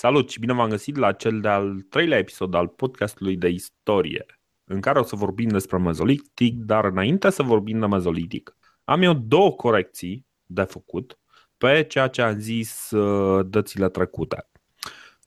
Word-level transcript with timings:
Salut 0.00 0.30
și 0.30 0.38
bine 0.38 0.52
v-am 0.52 0.68
găsit 0.68 0.96
la 0.96 1.12
cel 1.12 1.40
de-al 1.40 1.80
treilea 1.80 2.18
episod 2.18 2.54
al 2.54 2.68
podcastului 2.68 3.36
de 3.36 3.48
istorie, 3.48 4.26
în 4.64 4.80
care 4.80 4.98
o 4.98 5.02
să 5.02 5.16
vorbim 5.16 5.48
despre 5.48 5.78
mezolitic, 5.78 6.54
dar 6.54 6.84
înainte 6.84 7.30
să 7.30 7.42
vorbim 7.42 7.78
de 7.78 7.86
mezolitic, 7.86 8.56
am 8.84 9.02
eu 9.02 9.12
două 9.12 9.52
corecții 9.52 10.26
de 10.46 10.62
făcut 10.62 11.18
pe 11.56 11.82
ceea 11.82 12.08
ce 12.08 12.22
am 12.22 12.38
zis 12.38 12.90
uh, 12.90 13.46
dățile 13.48 13.88
trecute. 13.88 14.48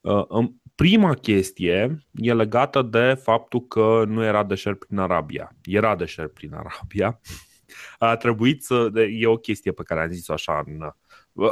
Uh, 0.02 0.46
prima 0.76 1.14
chestie 1.14 2.06
e 2.12 2.34
legată 2.34 2.82
de 2.82 3.14
faptul 3.14 3.68
că 3.68 4.04
nu 4.08 4.24
era 4.24 4.44
deșert 4.44 4.80
prin 4.80 4.98
Arabia. 4.98 5.56
Era 5.64 5.96
deșert 5.96 6.34
prin 6.34 6.54
Arabia. 6.54 7.20
A 7.98 8.16
trebuit 8.16 8.64
să. 8.64 8.92
E 9.10 9.28
o 9.28 9.38
chestie 9.38 9.72
pe 9.72 9.84
care 9.84 10.02
am 10.02 10.12
zis-o 10.12 10.34
așa 10.34 10.64
în 10.66 10.92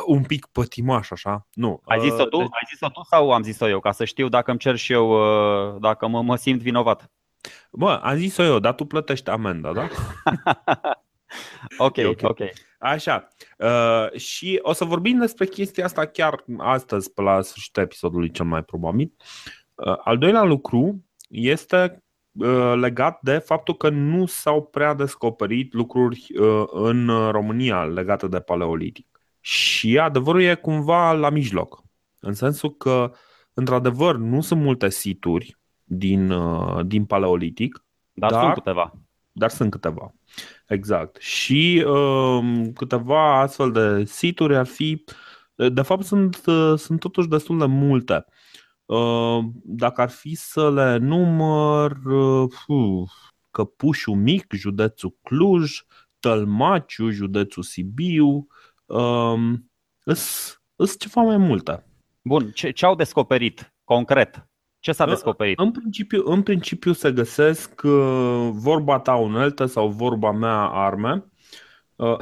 un 0.06 0.24
pic 0.24 0.46
pătimaș 0.46 1.12
așa. 1.12 1.48
Nu. 1.54 1.82
Ai 1.86 2.00
zis-o 2.00 2.26
tu? 2.26 2.38
Deci... 2.38 2.48
Ai 2.52 2.68
zis-o 2.70 2.90
tu 2.90 3.02
sau 3.10 3.32
am 3.32 3.44
zis-o 3.44 3.68
eu? 3.68 3.80
Ca 3.80 3.92
să 3.92 4.06
știu 4.06 4.30
dacă 4.30 4.50
îmi 4.50 4.60
cer 4.60 4.76
și 4.76 4.94
eu, 4.94 5.10
uh, 5.12 5.80
dacă 5.80 6.08
mă, 6.08 6.22
mă 6.22 6.36
simt 6.36 6.62
vinovat. 6.62 7.12
Bă, 7.72 8.00
am 8.04 8.16
zis-o 8.16 8.44
eu, 8.44 8.60
dar 8.60 8.74
tu 8.74 8.86
plătești 8.86 9.30
amenda, 9.30 9.74
da? 9.74 9.88
ok, 11.88 11.98
ok. 12.06 12.20
okay. 12.22 12.52
Așa. 12.80 13.28
Uh, 13.58 14.20
și 14.20 14.60
o 14.62 14.74
să 14.74 14.86
vorbim 14.86 15.20
despre 15.20 15.46
chestia 15.46 15.86
asta 15.86 16.06
chiar 16.06 16.44
astăzi, 16.58 17.14
pe 17.14 17.22
la 17.22 17.42
sfârșitul 17.42 17.84
episodului 17.84 18.32
cel 18.32 18.46
mai 18.46 18.64
probabil. 18.64 19.14
Uh, 19.76 19.98
al 20.04 20.18
doilea 20.18 20.44
lucru 20.44 21.06
este 21.30 22.04
uh, 22.32 22.74
legat 22.76 23.20
de 23.22 23.38
faptul 23.38 23.76
că 23.76 23.90
nu 23.90 24.26
s-au 24.26 24.66
prea 24.66 24.94
descoperit 24.94 25.74
lucruri 25.74 26.26
uh, 26.40 26.64
în 26.72 27.30
România 27.32 27.84
legate 27.84 28.28
de 28.28 28.40
paleolitic. 28.40 29.11
Și 29.42 30.00
adevărul 30.00 30.42
e 30.42 30.56
cumva 30.56 31.12
la 31.12 31.30
mijloc. 31.30 31.84
În 32.20 32.34
sensul 32.34 32.78
că, 32.78 33.12
într-adevăr, 33.54 34.18
nu 34.18 34.42
sunt 34.42 34.62
multe 34.62 34.90
situri 34.90 35.58
din, 35.84 36.30
uh, 36.30 36.86
din 36.86 37.06
paleolitic. 37.06 37.84
Dar, 38.14 38.32
dar 38.32 38.42
sunt 38.42 38.54
câteva. 38.54 38.94
Dar 39.32 39.50
sunt 39.50 39.72
câteva. 39.72 40.14
Exact. 40.68 41.22
Și 41.22 41.86
uh, 41.88 42.68
câteva 42.74 43.40
astfel 43.40 43.72
de 43.72 44.04
situri 44.06 44.56
ar 44.56 44.66
fi. 44.66 45.04
De 45.56 45.82
fapt, 45.82 46.04
sunt, 46.04 46.42
uh, 46.46 46.74
sunt 46.78 47.00
totuși 47.00 47.28
destul 47.28 47.58
de 47.58 47.66
multe. 47.66 48.26
Uh, 48.86 49.40
dacă 49.64 50.02
ar 50.02 50.10
fi 50.10 50.36
să 50.36 50.72
le 50.72 50.98
număr, 50.98 51.92
uh, 52.06 53.10
Căpușul 53.52 54.16
Mic, 54.16 54.54
județul 54.54 55.18
Cluj, 55.22 55.82
Tălmaciu, 56.20 57.10
județul 57.10 57.64
Sibiu, 57.64 58.48
um, 58.94 59.72
sunt 60.76 60.98
ceva 60.98 61.22
mai 61.22 61.38
multe. 61.38 61.86
Bun, 62.22 62.52
ce, 62.52 62.72
ce 62.72 62.86
au 62.86 62.96
descoperit 62.96 63.74
concret? 63.84 64.46
Ce 64.80 64.92
s-a 64.92 65.06
descoperit? 65.06 65.60
În 65.60 65.72
principiu, 65.72 66.24
în 66.26 66.44
principiu 66.44 66.92
se 66.92 67.12
găsesc 67.12 67.82
uh, 67.84 68.50
vorba 68.52 69.00
ta 69.00 69.16
unelte 69.16 69.66
sau 69.66 69.90
vorba 69.90 70.32
mea 70.32 70.60
arme. 70.60 71.26
Uh, 71.96 72.18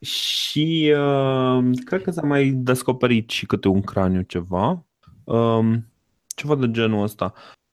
și 0.00 0.94
uh, 0.96 1.64
cred 1.84 2.02
că 2.02 2.10
s-a 2.10 2.22
mai 2.22 2.50
descoperit 2.50 3.30
și 3.30 3.46
câte 3.46 3.68
un 3.68 3.80
craniu 3.80 4.22
ceva. 4.22 4.86
Uh, 5.24 5.74
ceva 6.26 6.54
de 6.54 6.70
genul 6.70 7.02
ăsta. 7.02 7.32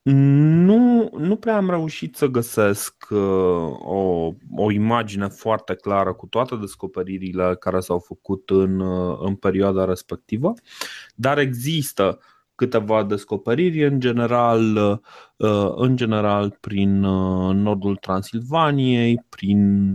Nu, 0.10 1.10
nu 1.18 1.36
prea 1.36 1.56
am 1.56 1.70
reușit 1.70 2.16
să 2.16 2.26
găsesc 2.26 3.08
uh, 3.10 3.18
o, 3.80 4.32
o 4.56 4.72
imagine 4.72 5.28
foarte 5.28 5.76
clară 5.76 6.14
cu 6.14 6.26
toate 6.26 6.56
descoperirile 6.56 7.56
care 7.60 7.80
s-au 7.80 8.00
făcut 8.00 8.50
în, 8.50 8.80
uh, 8.80 9.18
în 9.22 9.36
perioada 9.36 9.86
respectivă, 9.86 10.54
dar 11.16 11.38
există 11.38 12.20
câteva 12.56 13.04
descoperiri, 13.04 13.86
în 13.86 14.00
general, 14.00 14.76
uh, 15.38 15.72
în 15.76 15.96
general 15.96 16.58
prin 16.60 17.04
uh, 17.04 17.56
nordul 17.56 17.96
Transilvaniei, 17.96 19.26
prin, 19.30 19.92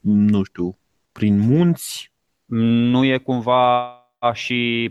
nu 0.00 0.42
știu, 0.42 0.78
prin 1.12 1.38
munți. 1.38 2.12
Nu 2.44 3.04
e 3.04 3.18
cumva 3.18 3.90
și 4.32 4.90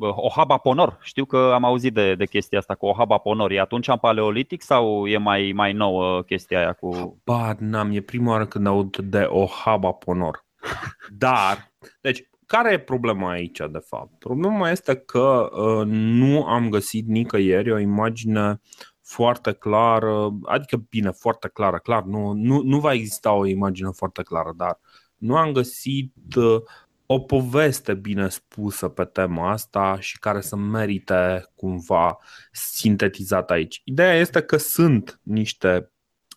Ohaba 0.00 0.56
Ponor. 0.56 0.98
Știu 1.02 1.24
că 1.24 1.50
am 1.54 1.64
auzit 1.64 1.94
de, 1.94 2.14
de 2.14 2.24
chestia 2.24 2.58
asta 2.58 2.74
cu 2.74 2.86
Ohaba 2.86 3.18
Ponor. 3.18 3.50
E 3.50 3.60
atunci 3.60 3.88
în 3.88 3.96
paleolitic 3.96 4.62
sau 4.62 5.06
e 5.06 5.16
mai, 5.16 5.52
mai 5.54 5.72
nouă 5.72 6.22
chestia 6.22 6.58
aia 6.58 6.72
cu... 6.72 7.20
Ba, 7.24 7.54
n-am, 7.58 7.90
e 7.92 8.00
prima 8.00 8.30
oară 8.30 8.46
când 8.46 8.66
aud 8.66 8.96
de 8.96 9.26
Ohaba 9.28 9.92
Ponor. 9.92 10.44
Dar, 11.18 11.72
deci, 12.00 12.28
care 12.46 12.72
e 12.72 12.78
problema 12.78 13.30
aici, 13.30 13.58
de 13.70 13.78
fapt? 13.86 14.18
Problema 14.18 14.70
este 14.70 14.96
că 14.96 15.50
uh, 15.52 15.86
nu 15.86 16.44
am 16.44 16.68
găsit 16.68 17.06
nicăieri 17.06 17.72
o 17.72 17.78
imagine 17.78 18.60
foarte 19.02 19.52
clară, 19.52 20.30
adică 20.44 20.76
bine, 20.88 21.10
foarte 21.10 21.48
clară, 21.48 21.78
clar, 21.78 22.02
nu, 22.02 22.32
nu, 22.32 22.62
nu 22.62 22.80
va 22.80 22.92
exista 22.92 23.32
o 23.32 23.46
imagine 23.46 23.88
foarte 23.92 24.22
clară, 24.22 24.52
dar 24.56 24.80
nu 25.16 25.36
am 25.36 25.52
găsit 25.52 26.14
uh, 26.36 26.62
o 27.12 27.18
poveste 27.18 27.94
bine 27.94 28.28
spusă 28.28 28.88
pe 28.88 29.04
tema 29.04 29.50
asta 29.50 30.00
și 30.00 30.18
care 30.18 30.40
să 30.40 30.56
merite 30.56 31.50
cumva 31.54 32.18
sintetizat 32.52 33.50
aici. 33.50 33.82
Ideea 33.84 34.14
este 34.14 34.42
că 34.42 34.56
sunt 34.56 35.20
niște 35.22 35.90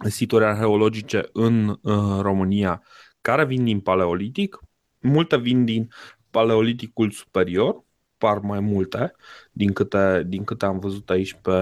situri 0.09 0.45
arheologice 0.45 1.29
în, 1.33 1.77
în 1.81 2.21
România 2.21 2.83
care 3.21 3.45
vin 3.45 3.63
din 3.63 3.79
paleolitic, 3.79 4.59
multe 4.99 5.37
vin 5.37 5.65
din 5.65 5.89
paleoliticul 6.29 7.11
superior, 7.11 7.83
par 8.17 8.39
mai 8.39 8.59
multe 8.59 9.15
din 9.51 9.73
câte, 9.73 10.23
din 10.25 10.43
câte 10.43 10.65
am 10.65 10.79
văzut 10.79 11.09
aici 11.09 11.33
pe, 11.41 11.59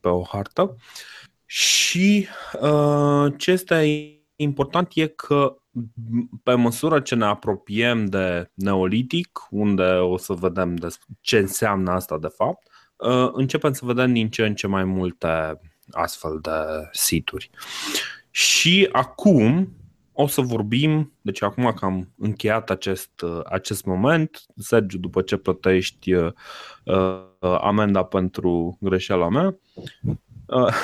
pe 0.00 0.08
o 0.08 0.22
hartă. 0.22 0.76
Și 1.44 2.26
uh, 2.60 3.32
ce 3.36 3.50
este 3.50 3.74
important 4.42 4.90
e 4.94 5.06
că 5.06 5.56
pe 6.42 6.54
măsură 6.54 7.00
ce 7.00 7.14
ne 7.14 7.24
apropiem 7.24 8.04
de 8.04 8.50
neolitic, 8.54 9.46
unde 9.50 9.82
o 9.82 10.16
să 10.16 10.32
vedem 10.32 10.92
ce 11.20 11.38
înseamnă 11.38 11.90
asta 11.90 12.18
de 12.18 12.28
fapt, 12.28 12.68
uh, 12.96 13.30
începem 13.32 13.72
să 13.72 13.84
vedem 13.84 14.12
din 14.12 14.30
ce 14.30 14.46
în 14.46 14.54
ce 14.54 14.66
mai 14.66 14.84
multe 14.84 15.60
astfel 15.90 16.38
de 16.42 16.88
situri. 16.92 17.50
Și 18.30 18.88
acum 18.92 19.76
o 20.12 20.26
să 20.26 20.40
vorbim, 20.40 21.12
deci 21.20 21.42
acum 21.42 21.72
că 21.72 21.84
am 21.84 22.12
încheiat 22.18 22.70
acest, 22.70 23.20
uh, 23.20 23.40
acest 23.44 23.84
moment, 23.84 24.44
Sergiu, 24.56 24.98
după 24.98 25.22
ce 25.22 25.36
plătești 25.36 26.12
uh, 26.12 26.32
amenda 27.40 28.04
pentru 28.04 28.78
greșeala 28.80 29.28
mea, 29.28 29.58
uh, 30.46 30.74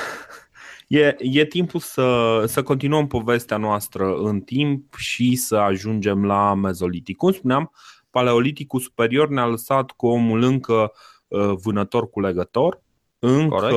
E, 0.88 1.16
e 1.18 1.44
timpul 1.44 1.80
să, 1.80 2.42
să 2.46 2.62
continuăm 2.62 3.06
povestea 3.06 3.56
noastră 3.56 4.14
în 4.14 4.40
timp 4.40 4.94
și 4.94 5.36
să 5.36 5.56
ajungem 5.56 6.24
la 6.24 6.54
mezolitic. 6.54 7.16
Cum 7.16 7.32
spuneam, 7.32 7.72
paleoliticul 8.10 8.80
superior 8.80 9.28
ne-a 9.28 9.46
lăsat 9.46 9.90
cu 9.90 10.06
omul 10.06 10.42
încă 10.42 10.92
uh, 11.28 11.52
vânător 11.62 12.10
cu 12.10 12.20
legător, 12.20 12.82
încă, 13.18 13.70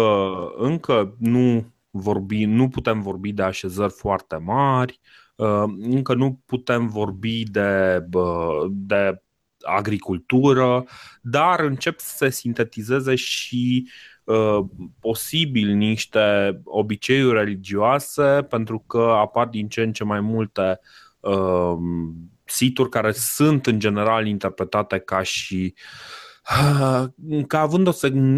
încă 0.58 1.16
nu, 1.20 1.74
vorbi, 1.90 2.46
nu 2.46 2.68
putem 2.70 3.02
vorbi 3.02 3.32
de 3.32 3.44
așezări 3.44 3.94
foarte 3.94 4.36
mari, 4.36 5.00
uh, 5.36 5.64
încă 5.80 6.14
nu 6.14 6.42
putem 6.46 6.88
vorbi 6.88 7.44
de, 7.44 8.00
de 8.70 9.22
agricultură, 9.62 10.86
dar 11.22 11.60
încep 11.60 12.00
să 12.00 12.16
se 12.16 12.30
sintetizeze 12.30 13.16
și 13.16 13.88
Uh, 14.21 14.21
posibil 15.00 15.76
niște 15.76 16.60
obiceiuri 16.64 17.38
religioase 17.38 18.46
pentru 18.50 18.80
că 18.88 19.16
apar 19.18 19.48
din 19.48 19.68
ce 19.68 19.82
în 19.82 19.94
ce 19.94 20.04
mai 20.04 20.20
multe 20.20 20.80
uh, 21.20 21.78
situri 22.46 22.90
care 22.90 23.12
sunt 23.12 23.66
în 23.66 23.80
general 23.80 24.28
interpretate 24.28 25.00
ca 25.00 25.22
și 25.22 25.74
uh, 26.50 27.04
ca 27.48 27.60
având 27.60 27.88
o 27.88 27.92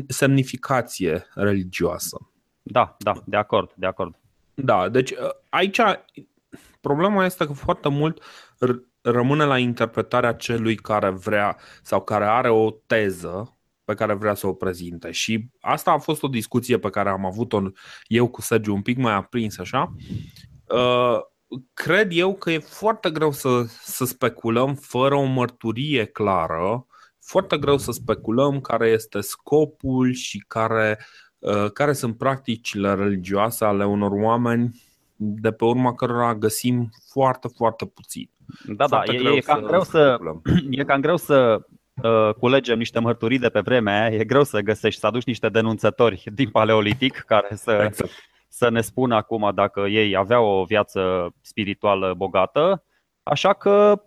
semnificație 0.07 1.25
religioasă. 1.33 2.17
Da, 2.61 2.95
da, 2.99 3.13
de 3.25 3.37
acord, 3.37 3.71
de 3.75 3.85
acord. 3.85 4.15
Da, 4.53 4.89
deci 4.89 5.11
uh, 5.11 5.17
aici 5.49 5.79
problema 6.81 7.25
este 7.25 7.45
că 7.45 7.53
foarte 7.53 7.89
mult 7.89 8.23
rămâne 9.01 9.43
la 9.43 9.57
interpretarea 9.57 10.33
celui 10.33 10.75
care 10.75 11.09
vrea 11.09 11.57
sau 11.81 12.01
care 12.01 12.25
are 12.25 12.49
o 12.49 12.71
teză 12.71 13.57
pe 13.85 13.93
care 13.93 14.13
vrea 14.13 14.33
să 14.33 14.47
o 14.47 14.53
prezinte. 14.53 15.11
Și 15.11 15.45
asta 15.61 15.91
a 15.91 15.97
fost 15.97 16.23
o 16.23 16.27
discuție 16.27 16.77
pe 16.77 16.89
care 16.89 17.09
am 17.09 17.25
avut-o 17.25 17.61
eu 18.07 18.27
cu 18.27 18.41
Sergiu 18.41 18.73
un 18.73 18.81
pic 18.81 18.97
mai 18.97 19.13
aprins 19.13 19.57
așa. 19.57 19.93
Uh, 20.67 21.19
cred 21.73 22.07
eu 22.11 22.35
că 22.35 22.51
e 22.51 22.59
foarte 22.59 23.09
greu 23.09 23.31
să, 23.31 23.63
să 23.67 24.05
speculăm 24.05 24.75
fără 24.75 25.15
o 25.15 25.23
mărturie 25.23 26.05
clară, 26.05 26.85
foarte 27.19 27.57
greu 27.57 27.77
să 27.77 27.91
speculăm 27.91 28.61
care 28.61 28.87
este 28.87 29.21
scopul 29.21 30.13
și 30.13 30.43
care, 30.47 30.99
uh, 31.39 31.71
care 31.71 31.93
sunt 31.93 32.17
practicile 32.17 32.93
religioase 32.93 33.65
ale 33.65 33.85
unor 33.85 34.11
oameni 34.11 34.81
de 35.15 35.51
pe 35.51 35.65
urma 35.65 35.93
cărora 35.93 36.35
găsim 36.35 36.89
foarte, 37.11 37.47
foarte 37.55 37.85
puțin. 37.85 38.29
Da, 38.65 38.87
da, 38.87 39.03
e, 39.05 39.35
e, 39.35 39.39
cam 39.39 39.61
greu 39.61 39.83
să, 39.83 40.17
e 40.69 40.83
cam 40.83 41.01
greu 41.01 41.17
să 41.17 41.65
uh, 42.01 42.33
culegem 42.33 42.77
niște 42.77 42.99
mărturii 42.99 43.39
de 43.39 43.49
pe 43.49 43.59
vremea 43.59 44.01
aia, 44.05 44.19
e 44.19 44.23
greu 44.23 44.43
să 44.43 44.59
găsești, 44.59 44.99
să 44.99 45.07
aduci 45.07 45.23
niște 45.23 45.49
denunțători 45.49 46.23
din 46.33 46.49
paleolitic 46.49 47.23
care 47.27 47.55
să, 47.55 47.71
exact. 47.85 48.11
să 48.47 48.69
ne 48.69 48.81
spună 48.81 49.15
acum 49.15 49.51
dacă 49.55 49.79
ei 49.79 50.15
aveau 50.15 50.45
o 50.45 50.63
viață 50.63 51.33
spirituală 51.41 52.13
bogată. 52.17 52.83
Așa 53.23 53.53
că, 53.53 54.01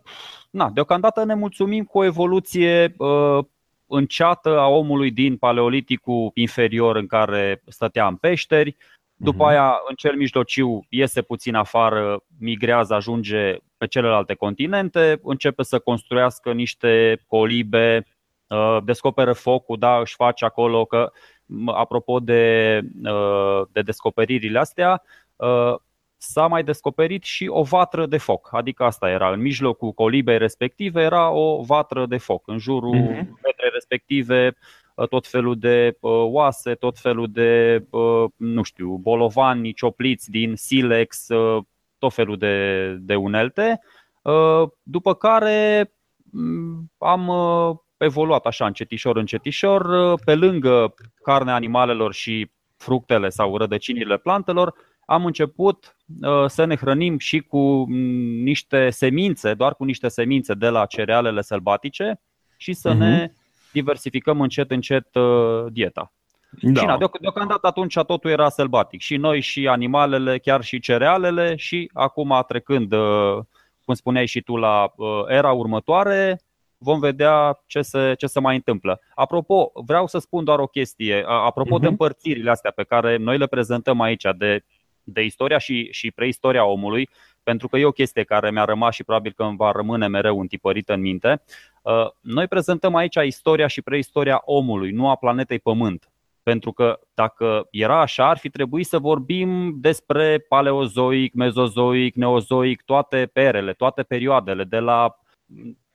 na, 0.51 0.71
deocamdată 0.71 1.25
ne 1.25 1.35
mulțumim 1.35 1.85
cu 1.85 1.99
o 1.99 2.05
evoluție 2.05 2.95
uh, 2.97 3.45
înceată 3.87 4.59
a 4.59 4.67
omului 4.67 5.11
din 5.11 5.37
paleoliticul 5.37 6.31
inferior 6.35 6.97
în 6.97 7.07
care 7.07 7.63
stătea 7.67 8.07
în 8.07 8.17
peșteri, 8.17 8.77
după 9.17 9.43
mhm. 9.43 9.47
aia, 9.47 9.81
în 9.89 9.95
cel 9.95 10.17
mijlociu, 10.17 10.87
iese 10.89 11.23
puțin 11.23 11.55
afară, 11.55 12.25
migrează, 12.39 12.95
ajunge 12.95 13.57
pe 13.79 13.87
celelalte 13.87 14.35
continente, 14.35 15.21
începe 15.23 15.63
să 15.63 15.79
construiască 15.79 16.53
niște 16.53 17.23
colibe, 17.27 18.07
uh, 18.47 18.79
descoperă 18.85 19.33
focul, 19.33 19.79
da, 19.79 19.99
își 19.99 20.15
face 20.15 20.45
acolo 20.45 20.85
că, 20.85 21.13
apropo 21.67 22.21
de, 22.21 22.81
uh, 23.05 23.63
de 23.73 23.81
descoperirile 23.81 24.59
astea, 24.59 25.03
uh, 25.37 25.75
s-a 26.17 26.47
mai 26.47 26.65
descoperit 26.65 27.23
și 27.23 27.47
o 27.49 27.63
vatră 27.63 28.07
de 28.07 28.19
foc. 28.19 28.49
Adică 28.53 28.85
asta 28.85 29.11
era, 29.11 29.33
în 29.33 29.41
mijlocul 29.41 29.93
colibei 29.93 30.39
respective 30.39 31.03
era 31.03 31.31
o 31.31 31.63
vatră 31.63 32.07
de 32.07 32.17
foc. 32.17 32.49
În 32.49 32.59
jurul 32.59 32.97
uh-huh. 32.97 33.41
petrei 33.43 33.71
respective 33.73 34.57
tot 35.11 35.27
felul 35.27 35.59
de 35.59 35.97
oase, 36.01 36.75
tot 36.75 36.99
felul 36.99 37.27
de, 37.31 37.85
nu 38.37 38.63
știu, 38.63 38.89
bolovani, 38.89 39.73
ciopliți 39.73 40.31
din 40.31 40.55
silex, 40.55 41.27
tot 42.07 42.15
felul 42.15 42.37
de, 42.37 42.97
de 43.01 43.15
unelte. 43.15 43.81
După 44.83 45.15
care 45.15 45.91
am 46.99 47.31
evoluat 47.97 48.47
așa 48.47 48.67
încetișor, 48.67 49.17
încetișor, 49.17 50.15
pe 50.25 50.35
lângă 50.35 50.95
carnea 51.23 51.55
animalelor 51.55 52.15
și 52.15 52.51
fructele 52.77 53.29
sau 53.29 53.57
rădăcinile 53.57 54.17
plantelor, 54.17 54.75
am 55.07 55.25
început 55.25 55.97
să 56.47 56.65
ne 56.65 56.77
hrănim 56.77 57.19
și 57.19 57.41
cu 57.41 57.85
niște 58.43 58.91
semințe, 58.91 59.55
doar 59.55 59.75
cu 59.75 59.85
niște 59.85 60.09
semințe 60.09 60.55
de 60.55 60.69
la 60.69 60.87
cerealele 60.87 61.41
sălbatice 61.41 62.21
și 62.57 62.73
să 62.73 62.93
uh-huh. 62.93 62.99
ne 62.99 63.31
diversificăm 63.73 64.41
încet, 64.41 64.71
încet 64.71 65.15
uh, 65.15 65.65
dieta. 65.73 66.13
Da. 66.51 66.81
Și 66.81 66.87
na, 66.87 66.99
deocamdată 67.21 67.67
atunci 67.67 67.95
totul 67.95 68.31
era 68.31 68.49
sălbatic. 68.49 69.01
Și 69.01 69.17
noi, 69.17 69.41
și 69.41 69.69
animalele, 69.69 70.39
chiar 70.39 70.63
și 70.63 70.81
cerealele 70.81 71.57
și 71.57 71.91
acum 71.93 72.45
trecând, 72.49 72.93
uh, 72.93 73.39
cum 73.85 73.95
spuneai 73.95 74.27
și 74.27 74.41
tu, 74.41 74.57
la 74.57 74.93
uh, 74.97 75.09
era 75.29 75.53
următoare, 75.53 76.41
vom 76.79 76.99
vedea 76.99 77.63
ce 77.67 77.83
se, 77.83 78.15
ce 78.19 78.27
se 78.27 78.41
mai 78.41 78.55
întâmplă. 78.55 79.01
Apropo, 79.15 79.73
vreau 79.75 80.07
să 80.07 80.19
spun 80.19 80.45
doar 80.45 80.59
o 80.59 80.67
chestie. 80.67 81.25
Apropo 81.27 81.77
uh-huh. 81.77 81.81
de 81.81 81.85
mhm. 81.85 81.91
împărțirile 81.91 82.51
astea 82.51 82.71
pe 82.71 82.85
care 82.85 83.17
noi 83.17 83.39
le 83.39 83.47
prezentăm 83.47 84.01
aici 84.01 84.25
de, 84.37 84.65
de 85.03 85.23
istoria 85.23 85.59
și, 85.59 85.89
și 85.91 86.11
preistoria 86.11 86.65
omului, 86.65 87.09
pentru 87.43 87.69
că 87.69 87.77
e 87.77 87.85
o 87.85 87.91
chestie 87.91 88.25
care 88.25 88.51
mi-a 88.51 88.65
rămas 88.65 88.95
și 88.95 89.05
probabil 89.05 89.33
că 89.37 89.43
îmi 89.43 89.57
va 89.57 89.71
rămâne 89.71 90.07
mereu 90.07 90.41
întipărită 90.41 90.93
în 90.93 91.01
minte. 91.01 91.43
Uh, 91.83 92.11
noi 92.21 92.47
prezentăm 92.47 92.95
aici 92.95 93.17
istoria 93.25 93.67
și 93.67 93.83
preistoria 93.83 94.43
omului, 94.45 94.91
nu 94.91 95.09
a 95.09 95.17
planetei 95.17 95.59
Pământ. 95.59 96.11
Pentru 96.51 96.73
că 96.73 96.99
dacă 97.15 97.67
era 97.71 98.01
așa, 98.01 98.29
ar 98.29 98.39
fi 98.39 98.49
trebuit 98.51 98.87
să 98.87 98.99
vorbim 98.99 99.77
despre 99.81 100.39
paleozoic, 100.39 101.35
mezozoic, 101.35 102.15
neozoic, 102.15 102.83
toate 102.83 103.31
perele, 103.33 103.73
toate 103.73 104.03
perioadele, 104.03 104.65
de 104.65 104.79
la 104.79 105.17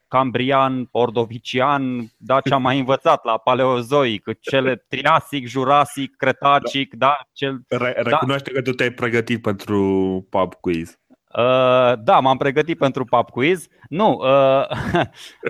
cambrian, 0.07 0.87
ordovician, 0.91 2.11
da, 2.17 2.41
ce 2.41 2.53
am 2.53 2.61
mai 2.61 2.79
învățat 2.79 3.25
la 3.25 3.37
paleozoic, 3.37 4.39
cele 4.39 4.85
triasic, 4.87 5.47
jurasic, 5.47 6.15
cretacic, 6.15 6.93
da, 6.93 7.07
da 7.07 7.17
cel, 7.31 7.61
Re- 7.67 8.01
da. 8.03 8.09
recunoaște 8.09 8.51
da. 8.53 8.59
că 8.59 8.69
tu 8.69 8.75
te-ai 8.75 8.91
pregătit 8.91 9.41
pentru 9.41 9.81
pub 10.29 10.53
quiz. 10.53 10.99
Uh, 11.37 11.93
da, 12.03 12.19
m-am 12.19 12.37
pregătit 12.37 12.77
pentru 12.77 13.05
pub 13.05 13.29
quiz. 13.29 13.67
Nu, 13.89 14.11
uh, 14.11 14.65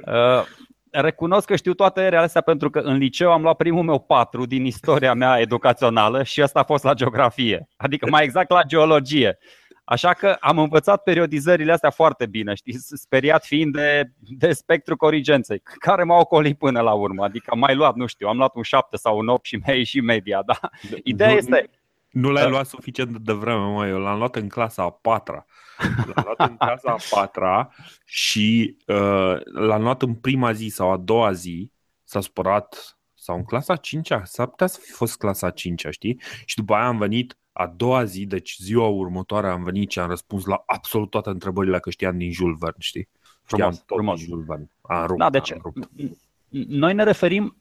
uh, 0.05 0.43
recunosc 0.91 1.47
că 1.47 1.55
știu 1.55 1.73
toate 1.73 2.01
erele 2.01 2.21
astea 2.21 2.41
pentru 2.41 2.69
că 2.69 2.79
în 2.79 2.97
liceu 2.97 3.31
am 3.31 3.41
luat 3.41 3.55
primul 3.55 3.83
meu 3.83 3.99
patru 3.99 4.45
din 4.45 4.65
istoria 4.65 5.13
mea 5.13 5.39
educațională 5.39 6.23
și 6.23 6.41
asta 6.41 6.59
a 6.59 6.63
fost 6.63 6.83
la 6.83 6.93
geografie, 6.93 7.67
adică 7.75 8.07
mai 8.09 8.23
exact 8.23 8.49
la 8.49 8.63
geologie. 8.63 9.37
Așa 9.83 10.13
că 10.13 10.37
am 10.39 10.57
învățat 10.57 11.03
periodizările 11.03 11.71
astea 11.71 11.89
foarte 11.89 12.25
bine, 12.25 12.53
știi, 12.53 12.75
speriat 12.77 13.45
fiind 13.45 13.73
de, 13.73 14.11
de 14.19 14.51
spectru 14.51 14.95
corigenței, 14.95 15.61
care 15.79 16.03
m-au 16.03 16.19
ocolit 16.19 16.57
până 16.57 16.81
la 16.81 16.93
urmă. 16.93 17.23
Adică 17.23 17.51
am 17.51 17.59
mai 17.59 17.75
luat, 17.75 17.95
nu 17.95 18.05
știu, 18.05 18.27
am 18.27 18.37
luat 18.37 18.55
un 18.55 18.63
7 18.63 18.97
sau 18.97 19.17
un 19.17 19.27
8 19.27 19.45
și 19.45 19.55
mi-a 19.55 19.75
ieșit 19.75 20.03
media, 20.03 20.43
da? 20.45 20.59
Ideea 21.03 21.31
este... 21.31 21.69
Nu 22.11 22.29
l-ai 22.29 22.49
luat 22.49 22.65
suficient 22.65 23.17
de 23.17 23.33
vreme, 23.33 23.65
mă, 23.65 23.87
eu 23.87 23.99
l-am 23.99 24.17
luat 24.17 24.35
în 24.35 24.49
clasa 24.49 24.83
a 24.83 24.89
patra. 24.89 25.45
L-am 26.13 26.23
luat 26.25 26.49
în 26.49 26.57
clasa 26.57 26.91
a 26.91 26.97
patra 27.09 27.69
și 28.05 28.77
uh, 28.87 29.35
l-am 29.43 29.81
luat 29.81 30.01
în 30.01 30.13
prima 30.13 30.51
zi 30.51 30.67
sau 30.67 30.91
a 30.91 30.97
doua 30.97 31.31
zi, 31.31 31.71
s-a 32.03 32.21
spărat, 32.21 32.97
sau 33.13 33.35
în 33.35 33.43
clasa 33.43 33.73
a 33.73 33.75
cincea, 33.75 34.23
s-ar 34.23 34.47
putea 34.47 34.67
să 34.67 34.79
fi 34.83 34.91
fost 34.91 35.17
clasa 35.17 35.47
a 35.47 35.51
cincea, 35.51 35.91
știi? 35.91 36.21
Și 36.45 36.55
după 36.55 36.73
aia 36.73 36.87
am 36.87 36.97
venit 36.97 37.37
a 37.53 37.67
doua 37.67 38.03
zi, 38.03 38.25
deci 38.25 38.57
ziua 38.59 38.87
următoare 38.87 39.47
am 39.47 39.63
venit 39.63 39.91
și 39.91 39.99
am 39.99 40.09
răspuns 40.09 40.45
la 40.45 40.63
absolut 40.65 41.09
toate 41.09 41.29
întrebările 41.29 41.79
că 41.79 41.89
știam 41.89 42.17
din 42.17 42.31
Jules 42.31 42.57
Verne, 42.59 42.79
știi? 42.79 43.09
Frumos, 43.43 43.77
tot 43.77 43.97
frumos. 43.97 44.17
Din 44.19 44.27
Jules 44.27 44.45
Verne. 44.45 44.69
Am 44.81 45.05
rupt, 45.05 45.19
da, 45.19 45.29
deci, 45.29 45.51
am 45.51 45.59
rupt. 45.63 45.89
noi 46.67 46.93
ne 46.93 47.03
referim 47.03 47.55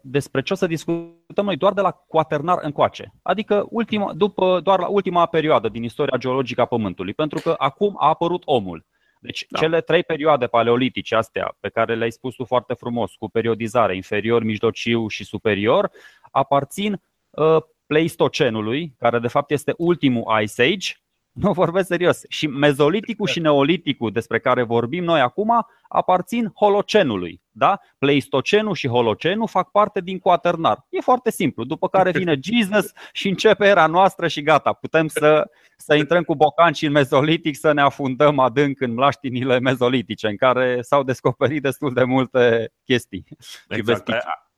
despre 0.00 0.42
ce 0.42 0.52
o 0.52 0.56
să 0.56 0.66
discutăm 0.66 1.44
noi 1.44 1.56
doar 1.56 1.72
de 1.72 1.80
la 1.80 1.90
quaternar 1.90 2.58
încoace, 2.62 3.12
adică 3.22 3.66
ultima, 3.70 4.12
după, 4.12 4.60
doar 4.62 4.78
la 4.78 4.86
ultima 4.86 5.26
perioadă 5.26 5.68
din 5.68 5.82
istoria 5.82 6.16
geologică 6.18 6.60
a 6.60 6.64
Pământului, 6.64 7.14
pentru 7.14 7.40
că 7.42 7.54
acum 7.58 7.96
a 7.98 8.08
apărut 8.08 8.42
omul. 8.44 8.86
Deci 9.20 9.46
da. 9.48 9.58
cele 9.58 9.80
trei 9.80 10.02
perioade 10.02 10.46
paleolitice 10.46 11.14
astea 11.14 11.56
pe 11.60 11.68
care 11.68 11.94
le-ai 11.94 12.12
spus 12.12 12.34
tu 12.34 12.44
foarte 12.44 12.74
frumos, 12.74 13.14
cu 13.14 13.28
periodizare 13.28 13.94
inferior, 13.94 14.42
mijlociu 14.42 15.08
și 15.08 15.24
superior, 15.24 15.90
aparțin 16.30 17.02
uh, 17.30 17.56
Pleistocenului, 17.86 18.94
care 18.98 19.18
de 19.18 19.28
fapt 19.28 19.50
este 19.50 19.74
ultimul 19.76 20.42
Ice 20.42 20.62
Age, 20.62 20.92
nu 21.32 21.52
vorbesc 21.52 21.86
serios. 21.86 22.20
Și 22.28 22.46
mezoliticul 22.46 23.26
și 23.26 23.40
neoliticul 23.40 24.12
despre 24.12 24.38
care 24.38 24.62
vorbim 24.62 25.04
noi 25.04 25.20
acum 25.20 25.66
aparțin 25.88 26.52
holocenului. 26.54 27.40
Da? 27.50 27.80
Pleistocenul 27.98 28.74
și 28.74 28.88
holocenul 28.88 29.48
fac 29.48 29.70
parte 29.70 30.00
din 30.00 30.18
quaternar. 30.18 30.86
E 30.88 31.00
foarte 31.00 31.30
simplu. 31.30 31.64
După 31.64 31.88
care 31.88 32.10
vine 32.18 32.38
Jesus 32.42 32.92
și 33.12 33.28
începe 33.28 33.66
era 33.66 33.86
noastră 33.86 34.28
și 34.28 34.42
gata. 34.42 34.72
Putem 34.72 35.06
să, 35.06 35.50
să 35.76 35.94
intrăm 35.94 36.22
cu 36.22 36.34
bocanci 36.34 36.82
în 36.82 36.92
mezolitic, 36.92 37.56
să 37.56 37.72
ne 37.72 37.80
afundăm 37.80 38.38
adânc 38.38 38.80
în 38.80 38.92
mlaștinile 38.92 39.58
mezolitice, 39.58 40.26
în 40.26 40.36
care 40.36 40.78
s-au 40.80 41.02
descoperit 41.02 41.62
destul 41.62 41.92
de 41.92 42.04
multe 42.04 42.72
chestii. 42.84 43.24
Exact. 43.68 44.10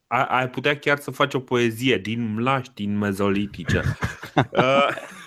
Ai 0.06 0.48
putea 0.48 0.78
chiar 0.78 0.98
să 0.98 1.10
faci 1.10 1.34
o 1.34 1.40
poezie 1.40 1.98
din 1.98 2.34
mlaștini 2.34 2.94
mezolitice. 2.94 3.82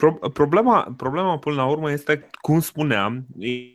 uh, 0.00 0.30
Problema, 0.32 0.94
problema 0.96 1.38
până 1.38 1.56
la 1.56 1.66
urmă 1.66 1.90
este, 1.90 2.28
cum 2.40 2.60
spuneam, 2.60 3.26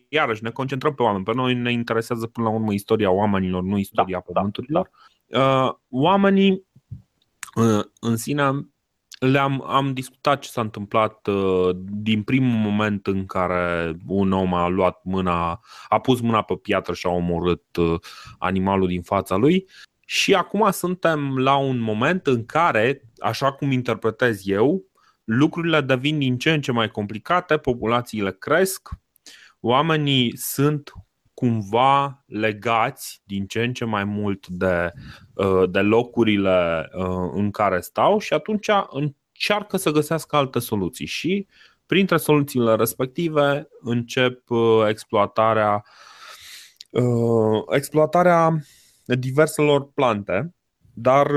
iarăși 0.09 0.43
ne 0.43 0.49
concentrăm 0.49 0.93
pe 0.93 1.03
oameni. 1.03 1.23
Pe 1.23 1.33
noi 1.33 1.53
ne 1.53 1.71
interesează 1.71 2.27
până 2.27 2.47
la 2.47 2.53
urmă 2.53 2.73
istoria 2.73 3.11
oamenilor, 3.11 3.63
nu 3.63 3.77
istoria 3.77 4.17
da, 4.17 4.23
da 4.27 4.33
pământurilor. 4.33 4.89
Da, 5.25 5.39
da. 5.39 5.79
Oamenii 5.89 6.67
uh, 7.55 7.83
în 7.99 8.17
sine 8.17 8.51
le-am 9.19 9.63
am 9.67 9.93
discutat 9.93 10.39
ce 10.39 10.49
s-a 10.49 10.61
întâmplat 10.61 11.27
uh, 11.27 11.69
din 11.89 12.23
primul 12.23 12.57
moment 12.57 13.07
în 13.07 13.25
care 13.25 13.95
un 14.07 14.31
om 14.31 14.53
a 14.53 14.67
luat 14.67 14.99
mâna, 15.03 15.59
a 15.87 15.99
pus 15.99 16.21
mâna 16.21 16.41
pe 16.41 16.55
piatră 16.55 16.93
și 16.93 17.05
a 17.05 17.09
omorât 17.09 17.75
uh, 17.75 17.99
animalul 18.37 18.87
din 18.87 19.01
fața 19.01 19.35
lui. 19.35 19.69
Și 20.05 20.33
acum 20.33 20.71
suntem 20.71 21.37
la 21.37 21.55
un 21.55 21.79
moment 21.79 22.27
în 22.27 22.45
care, 22.45 23.01
așa 23.17 23.51
cum 23.51 23.71
interpretez 23.71 24.47
eu, 24.47 24.83
lucrurile 25.23 25.81
devin 25.81 26.19
din 26.19 26.37
ce 26.37 26.51
în 26.51 26.61
ce 26.61 26.71
mai 26.71 26.89
complicate, 26.89 27.57
populațiile 27.57 28.31
cresc, 28.31 28.89
oamenii 29.59 30.37
sunt 30.37 30.91
cumva 31.33 32.23
legați 32.25 33.21
din 33.23 33.45
ce 33.45 33.63
în 33.63 33.73
ce 33.73 33.85
mai 33.85 34.03
mult 34.03 34.47
de, 34.47 34.91
uh, 35.33 35.69
de 35.69 35.79
locurile 35.79 36.89
uh, 36.93 37.31
în 37.33 37.51
care 37.51 37.79
stau 37.79 38.19
și 38.19 38.33
atunci 38.33 38.67
încearcă 38.89 39.77
să 39.77 39.91
găsească 39.91 40.35
alte 40.35 40.59
soluții 40.59 41.05
și 41.05 41.47
printre 41.85 42.17
soluțiile 42.17 42.75
respective 42.75 43.67
încep 43.81 44.49
uh, 44.49 44.85
exploatarea 44.87 45.83
exploatarea 47.69 48.59
diverselor 49.05 49.91
plante, 49.93 50.55
dar 50.93 51.31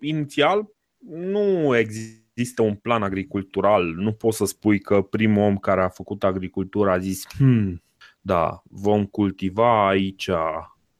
inițial 0.00 0.66
nu 1.08 1.76
există 1.76 2.21
există 2.34 2.62
un 2.62 2.74
plan 2.74 3.02
agricultural. 3.02 3.94
Nu 3.94 4.12
poți 4.12 4.36
să 4.36 4.44
spui 4.44 4.78
că 4.78 5.02
primul 5.02 5.42
om 5.42 5.56
care 5.56 5.82
a 5.82 5.88
făcut 5.88 6.24
agricultura 6.24 6.92
a 6.92 6.98
zis 6.98 7.26
hmm, 7.36 7.82
da, 8.20 8.62
vom 8.70 9.06
cultiva 9.06 9.88
aici 9.88 10.30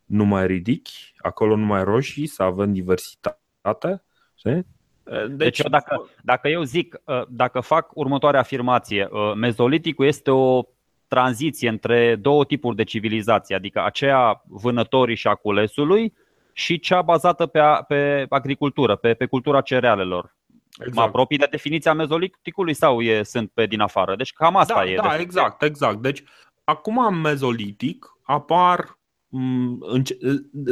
nu 0.04 0.24
mai 0.24 0.46
ridici, 0.46 1.12
acolo 1.16 1.56
nu 1.56 1.64
mai 1.64 1.84
roșii, 1.84 2.26
să 2.26 2.42
avem 2.42 2.72
diversitate. 2.72 4.02
Știi? 4.34 4.66
Deci, 5.04 5.36
deci 5.36 5.58
eu 5.58 5.70
dacă, 5.70 6.10
dacă 6.22 6.48
eu 6.48 6.62
zic, 6.62 7.00
dacă 7.28 7.60
fac 7.60 7.90
următoarea 7.94 8.40
afirmație, 8.40 9.08
mezoliticul 9.34 10.06
este 10.06 10.30
o 10.30 10.62
tranziție 11.08 11.68
între 11.68 12.16
două 12.16 12.44
tipuri 12.44 12.76
de 12.76 12.84
civilizație, 12.84 13.54
adică 13.54 13.84
aceea 13.84 14.42
vânătorii 14.46 15.16
și 15.16 15.26
aculesului 15.26 16.12
și 16.52 16.78
cea 16.78 17.02
bazată 17.02 17.46
pe, 17.46 17.60
pe 17.88 18.26
agricultură, 18.28 18.96
pe, 18.96 19.14
pe 19.14 19.26
cultura 19.26 19.60
cerealelor. 19.60 20.34
Exact. 20.78 20.96
Mă 20.96 21.02
apropii 21.02 21.38
de 21.38 21.48
definiția 21.50 21.92
mezoliticului 21.92 22.74
sau 22.74 23.00
e, 23.00 23.22
sunt 23.22 23.50
pe 23.50 23.66
din 23.66 23.80
afară? 23.80 24.16
Deci 24.16 24.32
cam 24.32 24.56
asta 24.56 24.74
da, 24.74 24.90
e. 24.90 24.96
Da, 24.96 25.18
exact, 25.18 25.62
exact. 25.62 26.02
Deci 26.02 26.22
acum 26.64 26.98
în 26.98 27.20
mezolitic 27.20 28.06
apar 28.22 29.00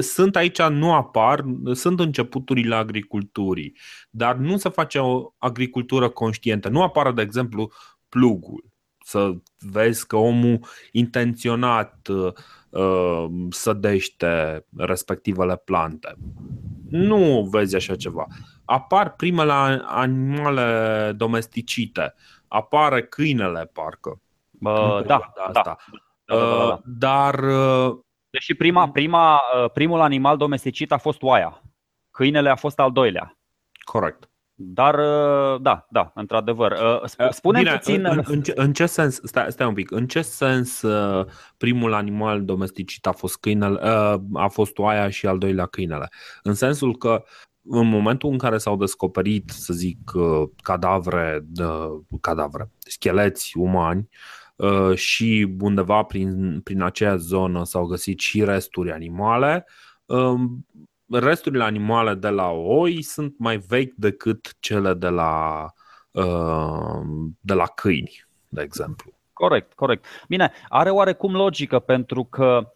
sunt 0.00 0.36
aici, 0.36 0.62
nu 0.62 0.92
apar, 0.92 1.44
sunt 1.72 2.00
începuturile 2.00 2.74
agriculturii, 2.74 3.76
dar 4.10 4.36
nu 4.36 4.56
se 4.56 4.68
face 4.68 4.98
o 4.98 5.32
agricultură 5.38 6.08
conștientă. 6.08 6.68
Nu 6.68 6.82
apare, 6.82 7.12
de 7.12 7.22
exemplu, 7.22 7.70
plugul. 8.08 8.64
Să 9.04 9.32
vezi 9.58 10.06
că 10.06 10.16
omul 10.16 10.58
intenționat 10.92 12.08
uh, 12.70 13.26
sădește 13.50 14.64
respectivele 14.76 15.56
plante. 15.56 16.14
Nu 16.88 17.48
vezi 17.50 17.76
așa 17.76 17.96
ceva. 17.96 18.26
Apar 18.70 19.12
primele 19.12 19.52
animale 19.84 21.12
domesticite. 21.16 22.14
Apare 22.48 23.02
câinele, 23.02 23.70
parcă. 23.72 24.20
Bă, 24.50 25.02
da, 25.06 25.32
da, 25.36 25.50
da, 25.52 25.60
da, 25.62 25.76
da, 26.24 26.36
da, 26.36 26.66
da. 26.66 26.80
Dar 26.84 27.38
uh, 27.38 27.98
Deși 28.30 28.54
prima, 28.54 28.90
prima, 28.90 29.34
uh, 29.34 29.70
primul 29.70 30.00
animal 30.00 30.36
domesticit 30.36 30.92
a 30.92 30.98
fost 30.98 31.22
oaia. 31.22 31.62
Câinele 32.10 32.50
a 32.50 32.54
fost 32.54 32.78
al 32.78 32.92
doilea. 32.92 33.38
Corect. 33.84 34.30
Dar, 34.54 34.94
uh, 34.94 35.60
da, 35.60 35.86
da, 35.90 36.10
într-adevăr. 36.14 36.72
Uh, 36.72 37.30
spune 37.30 37.62
puțin. 37.62 38.04
În, 38.04 38.22
în, 38.26 38.42
ce, 38.42 38.52
în 38.56 38.72
ce 38.72 38.86
sens, 38.86 39.20
stai, 39.22 39.52
stai 39.52 39.66
un 39.66 39.74
pic, 39.74 39.90
în 39.90 40.06
ce 40.06 40.22
sens 40.22 40.84
primul 41.56 41.92
animal 41.94 42.44
domesticit 42.44 43.06
a 43.06 43.12
fost 43.12 43.36
câinele, 43.38 43.80
a 44.34 44.48
fost 44.48 44.78
oaia 44.78 45.10
și 45.10 45.26
al 45.26 45.38
doilea 45.38 45.66
câinele? 45.66 46.08
În 46.42 46.54
sensul 46.54 46.96
că 46.96 47.24
în 47.62 47.88
momentul 47.88 48.30
în 48.30 48.38
care 48.38 48.58
s-au 48.58 48.76
descoperit, 48.76 49.50
să 49.50 49.72
zic, 49.72 49.98
cadavre, 50.62 51.46
cadavre, 52.20 52.70
scheleți 52.78 53.58
umani, 53.58 54.08
Uh, 54.60 54.94
și 54.94 55.54
undeva 55.60 56.02
prin, 56.02 56.60
prin 56.60 56.82
acea 56.82 57.16
zonă 57.16 57.64
s-au 57.64 57.86
găsit 57.86 58.18
și 58.18 58.44
resturi 58.44 58.92
animale. 58.92 59.66
Um, 60.06 60.66
resturile 61.10 61.64
animale 61.64 62.14
de 62.14 62.28
la 62.28 62.50
oi 62.50 63.02
sunt 63.02 63.34
mai 63.38 63.56
vechi 63.56 63.94
decât 63.94 64.56
cele 64.58 64.94
de 64.94 65.08
la, 65.08 65.64
uh, 66.10 67.00
de 67.40 67.54
la 67.54 67.66
câini, 67.66 68.24
de 68.48 68.62
exemplu. 68.62 69.12
Corect, 69.32 69.72
corect. 69.72 70.04
Bine, 70.28 70.52
are 70.68 70.90
oarecum 70.90 71.34
logică 71.34 71.78
pentru 71.78 72.24
că 72.24 72.72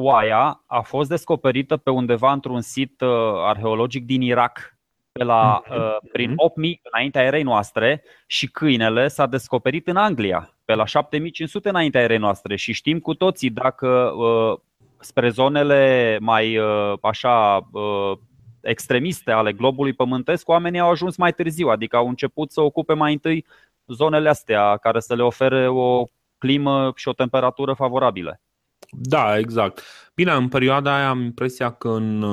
oaia 0.00 0.62
a 0.66 0.80
fost 0.80 1.08
descoperită 1.08 1.76
pe 1.76 1.90
undeva 1.90 2.32
într-un 2.32 2.60
sit 2.60 3.00
uh, 3.00 3.08
arheologic 3.34 4.04
din 4.04 4.20
Irak 4.22 4.76
pe 5.12 5.24
la, 5.24 5.62
mm-hmm. 5.62 6.12
prin 6.12 6.32
8000 6.36 6.80
înaintea 6.92 7.22
erei 7.22 7.42
noastre 7.42 8.02
și 8.26 8.46
câinele 8.50 9.08
s-a 9.08 9.26
descoperit 9.26 9.86
în 9.86 9.96
Anglia 9.96 10.52
pe 10.68 10.74
la 10.74 10.84
7500 10.84 11.68
înaintea 11.68 12.00
erei 12.00 12.18
noastre 12.18 12.56
și 12.56 12.72
știm 12.72 12.98
cu 12.98 13.14
toții 13.14 13.50
dacă 13.50 14.12
uh, 14.16 14.58
spre 14.98 15.28
zonele 15.28 16.16
mai 16.20 16.58
uh, 16.58 16.92
așa 17.00 17.68
uh, 17.72 18.12
extremiste 18.60 19.30
ale 19.30 19.52
globului 19.52 19.92
pământesc, 19.92 20.48
oamenii 20.48 20.80
au 20.80 20.90
ajuns 20.90 21.16
mai 21.16 21.32
târziu, 21.32 21.68
adică 21.68 21.96
au 21.96 22.08
început 22.08 22.50
să 22.50 22.60
ocupe 22.60 22.92
mai 22.92 23.12
întâi 23.12 23.46
zonele 23.86 24.28
astea 24.28 24.76
care 24.76 25.00
să 25.00 25.14
le 25.14 25.22
ofere 25.22 25.68
o 25.68 26.04
climă 26.38 26.92
și 26.96 27.08
o 27.08 27.12
temperatură 27.12 27.72
favorabile. 27.72 28.40
Da, 28.90 29.38
exact. 29.38 29.82
Bine, 30.14 30.32
în 30.32 30.48
perioada 30.48 30.96
aia 30.96 31.08
am 31.08 31.20
impresia 31.20 31.70
că 31.70 31.88
în 31.88 32.24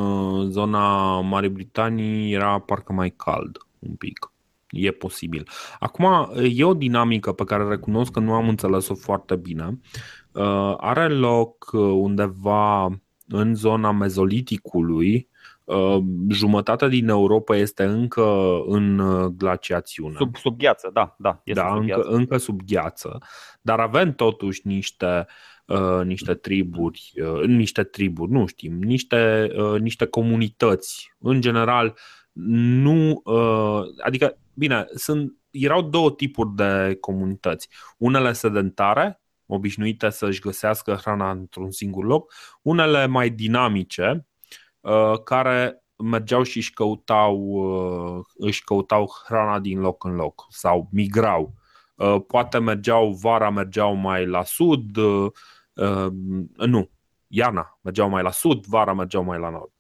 zona 0.50 1.20
Marii 1.20 1.50
Britanii 1.50 2.34
era 2.34 2.60
parcă 2.60 2.94
mai 2.94 3.10
cald 3.10 3.58
un 3.80 3.96
pic. 3.96 4.30
E 4.70 4.92
posibil. 4.92 5.48
Acum, 5.80 6.32
e 6.54 6.64
o 6.64 6.74
dinamică 6.74 7.32
pe 7.32 7.44
care 7.44 7.68
recunosc 7.68 8.12
că 8.12 8.20
nu 8.20 8.34
am 8.34 8.48
înțeles-o 8.48 8.96
foarte 8.96 9.36
bine. 9.36 9.80
Uh, 10.32 10.74
are 10.78 11.08
loc 11.08 11.70
uh, 11.74 11.80
undeva 11.80 12.86
în 13.28 13.56
zona 13.56 13.92
mezoliticului. 13.92 15.30
Uh, 15.64 15.98
jumătate 16.30 16.88
din 16.88 17.08
Europa 17.08 17.56
este 17.56 17.84
încă 17.84 18.58
în 18.68 19.02
glaciațiune. 19.38 20.16
Sub, 20.18 20.36
sub 20.36 20.58
gheață, 20.58 20.90
da. 20.94 21.16
da, 21.18 21.42
este 21.44 21.62
da 21.62 21.70
sub 21.70 21.82
încă, 21.82 22.02
încă 22.02 22.38
sub 22.38 22.62
gheață. 22.66 23.18
Dar 23.62 23.80
avem 23.80 24.14
totuși 24.14 24.62
niște 24.64 25.06
Uh, 25.06 25.34
niște 26.04 26.34
triburi, 26.34 27.14
uh, 27.16 27.44
niște 27.46 27.84
triburi, 27.84 28.32
nu 28.32 28.46
știm, 28.46 28.82
niște, 28.82 29.52
uh, 29.58 29.80
niște 29.80 30.06
comunități. 30.06 31.14
În 31.20 31.42
general, 31.42 31.98
nu, 32.32 33.22
uh, 33.24 33.82
adică 34.04 34.38
Bine, 34.58 34.86
sunt, 34.94 35.34
erau 35.50 35.82
două 35.82 36.12
tipuri 36.12 36.56
de 36.56 36.98
comunități. 37.00 37.70
Unele 37.98 38.34
sedentare, 38.34 39.22
obișnuite 39.46 40.10
să-și 40.10 40.40
găsească 40.40 40.94
hrana 40.94 41.32
într-un 41.32 41.72
singur 41.72 42.06
loc, 42.06 42.34
unele 42.62 43.06
mai 43.06 43.30
dinamice, 43.30 44.28
uh, 44.80 45.22
care 45.24 45.84
mergeau 46.04 46.44
și 46.44 46.58
își 46.58 46.74
căutau, 46.74 47.38
uh, 47.38 48.26
își 48.38 48.64
căutau 48.64 49.12
hrana 49.26 49.60
din 49.60 49.80
loc 49.80 50.04
în 50.04 50.16
loc 50.16 50.46
sau 50.50 50.90
migrau. 50.92 51.54
Uh, 51.96 52.18
poate 52.28 52.58
mergeau, 52.58 53.12
vara 53.12 53.50
mergeau 53.50 53.94
mai 53.94 54.26
la 54.26 54.44
sud, 54.44 54.98
nu, 56.56 56.90
iarna 57.28 57.80
mergeau 57.82 58.10
mai 58.10 58.24
la 58.24 58.32
sud, 58.32 58.66
vara 58.66 58.94
mergeau 58.94 59.24
mai 59.24 59.40
la 59.40 59.50
nord. 59.50 59.72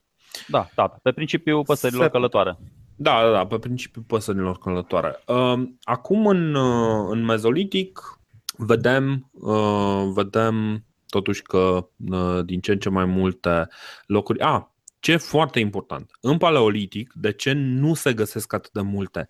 Da, 0.47 0.67
da, 0.75 0.87
pe 0.87 1.11
principiu 1.11 1.61
păsărilor 1.61 2.03
Se... 2.03 2.09
călătoare. 2.09 2.57
Da, 2.95 3.21
da, 3.21 3.31
da, 3.31 3.45
pe 3.45 3.59
principiu 3.59 4.01
păsărilor 4.01 4.57
călătoare. 4.57 5.23
Um, 5.27 5.77
acum 5.83 6.27
în, 6.27 6.55
uh, 6.55 7.07
în 7.09 7.23
mezolitic 7.23 8.19
vedem, 8.57 9.29
uh, 9.31 10.11
vedem 10.13 10.85
totuși 11.07 11.41
că 11.41 11.87
uh, 12.09 12.45
din 12.45 12.59
ce 12.59 12.71
în 12.71 12.79
ce 12.79 12.89
mai 12.89 13.05
multe 13.05 13.67
locuri. 14.05 14.39
A, 14.39 14.75
ce 14.99 15.11
e 15.11 15.17
foarte 15.17 15.59
important. 15.59 16.11
În 16.21 16.37
paleolitic, 16.37 17.11
de 17.13 17.31
ce 17.31 17.51
nu 17.53 17.93
se 17.93 18.13
găsesc 18.13 18.53
atât 18.53 18.71
de 18.71 18.81
multe 18.81 19.27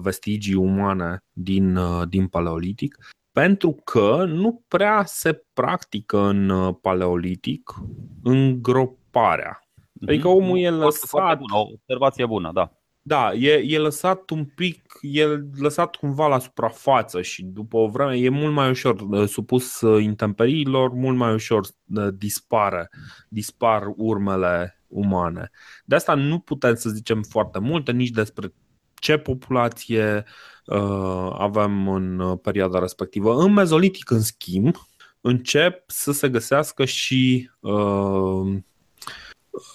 vestigii 0.00 0.54
umane 0.54 1.24
din, 1.32 1.78
din 2.08 2.26
paleolitic? 2.26 2.96
Pentru 3.40 3.72
că 3.84 4.24
nu 4.28 4.64
prea 4.68 5.04
se 5.06 5.44
practică 5.52 6.18
în 6.18 6.72
paleolitic 6.72 7.74
îngroparea. 8.22 9.60
Adică 10.06 10.28
mhm. 10.28 10.36
omul 10.36 10.58
e 10.58 10.70
lăsat... 10.70 11.38
Bună, 11.38 11.56
o 11.56 11.68
observație 11.72 12.26
bună, 12.26 12.50
da. 12.54 12.72
Da, 13.02 13.32
e, 13.32 13.52
e 13.66 13.78
lăsat 13.78 14.30
un 14.30 14.44
pic, 14.44 14.98
e 15.00 15.24
lăsat 15.56 15.96
cumva 15.96 16.26
la 16.26 16.38
suprafață 16.38 17.22
și 17.22 17.44
după 17.44 17.76
o 17.76 17.88
vreme 17.88 18.16
e 18.16 18.28
mult 18.28 18.52
mai 18.52 18.70
ușor 18.70 19.00
uh, 19.00 19.28
supus 19.28 19.80
uh, 19.80 20.02
intemperiilor, 20.02 20.92
mult 20.92 21.16
mai 21.16 21.32
ușor 21.32 21.66
uh, 21.94 22.08
dispare, 22.14 22.88
dispar 23.28 23.82
urmele 23.96 24.82
umane. 24.86 25.50
De 25.84 25.94
asta 25.94 26.14
nu 26.14 26.38
putem 26.38 26.74
să 26.74 26.88
zicem 26.88 27.22
foarte 27.22 27.58
multe 27.58 27.92
nici 27.92 28.10
despre 28.10 28.52
ce 29.00 29.16
populație 29.16 30.24
uh, 30.66 31.30
avem 31.38 31.88
în 31.88 32.36
perioada 32.36 32.78
respectivă. 32.78 33.34
În 33.34 33.52
mezolitic, 33.52 34.10
în 34.10 34.20
schimb, 34.20 34.76
încep 35.20 35.82
să 35.86 36.12
se 36.12 36.28
găsească 36.28 36.84
și, 36.84 37.50
uh, 37.60 38.56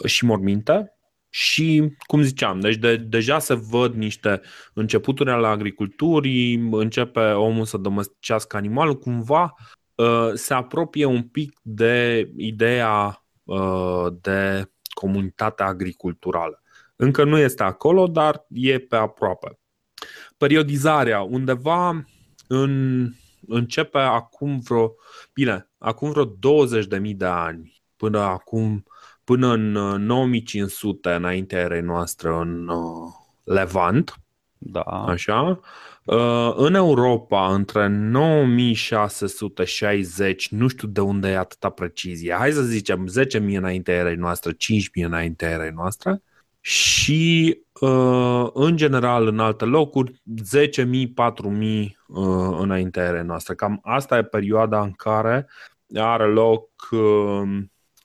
și 0.05 0.25
morminte 0.25 0.95
și, 1.35 1.95
cum 2.07 2.21
ziceam, 2.21 2.59
deci 2.59 2.75
de, 2.75 2.95
deja 2.95 3.39
se 3.39 3.53
văd 3.53 3.93
niște 3.93 4.41
începuturi 4.73 5.31
ale 5.31 5.47
agriculturii, 5.47 6.55
începe 6.71 7.19
omul 7.19 7.65
să 7.65 7.77
domesticească 7.77 8.57
animalul, 8.57 8.97
cumva 8.97 9.55
uh, 9.95 10.31
se 10.33 10.53
apropie 10.53 11.05
un 11.05 11.23
pic 11.23 11.59
de 11.61 12.29
ideea 12.37 13.25
uh, 13.43 14.05
de 14.21 14.69
comunitate 14.93 15.63
agriculturală. 15.63 16.63
Încă 16.95 17.23
nu 17.23 17.37
este 17.37 17.63
acolo, 17.63 18.07
dar 18.07 18.45
e 18.49 18.79
pe 18.79 18.95
aproape. 18.95 19.59
Periodizarea, 20.37 21.21
undeva 21.21 22.05
în, 22.47 23.05
începe 23.47 23.97
acum 23.97 24.59
vreo, 24.59 24.95
bine, 25.33 25.69
acum 25.77 26.11
vreo 26.11 26.25
20.000 26.25 26.31
de 27.15 27.25
ani, 27.25 27.83
până 27.95 28.19
acum 28.19 28.85
până 29.25 29.53
în 29.53 29.71
9500 30.05 31.09
uh, 31.09 31.15
înaintea 31.15 31.59
erei 31.59 31.81
noastre 31.81 32.29
în 32.29 32.67
uh, 32.67 33.13
Levant. 33.43 34.13
Da. 34.57 34.81
Așa. 34.81 35.59
Uh, 36.05 36.53
în 36.55 36.73
Europa, 36.73 37.53
între 37.53 37.87
9660, 37.87 40.49
nu 40.49 40.67
știu 40.67 40.87
de 40.87 41.01
unde 41.01 41.29
e 41.29 41.37
atâta 41.37 41.69
precizie, 41.69 42.33
hai 42.33 42.51
să 42.51 42.61
zicem 42.61 43.07
10.000 43.39 43.39
înainte 43.39 43.91
erei 43.91 44.15
noastre, 44.15 44.51
5.000 44.51 44.57
înainte 44.93 45.45
erei 45.45 45.71
noastre, 45.71 46.23
și 46.67 47.61
uh, 47.81 48.47
în 48.53 48.75
general 48.75 49.27
în 49.27 49.39
alte 49.39 49.65
locuri 49.65 50.21
10.000, 50.81 50.85
4.000 50.85 51.87
înainte 52.59 52.99
erei 52.99 53.23
noastre. 53.23 53.55
Cam 53.55 53.79
asta 53.83 54.17
e 54.17 54.23
perioada 54.23 54.81
în 54.81 54.91
care 54.91 55.49
are 55.95 56.25
loc, 56.25 56.69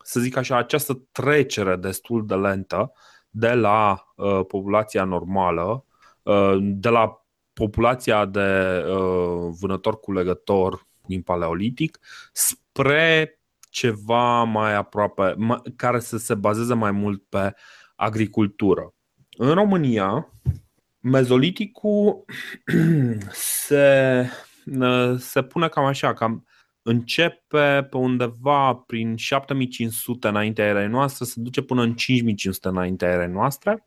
să 0.02 0.21
zic 0.21 0.37
așa, 0.37 0.57
această 0.57 1.02
trecere 1.12 1.76
destul 1.76 2.26
de 2.26 2.35
lentă 2.35 2.93
de 3.31 3.52
la 3.52 4.05
populația 4.49 5.05
normală 5.05 5.85
Uh, 6.23 6.59
de 6.61 6.88
la 6.88 7.25
populația 7.52 8.25
de 8.25 8.85
uh, 8.88 9.55
vânător-culegător 9.61 10.87
din 11.07 11.23
paleolitic 11.23 11.99
spre 12.33 13.40
ceva 13.71 14.43
mai 14.43 14.75
aproape, 14.75 15.37
care 15.76 16.00
să 16.00 16.19
se 16.19 16.35
bazeze 16.35 16.75
mai 16.75 16.90
mult 16.90 17.23
pe 17.29 17.55
agricultură. 18.00 18.95
În 19.37 19.54
România, 19.54 20.33
mezoliticul 21.00 22.25
se, 23.66 24.26
uh, 24.78 25.14
se 25.19 25.42
pune 25.42 25.69
cam 25.69 25.85
așa, 25.85 26.14
cam 26.14 26.47
începe 26.83 27.87
pe 27.90 27.97
undeva 27.97 28.75
prin 28.75 29.16
7500 29.16 30.28
înaintea 30.28 30.64
erei 30.66 30.88
noastre, 30.88 31.25
se 31.25 31.40
duce 31.40 31.62
până 31.62 31.83
în 31.83 31.95
5500 31.95 32.69
înaintea 32.69 33.09
erei 33.09 33.33
noastre 33.33 33.85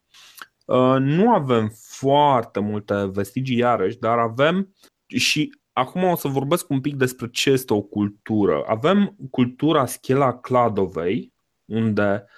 Uh, 0.66 0.96
nu 1.00 1.34
avem 1.34 1.72
foarte 1.76 2.60
multe 2.60 3.10
vestigii 3.14 3.58
iarăși, 3.58 3.98
dar 3.98 4.18
avem 4.18 4.76
și 5.08 5.50
acum 5.72 6.04
o 6.04 6.16
să 6.16 6.28
vorbesc 6.28 6.70
un 6.70 6.82
pic 6.82 6.96
despre 6.96 7.28
ce 7.30 7.50
este 7.50 7.74
o 7.74 7.82
cultură. 7.82 8.64
Avem 8.68 9.16
cultura 9.32 9.86
Schela 9.86 10.40
Cladovei, 10.40 11.34
unde 11.66 12.26
uh, 12.26 12.30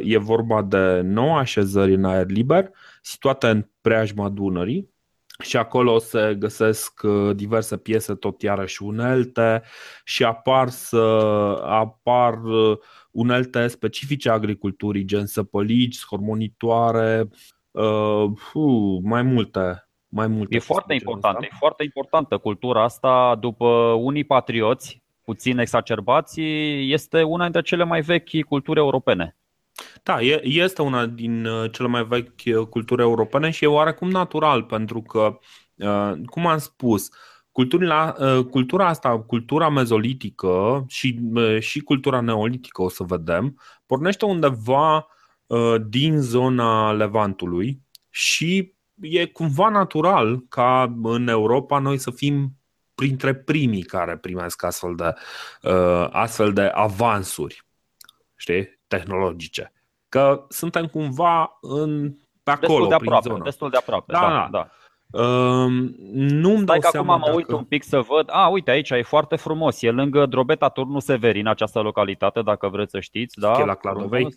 e 0.00 0.18
vorba 0.18 0.62
de 0.62 1.00
nouă 1.00 1.38
așezări 1.38 1.94
în 1.94 2.04
aer 2.04 2.26
liber, 2.26 2.70
situate 3.02 3.48
în 3.48 3.68
preajma 3.80 4.28
Dunării, 4.28 4.92
și 5.42 5.56
acolo 5.56 5.98
se 5.98 6.34
găsesc 6.38 7.00
uh, 7.02 7.36
diverse 7.36 7.76
piese 7.76 8.14
tot 8.14 8.42
iarăși 8.42 8.82
unelte 8.82 9.62
și 10.04 10.24
apar 10.24 10.68
să 10.68 10.98
apar 11.66 12.38
unelte 13.10 13.66
specifice 13.66 14.30
agriculturii, 14.30 15.04
gen 15.04 15.26
săpălici, 15.26 16.04
hormonitoare, 16.04 17.28
uh, 17.70 18.24
uh, 18.52 18.98
mai 19.02 19.22
multe. 19.22 19.86
Mai 20.08 20.26
multe 20.26 20.56
e 20.56 20.58
foarte 20.58 20.94
important, 20.94 21.42
e 21.42 21.48
foarte 21.58 21.84
importantă 21.84 22.38
cultura 22.38 22.82
asta. 22.82 23.36
După 23.40 23.66
unii 23.98 24.24
patrioți, 24.24 25.02
puțin 25.24 25.58
exacerbați, 25.58 26.40
este 26.92 27.22
una 27.22 27.42
dintre 27.42 27.62
cele 27.62 27.84
mai 27.84 28.00
vechi 28.00 28.44
culturi 28.48 28.78
europene. 28.78 29.36
Da, 30.02 30.20
este 30.42 30.82
una 30.82 31.06
din 31.06 31.44
uh, 31.44 31.72
cele 31.72 31.88
mai 31.88 32.04
vechi 32.04 32.40
uh, 32.46 32.66
culturi 32.66 33.02
europene 33.02 33.50
și 33.50 33.64
e 33.64 33.66
oarecum 33.66 34.10
natural, 34.10 34.62
pentru 34.62 35.02
că, 35.02 35.38
uh, 35.76 36.12
cum 36.26 36.46
am 36.46 36.58
spus, 36.58 37.10
Cultura, 37.52 38.16
ă, 38.18 38.44
cultura 38.44 38.88
asta, 38.88 39.20
cultura 39.20 39.68
mezolitică 39.68 40.84
și, 40.88 41.20
ă, 41.34 41.58
și 41.58 41.80
cultura 41.80 42.20
neolitică, 42.20 42.82
o 42.82 42.88
să 42.88 43.02
vedem, 43.02 43.60
pornește 43.86 44.24
undeva 44.24 45.06
ă, 45.50 45.78
din 45.78 46.20
zona 46.20 46.92
Levantului 46.92 47.82
și 48.10 48.74
e 49.00 49.26
cumva 49.26 49.68
natural 49.68 50.44
ca 50.48 50.96
în 51.02 51.28
Europa 51.28 51.78
noi 51.78 51.98
să 51.98 52.10
fim 52.10 52.56
printre 52.94 53.34
primii 53.34 53.82
care 53.82 54.16
primesc 54.16 54.62
astfel 54.62 54.94
de, 54.94 55.14
astfel 56.10 56.52
de 56.52 56.62
avansuri 56.62 57.64
știi, 58.36 58.80
tehnologice. 58.86 59.72
Că 60.12 60.44
suntem 60.48 60.86
cumva 60.86 61.58
în, 61.60 62.14
pe 62.42 62.50
acolo, 62.50 62.68
destul 62.68 62.88
de 62.88 62.94
aproape, 62.94 63.20
prin 63.20 63.32
zonă. 63.32 63.44
Destul 63.44 63.70
de 63.70 63.76
aproape, 63.76 64.12
da, 64.12 64.20
da. 64.20 64.48
da. 64.50 64.68
Ehm, 65.22 65.94
nu-mi 66.12 66.64
dau 66.64 66.78
că 66.78 66.88
seama 66.90 67.14
acum 67.14 67.30
mă 67.30 67.36
uit 67.36 67.46
dacă... 67.46 67.58
un 67.58 67.64
pic 67.64 67.82
să 67.82 68.00
văd. 68.00 68.28
A, 68.32 68.48
uite, 68.48 68.70
aici 68.70 68.90
e 68.90 69.02
foarte 69.02 69.36
frumos. 69.36 69.82
E 69.82 69.90
lângă 69.90 70.26
Drobeta 70.26 70.68
Turnu 70.68 70.98
Severin, 70.98 71.46
această 71.46 71.80
localitate, 71.80 72.42
dacă 72.42 72.68
vreți 72.68 72.90
să 72.90 73.00
știți. 73.00 73.38
Da, 73.38 73.64
la 73.64 73.74
Cladovei. 73.74 74.28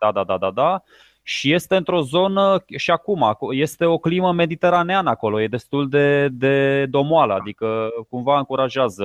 Da, 0.00 0.10
da, 0.12 0.24
da, 0.24 0.38
da, 0.38 0.50
da. 0.50 0.82
Și 1.22 1.52
este 1.52 1.76
într-o 1.76 2.00
zonă, 2.00 2.64
și 2.76 2.90
acum, 2.90 3.36
este 3.50 3.84
o 3.84 3.98
climă 3.98 4.32
mediteraneană 4.32 5.10
acolo, 5.10 5.40
e 5.40 5.48
destul 5.48 5.88
de, 5.88 6.28
de 6.28 6.86
domoală, 6.86 7.34
adică 7.34 7.88
cumva 8.08 8.38
încurajează 8.38 9.04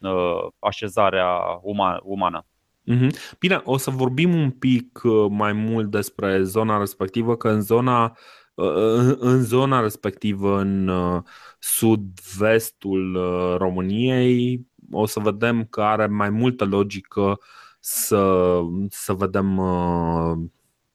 uh, 0.00 0.46
așezarea 0.58 1.58
uman, 1.62 2.00
umană. 2.02 2.44
Mhm. 2.84 3.10
Bine, 3.38 3.60
o 3.64 3.76
să 3.76 3.90
vorbim 3.90 4.34
un 4.34 4.50
pic 4.50 5.00
uh, 5.02 5.26
mai 5.30 5.52
mult 5.52 5.90
despre 5.90 6.42
zona 6.42 6.78
respectivă, 6.78 7.36
că 7.36 7.48
în 7.48 7.60
zona 7.60 8.16
uh, 8.54 9.16
în 9.18 9.42
zona 9.42 9.80
respectivă, 9.80 10.60
în 10.60 10.88
uh, 10.88 11.22
sud-vestul 11.58 13.14
uh, 13.14 13.56
României, 13.56 14.66
o 14.90 15.06
să 15.06 15.20
vedem 15.20 15.64
că 15.64 15.82
are 15.82 16.06
mai 16.06 16.30
multă 16.30 16.64
logică 16.64 17.38
să, 17.80 18.60
să 18.88 19.12
vedem 19.12 19.56
uh, 19.58 20.38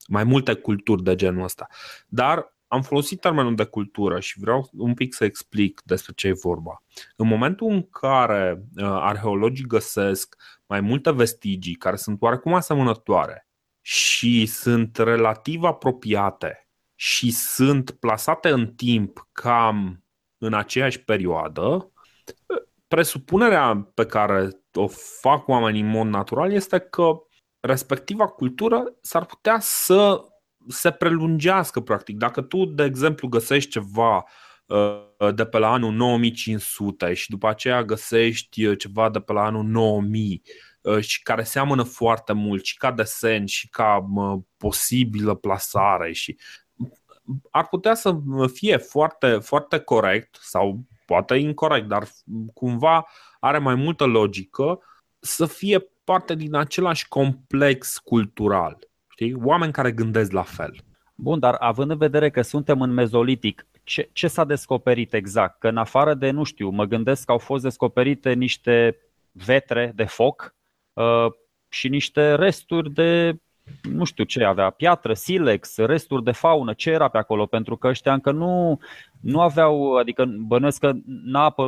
mai 0.08 0.24
multe 0.24 0.54
culturi 0.54 1.04
de 1.04 1.16
genul 1.16 1.44
ăsta. 1.44 1.68
Dar 2.08 2.54
am 2.68 2.82
folosit 2.82 3.20
termenul 3.20 3.56
de 3.56 3.64
cultură 3.64 4.20
și 4.20 4.40
vreau 4.40 4.70
un 4.78 4.94
pic 4.94 5.14
să 5.14 5.24
explic 5.24 5.82
despre 5.86 6.14
ce 6.16 6.28
e 6.28 6.34
vorba. 6.42 6.84
În 7.16 7.28
momentul 7.28 7.72
în 7.72 7.90
care 7.90 8.64
arheologii 8.80 9.66
găsesc 9.66 10.36
mai 10.66 10.82
multe 10.82 11.12
vestigii 11.12 11.76
care 11.76 11.96
sunt 11.96 12.22
oarecum 12.22 12.54
asemănătoare 12.54 13.48
și 13.82 14.46
sunt 14.46 14.98
relativ 14.98 15.64
apropiate 15.64 16.70
și 16.96 17.32
sunt 17.32 17.92
plasate 17.92 18.50
în 18.50 18.68
timp 18.68 19.28
cam 19.32 20.04
în 20.38 20.54
aceeași 20.54 21.04
perioadă, 21.04 21.92
presupunerea 22.88 23.92
pe 23.94 24.06
care 24.06 24.50
o 24.74 24.88
fac 25.22 25.48
oamenii 25.48 25.82
în 25.82 25.88
mod 25.88 26.08
natural 26.08 26.52
este 26.52 26.80
că 26.80 27.12
respectiva 27.60 28.28
cultură 28.28 28.84
s-ar 29.02 29.26
putea 29.26 29.60
să 29.60 30.26
se 30.68 30.92
prelungească 30.92 31.80
practic. 31.80 32.18
Dacă 32.18 32.42
tu, 32.42 32.66
de 32.66 32.84
exemplu, 32.84 33.28
găsești 33.28 33.70
ceva 33.70 34.16
uh, 34.16 34.24
de 35.36 35.46
pe 35.46 35.58
la 35.58 35.72
anul 35.72 35.92
9500 35.92 37.14
și 37.14 37.30
după 37.30 37.48
aceea 37.48 37.84
găsești 37.84 38.66
uh, 38.66 38.78
ceva 38.78 39.10
de 39.10 39.20
pe 39.20 39.34
la 39.34 39.44
anul 39.44 39.64
9000 39.64 40.42
uh, 40.82 41.00
și 41.00 41.22
care 41.22 41.44
seamănă 41.44 41.84
foarte 41.84 42.34
mult 42.34 42.66
și 42.66 42.78
ca 42.78 42.92
desen 42.92 43.46
și 43.46 43.70
ca 43.70 44.06
posibilă 44.58 45.34
plasare 45.34 46.12
și 46.12 46.38
ar 47.52 47.68
putea 47.68 47.96
să 47.96 48.16
fie 48.54 48.78
foarte, 48.78 49.38
foarte 49.38 49.80
corect 49.80 50.38
sau 50.42 50.84
poate 51.06 51.36
incorrect, 51.36 51.88
dar 51.88 52.08
cumva 52.54 53.06
are 53.40 53.58
mai 53.58 53.76
multă 53.76 54.04
logică 54.04 54.80
să 55.20 55.46
fie 55.46 55.86
parte 56.04 56.36
din 56.36 56.56
același 56.56 57.08
complex 57.08 57.98
cultural. 57.98 58.78
Știi? 59.08 59.34
Oameni 59.44 59.72
care 59.72 59.92
gândesc 59.92 60.32
la 60.32 60.44
fel. 60.44 60.76
Bun, 61.16 61.40
dar 61.40 61.54
având 61.54 61.92
în 61.92 61.98
vedere 61.98 62.30
că 62.30 62.42
suntem 62.42 62.82
în 62.82 62.94
mezolitic, 62.94 63.68
ce, 63.86 64.10
ce 64.14 64.28
s-a 64.28 64.44
descoperit 64.44 65.14
exact? 65.14 65.60
Că 65.60 65.68
în 65.68 65.78
afară 65.78 66.14
de, 66.14 66.30
nu 66.30 66.44
știu, 66.44 66.70
mă 66.70 66.86
gândesc 66.86 67.26
că 67.26 67.32
au 67.32 67.38
fost 67.38 67.64
descoperite 67.64 68.34
niște 68.34 68.98
vetre 69.32 69.92
de 69.96 70.04
foc 70.04 70.56
uh, 70.94 71.28
și 71.70 71.90
niște 71.90 72.36
resturi 72.36 72.92
de 72.92 73.40
nu 73.82 74.04
știu 74.04 74.24
ce 74.24 74.44
avea, 74.44 74.70
piatră, 74.70 75.14
silex, 75.14 75.78
resturi 75.78 76.24
de 76.24 76.32
faună, 76.32 76.74
ce 76.74 76.90
era 76.90 77.08
pe 77.08 77.18
acolo, 77.18 77.46
pentru 77.46 77.76
că 77.78 77.88
ăștia 77.88 78.14
încă 78.14 78.32
nu, 78.32 78.80
nu 79.20 79.42
aveau, 79.42 79.96
adică 79.96 80.26
bănuiesc 80.26 80.80
că 80.80 80.92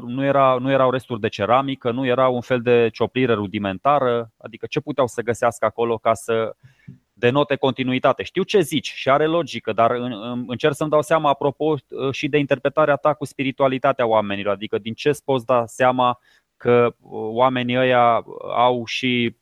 nu, 0.05 0.23
era, 0.23 0.57
nu 0.59 0.71
erau 0.71 0.91
resturi 0.91 1.19
de 1.19 1.27
ceramică, 1.27 1.91
nu 1.91 2.05
era 2.05 2.27
un 2.27 2.41
fel 2.41 2.61
de 2.61 2.89
cioplire 2.93 3.33
rudimentară, 3.33 4.31
adică 4.37 4.65
ce 4.69 4.79
puteau 4.79 5.07
să 5.07 5.21
găsească 5.21 5.65
acolo 5.65 5.97
ca 5.97 6.13
să 6.13 6.55
denote 7.19 7.55
continuitate. 7.55 8.23
Știu 8.23 8.43
ce 8.43 8.59
zici 8.59 8.91
și 8.93 9.09
are 9.09 9.25
logică, 9.25 9.73
dar 9.73 9.91
încerc 10.47 10.75
să-mi 10.75 10.89
dau 10.89 11.01
seama 11.01 11.29
apropo 11.29 11.75
și 12.11 12.27
de 12.27 12.37
interpretarea 12.37 12.95
ta 12.95 13.13
cu 13.13 13.25
spiritualitatea 13.25 14.07
oamenilor, 14.07 14.53
adică 14.53 14.77
din 14.77 14.93
ce 14.93 15.09
îți 15.09 15.23
poți 15.23 15.45
da 15.45 15.65
seama 15.65 16.19
că 16.57 16.95
oamenii 17.33 17.77
ăia 17.77 18.25
au 18.55 18.85
și 18.85 19.35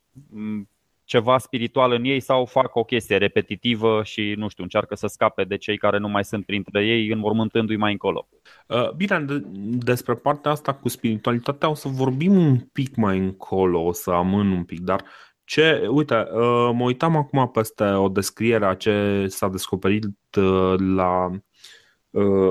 ceva 1.03 1.37
spiritual 1.37 1.91
în 1.91 2.03
ei 2.03 2.19
sau 2.19 2.45
fac 2.45 2.75
o 2.75 2.83
chestie 2.83 3.17
repetitivă 3.17 4.03
și, 4.03 4.33
nu 4.37 4.47
știu, 4.47 4.63
încearcă 4.63 4.95
să 4.95 5.07
scape 5.07 5.43
de 5.43 5.57
cei 5.57 5.77
care 5.77 5.97
nu 5.97 6.07
mai 6.07 6.23
sunt 6.25 6.45
printre 6.45 6.85
ei, 6.85 7.09
înmormântându-i 7.09 7.75
mai 7.75 7.91
încolo. 7.91 8.27
Uh, 8.67 8.91
bine, 8.91 9.25
despre 9.61 10.13
partea 10.13 10.51
asta 10.51 10.73
cu 10.73 10.89
spiritualitatea 10.89 11.69
o 11.69 11.73
să 11.73 11.87
vorbim 11.87 12.37
un 12.37 12.59
pic 12.59 12.95
mai 12.95 13.17
încolo, 13.17 13.83
o 13.83 13.91
să 13.91 14.11
amân 14.11 14.51
un 14.51 14.63
pic, 14.63 14.79
dar 14.79 15.03
ce, 15.45 15.87
uite, 15.89 16.15
uh, 16.15 16.69
mă 16.73 16.83
uitam 16.83 17.15
acum 17.15 17.49
peste 17.51 17.83
o 17.83 18.09
descriere 18.09 18.65
a 18.65 18.75
ce 18.75 19.25
s-a 19.27 19.47
descoperit 19.47 20.35
uh, 20.37 20.73
la 20.77 21.39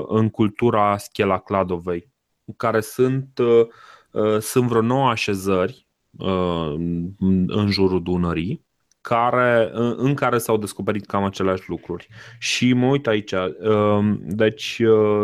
în 0.07 0.29
cultura 0.29 0.97
Schela 0.97 1.39
Cladovei, 1.39 2.11
care 2.57 2.81
sunt, 2.81 3.39
sunt 4.39 4.67
vreo 4.67 4.81
nouă 4.81 5.09
așezări 5.09 5.87
în 7.47 7.67
jurul 7.69 8.03
Dunării 8.03 8.65
care, 9.01 9.69
în 9.95 10.13
care 10.13 10.37
s-au 10.37 10.57
descoperit 10.57 11.05
cam 11.05 11.23
aceleași 11.23 11.69
lucruri. 11.69 12.07
Și 12.39 12.73
mă 12.73 12.85
uit 12.85 13.07
aici, 13.07 13.33
deci 14.19 14.81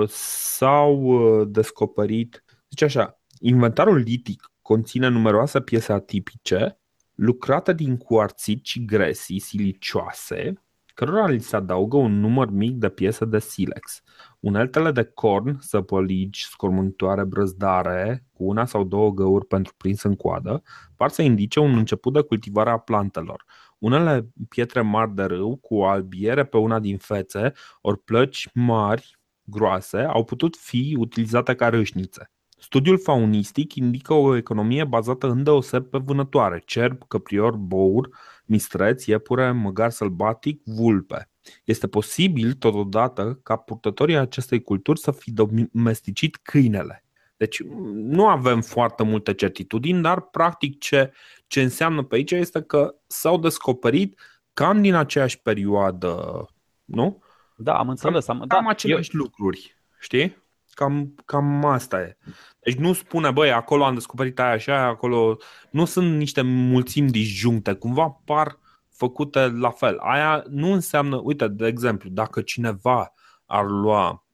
s-au 0.08 1.46
descoperit, 1.46 2.44
zice 2.70 2.86
așa, 2.86 3.22
inventarul 3.40 3.98
litic 3.98 4.52
conține 4.62 5.08
numeroase 5.08 5.62
piese 5.62 5.92
atipice 5.94 6.81
lucrate 7.22 7.74
din 7.74 7.98
cuarțit 7.98 8.66
și 8.66 8.86
gresii 8.86 9.40
silicioase, 9.40 10.54
cărora 10.94 11.28
li 11.28 11.40
se 11.40 11.56
adaugă 11.56 11.98
un 11.98 12.20
număr 12.20 12.50
mic 12.50 12.76
de 12.76 12.90
piese 12.90 13.26
de 13.26 13.40
silex. 13.40 14.02
Uneltele 14.40 14.92
de 14.92 15.04
corn, 15.04 15.60
săpăligi, 15.60 16.46
scormântoare, 16.46 17.24
brăzdare, 17.24 18.26
cu 18.34 18.44
una 18.44 18.66
sau 18.66 18.84
două 18.84 19.12
găuri 19.12 19.46
pentru 19.46 19.74
prins 19.78 20.04
în 20.04 20.16
coadă, 20.16 20.62
par 20.96 21.10
să 21.10 21.22
indice 21.22 21.60
un 21.60 21.78
început 21.78 22.14
de 22.14 22.22
cultivare 22.22 22.70
a 22.70 22.78
plantelor. 22.78 23.46
Unele 23.78 24.28
pietre 24.50 24.82
mari 24.82 25.16
de 25.16 25.24
râu, 25.24 25.56
cu 25.56 25.82
albiere 25.82 26.46
pe 26.46 26.58
una 26.58 26.80
din 26.80 26.98
fețe, 26.98 27.52
ori 27.82 28.00
plăci 28.00 28.50
mari, 28.54 29.20
groase, 29.44 30.00
au 30.00 30.24
putut 30.24 30.56
fi 30.56 30.96
utilizate 31.00 31.56
ca 31.56 31.70
râșnițe. 31.70 32.32
Studiul 32.62 33.00
faunistic 33.00 33.76
indică 33.76 34.14
o 34.14 34.36
economie 34.36 34.84
bazată 34.84 35.28
îndeoseb 35.28 35.86
pe 35.86 35.98
vânătoare, 35.98 36.62
cerb, 36.66 37.04
căprior, 37.08 37.56
bour, 37.56 38.10
mistreț, 38.46 39.06
iepure, 39.06 39.52
măgar 39.52 39.90
sălbatic, 39.90 40.62
vulpe. 40.64 41.30
Este 41.64 41.88
posibil, 41.88 42.54
totodată, 42.54 43.40
ca 43.44 43.56
purtătorii 43.56 44.18
acestei 44.18 44.62
culturi 44.62 45.00
să 45.00 45.12
fi 45.12 45.32
domesticit 45.32 46.40
câinele. 46.42 47.04
Deci 47.38 47.64
nu 47.94 48.28
avem 48.28 48.62
foarte 48.62 49.04
multe 49.04 49.34
certitudini, 49.34 50.02
dar 50.02 50.22
practic 50.22 50.80
ce, 50.80 51.12
ce 51.48 51.62
înseamnă 51.62 52.04
pe 52.04 52.16
aici 52.16 52.32
este 52.32 52.62
că 52.62 52.96
s-au 53.08 53.38
descoperit 53.38 54.20
cam 54.54 54.82
din 54.82 54.94
aceeași 54.94 55.42
perioadă, 55.42 56.46
nu? 56.86 57.24
Da, 57.56 57.78
am 57.78 57.90
înțeles. 57.90 58.28
Am, 58.28 58.38
cam 58.38 58.64
da, 58.64 58.70
aceleași 58.70 59.16
eu... 59.16 59.22
lucruri, 59.22 59.78
știi? 60.00 60.41
Cam, 60.74 61.16
cam 61.26 61.66
asta 61.66 62.02
e. 62.02 62.18
Deci 62.60 62.76
nu 62.76 62.94
spune, 62.94 63.32
băi, 63.32 63.52
acolo 63.52 63.84
am 63.84 63.94
descoperit 63.94 64.40
aia 64.40 64.58
și 64.58 64.70
aia, 64.70 64.86
acolo... 64.86 65.38
Nu 65.70 65.86
sunt 65.86 66.18
niște 66.18 66.42
mulțimi 66.42 67.10
disjuncte, 67.10 67.74
cumva 67.74 68.10
par 68.26 68.60
făcute 68.90 69.48
la 69.48 69.70
fel. 69.70 69.98
Aia 69.98 70.44
nu 70.50 70.72
înseamnă, 70.72 71.16
uite, 71.24 71.48
de 71.48 71.68
exemplu, 71.68 72.10
dacă 72.10 72.42
cineva 72.42 73.14
ar 73.46 73.66
lua 73.66 74.26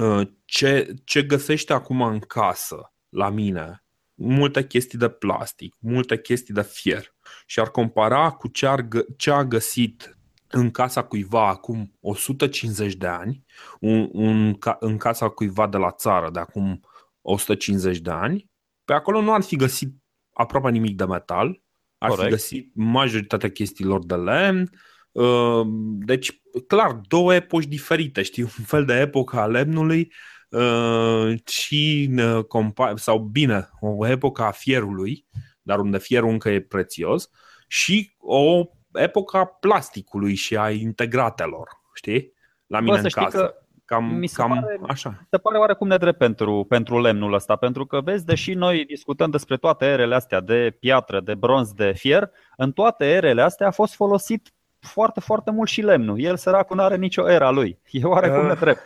uh, 0.00 0.28
ce, 0.44 0.94
ce 1.04 1.22
găsește 1.22 1.72
acum 1.72 2.02
în 2.02 2.18
casă 2.18 2.92
la 3.08 3.28
mine, 3.28 3.84
multe 4.14 4.66
chestii 4.66 4.98
de 4.98 5.08
plastic, 5.08 5.76
multe 5.78 6.20
chestii 6.20 6.54
de 6.54 6.62
fier 6.62 7.14
și 7.46 7.60
ar 7.60 7.70
compara 7.70 8.30
cu 8.30 8.48
ce, 8.48 8.66
ar, 8.66 8.86
ce 9.16 9.30
a 9.30 9.44
găsit 9.44 10.17
în 10.50 10.70
casa 10.70 11.02
cuiva 11.02 11.48
acum 11.48 11.96
150 12.00 12.94
de 12.94 13.06
ani, 13.06 13.44
un, 13.80 14.08
un, 14.12 14.58
în 14.78 14.96
casa 14.96 15.28
cuiva 15.28 15.66
de 15.66 15.76
la 15.76 15.90
țară 15.90 16.30
de 16.30 16.38
acum 16.38 16.80
150 17.20 17.98
de 17.98 18.10
ani, 18.10 18.50
pe 18.84 18.92
acolo 18.92 19.20
nu 19.20 19.32
ar 19.32 19.42
fi 19.42 19.56
găsit 19.56 19.94
aproape 20.32 20.70
nimic 20.70 20.96
de 20.96 21.04
metal, 21.04 21.62
ar 21.98 22.08
Corect. 22.08 22.24
fi 22.24 22.30
găsit 22.30 22.70
majoritatea 22.74 23.50
chestiilor 23.50 24.04
de 24.04 24.14
lemn. 24.14 24.70
Uh, 25.12 25.66
deci, 26.04 26.40
clar, 26.66 26.92
două 26.92 27.34
epoci 27.34 27.66
diferite, 27.66 28.22
știi, 28.22 28.42
un 28.42 28.64
fel 28.64 28.84
de 28.84 28.94
epoca 28.94 29.42
a 29.42 29.46
lemnului 29.46 30.12
uh, 30.48 31.34
și 31.46 32.10
uh, 32.16 32.94
sau 32.94 33.18
bine, 33.18 33.68
o 33.80 34.06
epoca 34.06 34.46
a 34.46 34.50
fierului, 34.50 35.26
dar 35.62 35.78
unde 35.78 35.98
fierul 35.98 36.30
încă 36.30 36.50
e 36.50 36.60
prețios, 36.60 37.30
și 37.68 38.14
o 38.18 38.64
epoca 39.02 39.44
plasticului 39.44 40.34
și 40.34 40.56
a 40.56 40.70
integratelor, 40.70 41.68
știi? 41.94 42.32
La 42.66 42.80
mine 42.80 42.96
Bă, 42.96 43.02
în 43.02 43.24
casă. 43.24 43.38
Că 43.38 43.54
cam, 43.84 44.04
mi 44.04 44.26
se 44.26 44.34
cam 44.36 44.48
pare, 44.48 44.80
așa. 44.88 45.26
Se 45.30 45.38
pare 45.38 45.58
oarecum 45.58 45.88
nedrept 45.88 46.18
pentru, 46.18 46.66
pentru 46.68 47.00
lemnul 47.00 47.32
ăsta, 47.32 47.56
pentru 47.56 47.86
că 47.86 48.00
vezi, 48.00 48.24
deși 48.24 48.54
noi 48.54 48.84
discutăm 48.84 49.30
despre 49.30 49.56
toate 49.56 49.84
erele 49.84 50.14
astea 50.14 50.40
de 50.40 50.76
piatră, 50.80 51.20
de 51.20 51.34
bronz, 51.34 51.72
de 51.72 51.92
fier, 51.92 52.30
în 52.56 52.72
toate 52.72 53.04
erele 53.04 53.42
astea 53.42 53.66
a 53.66 53.70
fost 53.70 53.94
folosit 53.94 54.52
foarte, 54.80 55.20
foarte 55.20 55.50
mult 55.50 55.68
și 55.68 55.80
lemnul. 55.80 56.20
El 56.20 56.36
săracul 56.36 56.76
nu 56.76 56.82
are 56.82 56.96
nicio 56.96 57.30
era 57.30 57.50
lui. 57.50 57.78
E 57.90 58.04
oarecum 58.04 58.40
uh. 58.40 58.46
nedrept. 58.46 58.80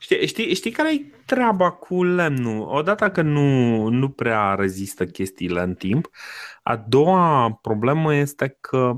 Știi, 0.00 0.26
știi, 0.26 0.54
știi 0.54 0.70
care 0.70 0.94
e 0.94 1.12
treaba 1.26 1.70
cu 1.70 2.04
lemnul? 2.04 2.68
Odată 2.68 3.10
că 3.10 3.22
nu, 3.22 3.88
nu 3.88 4.08
prea 4.08 4.54
rezistă 4.54 5.06
chestiile 5.06 5.60
în 5.60 5.74
timp, 5.74 6.10
a 6.62 6.76
doua 6.76 7.58
problemă 7.62 8.14
este 8.14 8.56
că 8.60 8.96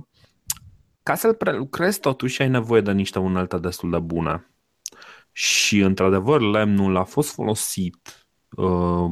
ca 1.10 1.16
să-l 1.16 1.34
prelucrezi 1.34 2.00
totuși 2.00 2.42
ai 2.42 2.48
nevoie 2.48 2.80
de 2.80 2.92
niște 2.92 3.18
unelte 3.18 3.58
destul 3.58 3.90
de 3.90 3.98
bune. 3.98 4.50
Și 5.32 5.78
într-adevăr 5.78 6.40
lemnul 6.40 6.96
a 6.96 7.04
fost 7.04 7.34
folosit 7.34 8.26
uh, 8.56 9.10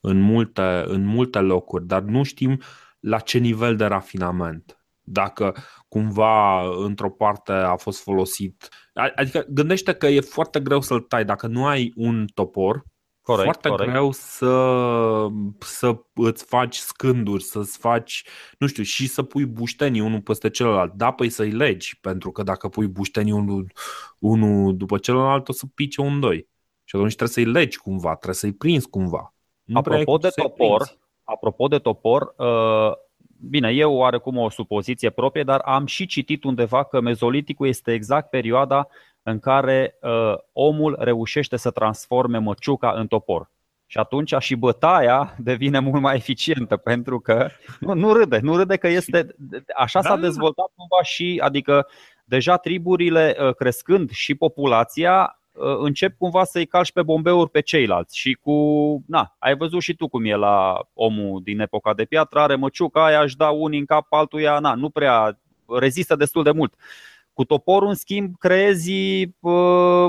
în, 0.00 0.20
multe, 0.20 0.84
în 0.86 1.04
multe 1.04 1.38
locuri, 1.38 1.86
dar 1.86 2.02
nu 2.02 2.22
știm 2.22 2.60
la 3.00 3.18
ce 3.18 3.38
nivel 3.38 3.76
de 3.76 3.84
rafinament. 3.84 4.84
Dacă 5.00 5.54
cumva 5.88 6.62
într-o 6.84 7.10
parte 7.10 7.52
a 7.52 7.76
fost 7.76 8.02
folosit. 8.02 8.68
Adică 9.14 9.44
gândește 9.48 9.92
că 9.92 10.06
e 10.06 10.20
foarte 10.20 10.60
greu 10.60 10.80
să-l 10.80 11.00
tai 11.00 11.24
dacă 11.24 11.46
nu 11.46 11.66
ai 11.66 11.92
un 11.96 12.26
topor 12.34 12.84
Corect, 13.24 13.44
foarte 13.44 13.68
corect. 13.68 13.90
greu 13.90 14.10
să, 14.12 15.26
să 15.58 15.96
îți 16.14 16.44
faci 16.44 16.76
scânduri, 16.76 17.42
să-ți 17.42 17.78
faci, 17.78 18.24
nu 18.58 18.66
știu, 18.66 18.82
și 18.82 19.06
să 19.06 19.22
pui 19.22 19.46
buștenii 19.46 20.00
unul 20.00 20.20
peste 20.20 20.50
celălalt. 20.50 20.92
Da, 20.92 21.10
păi 21.10 21.28
să-i 21.28 21.50
legi, 21.50 22.00
pentru 22.00 22.30
că 22.30 22.42
dacă 22.42 22.68
pui 22.68 22.86
buștenii 22.86 23.32
unul, 23.32 23.72
unul 24.18 24.76
după 24.76 24.98
celălalt, 24.98 25.48
o 25.48 25.52
să 25.52 25.66
pice 25.74 26.00
un 26.00 26.20
doi. 26.20 26.48
Și 26.84 26.96
atunci 26.96 27.14
trebuie 27.14 27.44
să-i 27.44 27.52
legi 27.52 27.78
cumva, 27.78 28.08
trebuie 28.08 28.34
să-i 28.34 28.52
prinzi 28.52 28.88
cumva. 28.88 29.34
Nu 29.64 29.78
apropo 29.78 30.16
de 30.16 30.28
topor, 30.28 30.98
apropo 31.22 31.68
de 31.68 31.78
topor, 31.78 32.34
uh, 32.36 32.92
bine, 33.48 33.70
eu 33.70 33.94
oarecum 33.94 34.36
o 34.36 34.50
supoziție 34.50 35.10
proprie, 35.10 35.42
dar 35.42 35.60
am 35.60 35.86
și 35.86 36.06
citit 36.06 36.44
undeva 36.44 36.84
că 36.84 37.00
mezoliticul 37.00 37.66
este 37.66 37.92
exact 37.92 38.30
perioada 38.30 38.88
în 39.24 39.38
care 39.38 39.98
uh, 40.00 40.34
omul 40.52 40.96
reușește 40.98 41.56
să 41.56 41.70
transforme 41.70 42.38
măciuca 42.38 42.90
în 42.90 43.06
topor. 43.06 43.50
Și 43.86 43.98
atunci 43.98 44.34
și 44.38 44.54
bătaia 44.54 45.34
devine 45.38 45.78
mult 45.78 46.02
mai 46.02 46.16
eficientă 46.16 46.76
pentru 46.76 47.20
că 47.20 47.48
nu, 47.80 47.94
nu 47.94 48.12
râde, 48.12 48.38
nu 48.42 48.56
râde 48.56 48.76
că 48.76 48.88
este 48.88 49.34
așa 49.76 50.00
s-a 50.00 50.08
da, 50.08 50.14
da, 50.14 50.20
da. 50.20 50.26
dezvoltat 50.26 50.72
cumva 50.74 51.02
și 51.02 51.40
adică 51.42 51.86
deja 52.24 52.56
triburile 52.56 53.36
uh, 53.40 53.54
crescând 53.54 54.10
și 54.10 54.34
populația 54.34 55.40
uh, 55.52 55.76
încep 55.78 56.16
cumva 56.18 56.44
să-i 56.44 56.66
calci 56.66 56.92
pe 56.92 57.02
bombeuri 57.02 57.50
pe 57.50 57.60
ceilalți 57.60 58.18
și 58.18 58.32
cu, 58.32 58.54
na, 59.06 59.36
ai 59.38 59.56
văzut 59.56 59.82
și 59.82 59.94
tu 59.94 60.08
cum 60.08 60.24
e 60.24 60.36
la 60.36 60.86
omul 60.94 61.40
din 61.42 61.60
epoca 61.60 61.94
de 61.94 62.04
piatră, 62.04 62.40
are 62.40 62.54
măciuca 62.54 63.04
aia, 63.04 63.22
își 63.22 63.36
da 63.36 63.50
unii 63.50 63.78
în 63.78 63.84
cap, 63.84 64.12
altuia, 64.12 64.58
na, 64.58 64.74
nu 64.74 64.90
prea 64.90 65.38
rezistă 65.78 66.16
destul 66.16 66.42
de 66.42 66.50
mult. 66.50 66.74
Cu 67.34 67.44
toporul, 67.44 67.88
în 67.88 67.94
schimb, 67.94 68.34
creezi 68.38 68.92
uh, 69.40 70.08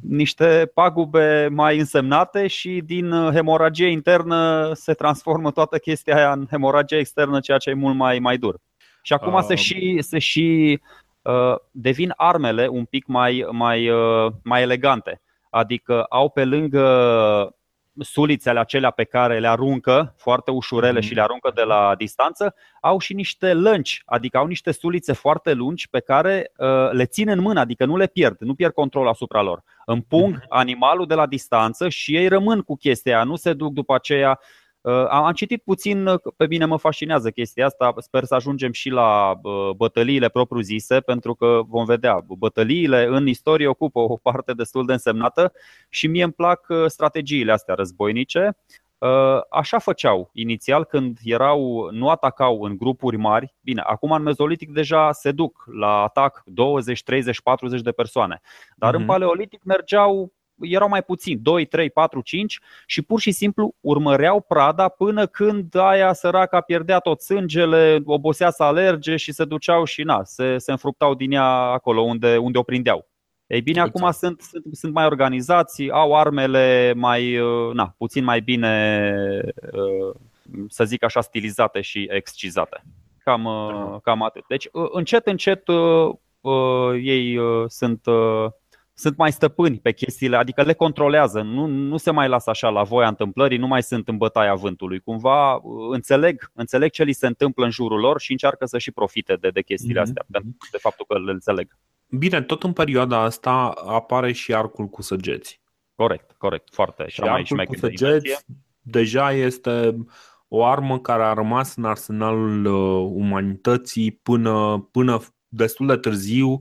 niște 0.00 0.70
pagube 0.74 1.48
mai 1.50 1.78
însemnate 1.78 2.46
și 2.46 2.82
din 2.84 3.10
hemoragie 3.10 3.90
internă 3.90 4.70
se 4.74 4.92
transformă 4.92 5.50
toată 5.50 5.78
chestia 5.78 6.16
aia 6.16 6.32
în 6.32 6.46
hemoragie 6.50 6.98
externă, 6.98 7.40
ceea 7.40 7.58
ce 7.58 7.70
e 7.70 7.74
mult 7.74 7.96
mai, 7.96 8.18
mai 8.18 8.38
dur. 8.38 8.60
Și 9.02 9.12
acum 9.12 9.34
uh. 9.34 9.42
se 9.42 9.54
și, 9.54 9.98
se 10.00 10.18
și 10.18 10.80
uh, 11.22 11.54
devin 11.70 12.12
armele 12.16 12.66
un 12.66 12.84
pic 12.84 13.06
mai, 13.06 13.46
mai, 13.50 13.90
uh, 13.90 14.32
mai 14.44 14.62
elegante. 14.62 15.20
Adică 15.50 16.02
au 16.02 16.28
pe 16.28 16.44
lângă 16.44 16.84
sulițele 18.00 18.58
acelea 18.58 18.90
pe 18.90 19.04
care 19.04 19.38
le 19.38 19.48
aruncă 19.48 20.14
foarte 20.16 20.50
ușurele 20.50 21.00
și 21.00 21.14
le 21.14 21.22
aruncă 21.22 21.52
de 21.54 21.62
la 21.62 21.94
distanță, 21.96 22.54
au 22.80 22.98
și 22.98 23.14
niște 23.14 23.52
lănci, 23.52 24.02
adică 24.06 24.38
au 24.38 24.46
niște 24.46 24.72
sulițe 24.72 25.12
foarte 25.12 25.52
lungi 25.52 25.88
pe 25.88 26.00
care 26.00 26.52
uh, 26.56 26.90
le 26.90 27.04
țin 27.04 27.28
în 27.28 27.40
mână, 27.40 27.60
adică 27.60 27.84
nu 27.84 27.96
le 27.96 28.06
pierd, 28.06 28.36
nu 28.40 28.54
pierd 28.54 28.72
control 28.72 29.08
asupra 29.08 29.42
lor. 29.42 29.62
Împung 29.84 30.44
animalul 30.48 31.06
de 31.06 31.14
la 31.14 31.26
distanță 31.26 31.88
și 31.88 32.16
ei 32.16 32.28
rămân 32.28 32.60
cu 32.60 32.76
chestia 32.76 33.14
aia, 33.14 33.24
nu 33.24 33.36
se 33.36 33.52
duc 33.52 33.72
după 33.72 33.94
aceea 33.94 34.30
Uh, 34.30 34.57
am 35.10 35.32
citit 35.32 35.62
puțin, 35.62 36.06
uh, 36.06 36.20
pe 36.36 36.46
mine 36.46 36.64
mă 36.64 36.76
fascinează 36.76 37.30
chestia 37.30 37.66
asta, 37.66 37.94
sper 37.98 38.24
să 38.24 38.34
ajungem 38.34 38.72
și 38.72 38.88
la 38.88 39.38
uh, 39.42 39.70
bătăliile 39.76 40.28
propriu-zise, 40.28 41.00
pentru 41.00 41.34
că 41.34 41.60
vom 41.66 41.84
vedea, 41.84 42.24
bătăliile 42.38 43.06
în 43.06 43.26
istorie 43.26 43.66
ocupă 43.66 43.98
o 43.98 44.16
parte 44.16 44.52
destul 44.52 44.86
de 44.86 44.92
însemnată 44.92 45.52
și 45.88 46.06
mie 46.06 46.22
îmi 46.22 46.32
plac 46.32 46.66
strategiile 46.86 47.52
astea 47.52 47.74
războinice. 47.74 48.56
Așa 49.50 49.78
făceau 49.78 50.30
inițial 50.32 50.84
când 50.84 51.18
erau, 51.24 51.88
nu 51.92 52.08
atacau 52.08 52.62
în 52.62 52.76
grupuri 52.76 53.16
mari. 53.16 53.54
Bine, 53.60 53.80
acum 53.80 54.10
în 54.10 54.22
mezolitic 54.22 54.72
deja 54.72 55.12
se 55.12 55.32
duc 55.32 55.64
la 55.78 56.02
atac 56.02 56.42
20, 56.46 57.02
30, 57.02 57.40
40 57.40 57.80
de 57.80 57.90
persoane. 57.90 58.40
Dar 58.76 58.90
mm-hmm. 58.90 58.94
în 58.94 59.00
mhm. 59.00 59.10
paleolitic 59.10 59.62
mergeau 59.64 60.32
erau 60.60 60.88
mai 60.88 61.02
puțini, 61.02 61.40
2, 61.40 61.64
3, 61.64 61.90
4, 61.90 62.20
5 62.20 62.60
și 62.86 63.02
pur 63.02 63.20
și 63.20 63.30
simplu 63.30 63.74
urmăreau 63.80 64.40
prada 64.40 64.88
până 64.88 65.26
când 65.26 65.74
aia 65.74 66.12
săraca 66.12 66.60
pierdea 66.60 66.98
tot 66.98 67.20
sângele, 67.20 68.00
obosea 68.04 68.50
să 68.50 68.62
alerge 68.62 69.16
și 69.16 69.32
se 69.32 69.44
duceau 69.44 69.84
și 69.84 70.02
na, 70.02 70.20
se, 70.24 70.58
se 70.58 70.70
înfructau 70.70 71.14
din 71.14 71.32
ea 71.32 71.48
acolo 71.48 72.00
unde, 72.00 72.36
unde 72.36 72.58
o 72.58 72.62
prindeau. 72.62 73.08
Ei 73.48 73.62
bine, 73.62 73.78
exact. 73.78 73.96
acum 73.96 74.10
sunt, 74.10 74.40
sunt, 74.40 74.64
sunt 74.72 74.92
mai 74.92 75.06
organizați, 75.06 75.90
au 75.90 76.14
armele 76.14 76.92
mai, 76.96 77.38
uh, 77.38 77.74
na, 77.74 77.94
puțin 77.98 78.24
mai 78.24 78.40
bine, 78.40 79.52
uh, 79.72 80.14
să 80.68 80.84
zic 80.84 81.04
așa, 81.04 81.20
stilizate 81.20 81.80
și 81.80 82.08
excizate. 82.10 82.82
Cam, 83.24 83.44
uh, 83.44 83.96
cam 84.02 84.22
atât. 84.22 84.44
Deci, 84.48 84.68
încet, 84.72 85.26
încet, 85.26 85.64
ei 87.02 87.38
sunt 87.66 88.00
sunt 88.98 89.16
mai 89.16 89.32
stăpâni 89.32 89.78
pe 89.78 89.92
chestiile, 89.92 90.36
adică 90.36 90.62
le 90.62 90.72
controlează, 90.72 91.40
nu, 91.40 91.66
nu 91.66 91.96
se 91.96 92.10
mai 92.10 92.28
lasă 92.28 92.50
așa 92.50 92.68
la 92.68 92.82
voia 92.82 93.08
întâmplării, 93.08 93.58
nu 93.58 93.66
mai 93.66 93.82
sunt 93.82 94.08
în 94.08 94.16
bătaia 94.16 94.54
vântului. 94.54 95.00
Cumva 95.00 95.54
uh, 95.54 95.62
înțeleg, 95.90 96.50
înțeleg 96.54 96.90
ce 96.90 97.04
li 97.04 97.12
se 97.12 97.26
întâmplă 97.26 97.64
în 97.64 97.70
jurul 97.70 98.00
lor 98.00 98.20
și 98.20 98.30
încearcă 98.30 98.66
să 98.66 98.78
și 98.78 98.90
profite 98.90 99.34
de, 99.34 99.48
de 99.48 99.62
chestiile 99.62 100.00
mm-hmm. 100.00 100.02
astea, 100.02 100.24
de 100.72 100.78
faptul 100.78 101.04
că 101.08 101.18
le 101.18 101.32
înțeleg. 101.32 101.76
Bine, 102.08 102.42
tot 102.42 102.62
în 102.62 102.72
perioada 102.72 103.20
asta 103.20 103.50
apare 103.86 104.32
și 104.32 104.54
arcul 104.54 104.86
cu 104.86 105.02
săgeți. 105.02 105.60
Corect, 105.94 106.32
corect, 106.38 106.68
foarte. 106.74 107.08
Și 107.08 107.20
arcul 107.20 107.64
cu 107.64 107.76
săgeți 107.76 108.44
deja 108.80 109.32
este 109.32 109.96
o 110.48 110.64
armă 110.64 110.98
care 110.98 111.22
a 111.22 111.32
rămas 111.32 111.76
în 111.76 111.84
arsenalul 111.84 112.64
uh, 112.64 113.10
umanității 113.14 114.10
până, 114.10 114.88
până 114.90 115.20
destul 115.48 115.86
de 115.86 115.96
târziu 115.96 116.58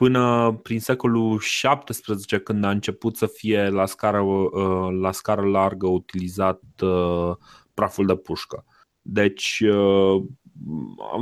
până 0.00 0.52
prin 0.62 0.80
secolul 0.80 1.38
XVII, 1.38 2.42
când 2.42 2.64
a 2.64 2.70
început 2.70 3.16
să 3.16 3.26
fie 3.26 3.68
la 3.68 3.86
scară, 3.86 4.20
uh, 4.20 4.88
la 5.00 5.12
scară 5.12 5.42
largă 5.42 5.86
utilizat 5.86 6.62
uh, 6.82 7.36
praful 7.74 8.06
de 8.06 8.16
pușcă. 8.16 8.64
Deci, 9.02 9.60
uh, 9.60 10.22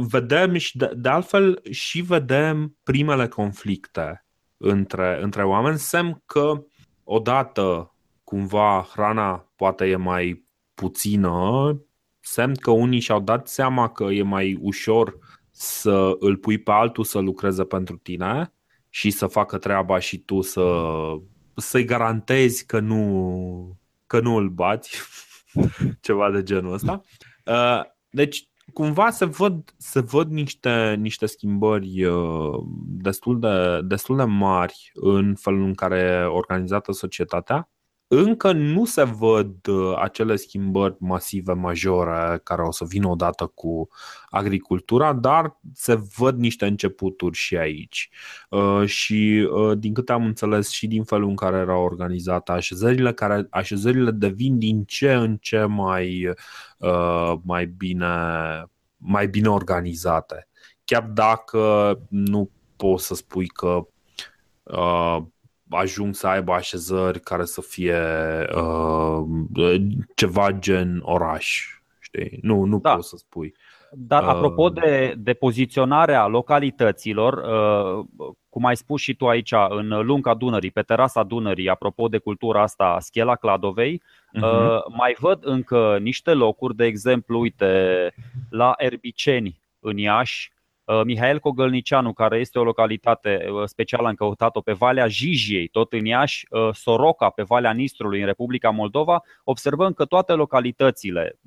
vedem 0.09 0.57
și 0.57 0.77
de, 0.77 0.93
de 0.97 1.09
altfel 1.09 1.63
și 1.71 2.01
vedem 2.01 2.77
primele 2.83 3.29
conflicte 3.29 4.27
între, 4.57 5.19
între 5.23 5.45
oameni, 5.45 5.79
semn 5.79 6.23
că 6.27 6.65
odată 7.05 7.95
cumva 8.25 8.87
hrana 8.93 9.53
poate 9.57 9.85
e 9.85 9.97
mai 9.97 10.45
puțină, 10.75 11.77
semn 12.21 12.55
că 12.55 12.71
unii 12.71 13.01
și-au 13.01 13.21
dat 13.21 13.49
seama 13.49 13.89
că 13.89 14.05
e 14.05 14.23
mai 14.23 14.59
ușor 14.61 15.19
să 15.51 16.17
îl 16.19 16.37
pui 16.37 16.59
pe 16.59 16.71
altul 16.71 17.05
să 17.05 17.19
lucreze 17.19 17.65
pentru 17.65 17.97
tine 17.97 18.53
și 18.99 19.11
să 19.11 19.27
facă 19.27 19.59
treaba 19.59 19.99
și 19.99 20.19
tu 20.19 20.41
să, 20.41 20.63
să-i 21.55 21.85
garantezi 21.85 22.67
că 22.67 22.81
nu, 22.81 23.77
că 24.07 24.21
nu 24.21 24.37
îl 24.37 24.49
bați, 24.49 24.97
ceva 26.01 26.31
de 26.31 26.43
genul 26.43 26.73
ăsta. 26.73 27.01
Uh, 27.45 27.81
deci, 28.11 28.49
cumva 28.73 29.11
se 29.11 29.25
văd, 29.25 29.75
se 29.77 30.01
văd 30.01 30.31
niște, 30.31 30.95
niște 30.95 31.27
schimbări 31.27 32.05
uh, 32.05 32.59
destul 32.87 33.41
de, 33.41 33.81
destul 33.83 34.17
de 34.17 34.25
mari 34.25 34.91
în 34.95 35.35
felul 35.35 35.65
în 35.65 35.75
care 35.75 35.99
e 35.99 36.25
organizată 36.25 36.93
societatea 36.93 37.71
încă 38.09 38.53
nu 38.53 38.85
se 38.85 39.03
văd 39.03 39.67
uh, 39.67 39.99
acele 39.99 40.37
schimbări 40.37 40.97
masive 40.99 41.53
majore 41.53 42.41
care 42.43 42.63
o 42.63 42.73
să 42.73 42.85
vină 42.85 43.09
odată 43.09 43.47
cu 43.47 43.89
agricultura, 44.29 45.13
dar 45.13 45.59
se 45.75 45.99
văd 46.17 46.39
niște 46.39 46.67
începuturi 46.67 47.37
și 47.37 47.57
aici. 47.57 48.11
Uh, 48.51 48.87
și 48.87 49.49
uh, 49.53 49.79
din 49.79 49.95
câte 49.95 50.13
am 50.13 50.25
înțeles 50.25 50.71
și 50.71 50.87
din 50.87 51.05
felul 51.05 51.29
în 51.29 51.37
care 51.37 51.57
erau 51.57 51.83
organizate 51.83 52.53
așezările, 52.53 53.13
care 53.13 53.47
așezările 53.51 54.11
devin 54.11 54.59
din 54.59 54.85
ce 54.85 55.13
în 55.13 55.37
ce 55.37 55.65
mai, 55.65 56.33
mai 57.43 57.67
bine 57.67 58.07
mai 58.97 59.29
bine 59.29 59.49
organizate. 59.49 60.49
Chiar 60.85 61.03
dacă 61.03 61.95
nu 62.09 62.51
poți 62.77 63.07
să 63.07 63.15
spui 63.15 63.47
că 63.47 63.87
ajung 65.71 66.15
să 66.15 66.27
aibă 66.27 66.53
așezări 66.53 67.21
care 67.21 67.45
să 67.45 67.61
fie 67.61 68.01
uh, 68.55 69.25
ceva 70.15 70.51
gen 70.51 71.01
oraș. 71.03 71.79
Știi? 71.99 72.39
Nu, 72.43 72.65
nu 72.65 72.79
da. 72.79 72.95
poți 72.95 73.09
să 73.09 73.17
spui. 73.17 73.55
Dar 73.93 74.23
uh, 74.23 74.29
apropo 74.29 74.69
de, 74.69 75.15
de 75.19 75.33
poziționarea 75.33 76.27
localităților, 76.27 77.33
uh, 77.33 78.35
cum 78.49 78.65
ai 78.65 78.77
spus 78.77 79.01
și 79.01 79.15
tu 79.15 79.29
aici, 79.29 79.53
în 79.69 79.89
lunga 79.89 80.35
Dunării, 80.35 80.71
pe 80.71 80.83
terasa 80.83 81.23
Dunării, 81.23 81.69
apropo 81.69 82.09
de 82.09 82.19
cultura 82.19 82.63
asta, 82.63 82.97
Schela 83.01 83.37
Cladovei, 83.37 84.03
uh-huh. 84.37 84.79
mai 84.97 85.17
văd 85.19 85.39
încă 85.41 85.99
niște 86.01 86.33
locuri, 86.33 86.77
de 86.77 86.85
exemplu, 86.85 87.41
uite, 87.41 88.15
la 88.51 88.75
Erbiceni, 88.77 89.61
în 89.81 89.97
Iași, 89.97 90.51
Uh, 90.51 90.58
Mihail 91.05 91.39
Cogălnicianu, 91.39 92.13
care 92.13 92.39
este 92.39 92.59
o 92.59 92.65
localitate 92.65 93.47
uh, 93.51 93.63
specială, 93.65 94.09
am 94.09 94.15
căutat-o 94.15 94.61
pe 94.61 94.73
Valea 94.73 95.09
Jijiei, 95.09 95.69
tot 95.69 95.93
în 95.93 96.05
Iași, 96.05 96.47
uh, 96.51 96.69
Soroca, 96.73 97.31
pe 97.31 97.43
Valea 97.43 97.73
Nistrului, 97.73 98.21
în 98.21 98.27
Republica 98.27 98.71
Moldova, 98.71 99.23
observăm 99.45 99.93
că 99.93 100.05
toate 100.05 100.33
localitățile, 100.33 101.39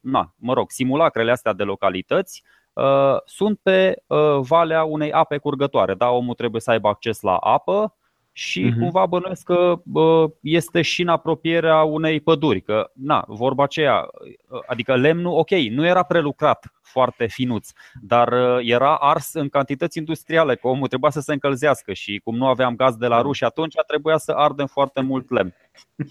na, 0.00 0.34
mă 0.36 0.52
rog, 0.52 0.70
simulacrele 0.70 1.30
astea 1.30 1.52
de 1.52 1.62
localități, 1.62 2.42
sunt 3.24 3.58
pe 3.62 4.02
valea 4.40 4.84
unei 4.84 5.12
ape 5.12 5.36
curgătoare. 5.38 5.94
Da, 5.94 6.10
omul 6.10 6.34
trebuie 6.34 6.60
să 6.60 6.70
aibă 6.70 6.88
acces 6.88 7.20
la 7.20 7.36
apă, 7.36 7.96
și 8.38 8.70
uh-huh. 8.70 8.78
cumva 8.78 9.06
bănuiesc 9.06 9.42
că 9.42 9.80
este 10.40 10.82
și 10.82 11.02
în 11.02 11.08
apropierea 11.08 11.82
unei 11.82 12.20
păduri. 12.20 12.60
Că, 12.60 12.90
na, 12.94 13.24
vorba 13.28 13.62
aceea, 13.62 14.08
adică 14.66 14.96
lemnul, 14.96 15.38
ok, 15.38 15.50
nu 15.50 15.86
era 15.86 16.02
prelucrat 16.02 16.72
foarte 16.80 17.26
finuț, 17.26 17.70
dar 18.00 18.32
uh, 18.32 18.58
era 18.62 18.96
ars 18.96 19.32
în 19.32 19.48
cantități 19.48 19.98
industriale, 19.98 20.56
că 20.56 20.68
omul 20.68 20.88
trebuia 20.88 21.10
să 21.10 21.20
se 21.20 21.32
încălzească 21.32 21.92
și 21.92 22.20
cum 22.24 22.36
nu 22.36 22.46
aveam 22.46 22.76
gaz 22.76 22.96
de 22.96 23.06
la 23.06 23.16
da. 23.16 23.22
ruși 23.22 23.44
atunci, 23.44 23.74
trebuia 23.86 24.16
să 24.16 24.32
ardem 24.32 24.66
foarte 24.66 25.00
mult 25.00 25.30
lemn. 25.30 25.54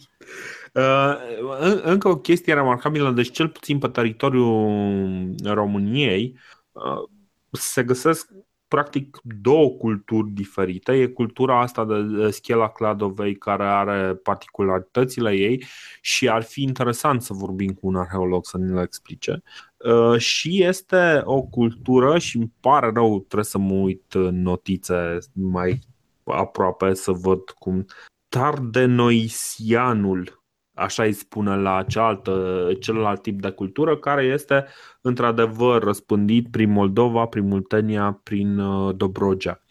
Uh, 0.73 1.81
încă 1.83 2.07
o 2.07 2.17
chestie 2.17 2.53
remarcabilă, 2.53 3.11
deci 3.11 3.31
cel 3.31 3.47
puțin 3.47 3.79
pe 3.79 3.87
teritoriul 3.87 5.35
României 5.43 6.39
uh, 6.71 7.09
se 7.51 7.83
găsesc 7.83 8.29
practic 8.67 9.17
două 9.41 9.69
culturi 9.69 10.29
diferite. 10.29 10.91
E 10.91 11.07
cultura 11.07 11.61
asta 11.61 11.85
de 11.85 12.29
schela 12.29 12.69
Cladovei 12.69 13.35
care 13.35 13.63
are 13.63 14.15
particularitățile 14.15 15.31
ei 15.31 15.63
și 16.01 16.29
ar 16.29 16.43
fi 16.43 16.61
interesant 16.61 17.21
să 17.21 17.33
vorbim 17.33 17.73
cu 17.73 17.87
un 17.87 17.95
arheolog 17.95 18.45
să 18.45 18.57
ne 18.57 18.73
le 18.73 18.81
explice. 18.81 19.43
Uh, 19.77 20.17
și 20.17 20.63
este 20.63 21.21
o 21.23 21.41
cultură 21.41 22.17
și 22.17 22.37
îmi 22.37 22.53
pare 22.59 22.91
rău, 22.93 23.19
trebuie 23.19 23.43
să 23.43 23.57
mă 23.57 23.73
uit 23.73 24.13
în 24.13 24.41
notițe 24.41 25.17
mai 25.33 25.79
aproape 26.23 26.93
să 26.93 27.11
văd 27.11 27.49
cum 27.49 27.85
Tardenoisianul 28.29 30.36
așa 30.77 31.03
îi 31.03 31.13
spune 31.13 31.55
la 31.55 31.83
cealaltă, 31.83 32.67
celălalt 32.79 33.21
tip 33.21 33.41
de 33.41 33.49
cultură, 33.49 33.97
care 33.97 34.23
este 34.23 34.65
într-adevăr 35.01 35.83
răspândit 35.83 36.51
prin 36.51 36.71
Moldova, 36.71 37.25
prin 37.25 37.47
Multenia, 37.47 38.19
prin 38.23 38.59
uh, 38.59 38.95
Dobrogea. 38.95 39.61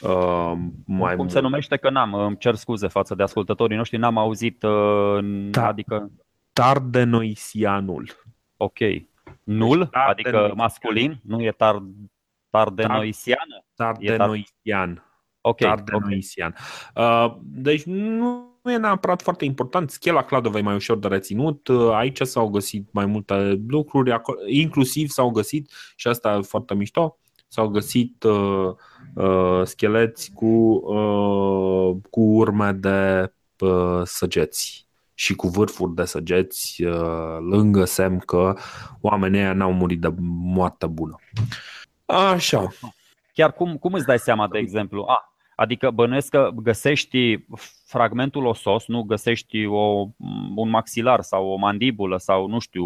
Uh, 0.00 0.52
mai 0.86 1.16
Cum 1.16 1.28
se 1.28 1.40
numește 1.40 1.76
că 1.76 1.90
n-am, 1.90 2.14
îmi 2.14 2.36
cer 2.38 2.54
scuze 2.54 2.86
față 2.86 3.14
de 3.14 3.22
ascultătorii 3.22 3.76
noștri, 3.76 3.98
n-am 3.98 4.18
auzit, 4.18 4.62
uh, 4.62 5.18
da. 5.50 5.66
adică... 5.66 6.10
Tardenoisianul. 6.52 8.08
Ok. 8.56 8.78
Nul, 9.42 9.78
deci, 9.78 9.88
adică 10.08 10.52
masculin, 10.54 11.20
nu 11.22 11.42
e 11.42 11.50
tar, 11.50 11.82
tardenoisiană? 12.50 13.64
Tardenoisian. 13.74 15.04
Ok. 15.40 15.58
Tardenoisian. 15.58 16.54
Okay. 16.94 17.24
Uh, 17.24 17.36
deci 17.42 17.82
nu 17.82 18.51
nu 18.51 18.51
e 18.70 18.76
neapărat 18.76 19.22
foarte 19.22 19.44
important. 19.44 19.90
Schela 19.90 20.24
Cladova 20.24 20.58
e 20.58 20.62
mai 20.62 20.74
ușor 20.74 20.98
de 20.98 21.08
reținut. 21.08 21.68
Aici 21.92 22.20
s-au 22.20 22.48
găsit 22.48 22.92
mai 22.92 23.06
multe 23.06 23.62
lucruri, 23.68 24.20
inclusiv 24.46 25.08
s-au 25.08 25.30
găsit, 25.30 25.70
și 25.96 26.08
asta 26.08 26.34
e 26.34 26.40
foarte 26.40 26.74
mișto, 26.74 27.18
s-au 27.48 27.68
găsit 27.68 28.22
uh, 28.22 28.70
uh, 29.14 29.60
scheleți 29.64 30.32
cu, 30.34 30.46
uh, 30.46 31.96
cu 32.10 32.20
urme 32.20 32.72
de 32.72 33.32
uh, 33.58 34.00
săgeți 34.04 34.86
și 35.14 35.34
cu 35.34 35.48
vârfuri 35.48 35.94
de 35.94 36.04
săgeți 36.04 36.82
uh, 36.82 37.38
lângă 37.38 37.84
semn 37.84 38.18
că 38.18 38.54
oamenii 39.00 39.40
ăia 39.40 39.52
n-au 39.52 39.72
murit 39.72 40.00
de 40.00 40.14
moarte 40.28 40.86
bună. 40.86 41.16
Așa. 42.06 42.68
Chiar 43.34 43.52
cum, 43.52 43.76
cum 43.76 43.92
îți 43.92 44.06
dai 44.06 44.18
seama, 44.18 44.48
de 44.48 44.58
exemplu? 44.58 45.04
Ah, 45.08 45.31
Adică 45.62 45.90
bănuiesc 45.90 46.28
că 46.28 46.50
găsești 46.54 47.44
fragmentul 47.86 48.46
osos, 48.46 48.86
nu 48.86 49.02
găsești 49.02 49.66
o, 49.66 50.06
un 50.54 50.68
maxilar 50.68 51.20
sau 51.20 51.46
o 51.46 51.56
mandibulă 51.56 52.16
sau 52.18 52.46
nu 52.46 52.58
știu, 52.58 52.84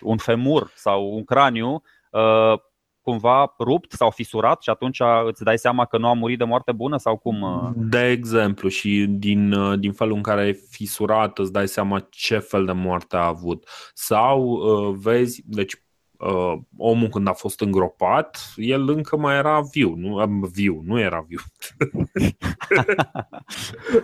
un 0.00 0.16
femur 0.16 0.72
sau 0.74 1.14
un 1.14 1.24
craniu 1.24 1.82
uh, 2.10 2.58
cumva 3.00 3.54
rupt 3.58 3.92
sau 3.92 4.10
fisurat 4.10 4.62
și 4.62 4.70
atunci 4.70 5.00
îți 5.24 5.44
dai 5.44 5.58
seama 5.58 5.84
că 5.84 5.98
nu 5.98 6.08
a 6.08 6.12
murit 6.12 6.38
de 6.38 6.44
moarte 6.44 6.72
bună 6.72 6.96
sau 6.96 7.16
cum? 7.16 7.42
Uh? 7.42 7.70
De 7.74 8.10
exemplu 8.10 8.68
și 8.68 9.06
din, 9.08 9.52
uh, 9.52 9.78
din 9.78 9.92
felul 9.92 10.16
în 10.16 10.22
care 10.22 10.46
e 10.46 10.66
fisurat 10.70 11.38
îți 11.38 11.52
dai 11.52 11.68
seama 11.68 12.06
ce 12.10 12.38
fel 12.38 12.64
de 12.64 12.72
moarte 12.72 13.16
a 13.16 13.26
avut. 13.26 13.68
Sau 13.94 14.42
uh, 14.42 14.96
vezi, 14.98 15.42
deci 15.46 15.82
uh, 16.20 16.58
omul 16.76 17.08
când 17.08 17.28
a 17.28 17.32
fost 17.32 17.60
îngropat, 17.60 18.52
el 18.56 18.88
încă 18.88 19.16
mai 19.16 19.36
era 19.36 19.60
viu, 19.72 19.94
nu 19.94 20.46
viu, 20.52 20.80
nu 20.84 21.00
era 21.00 21.24
viu. 21.28 21.38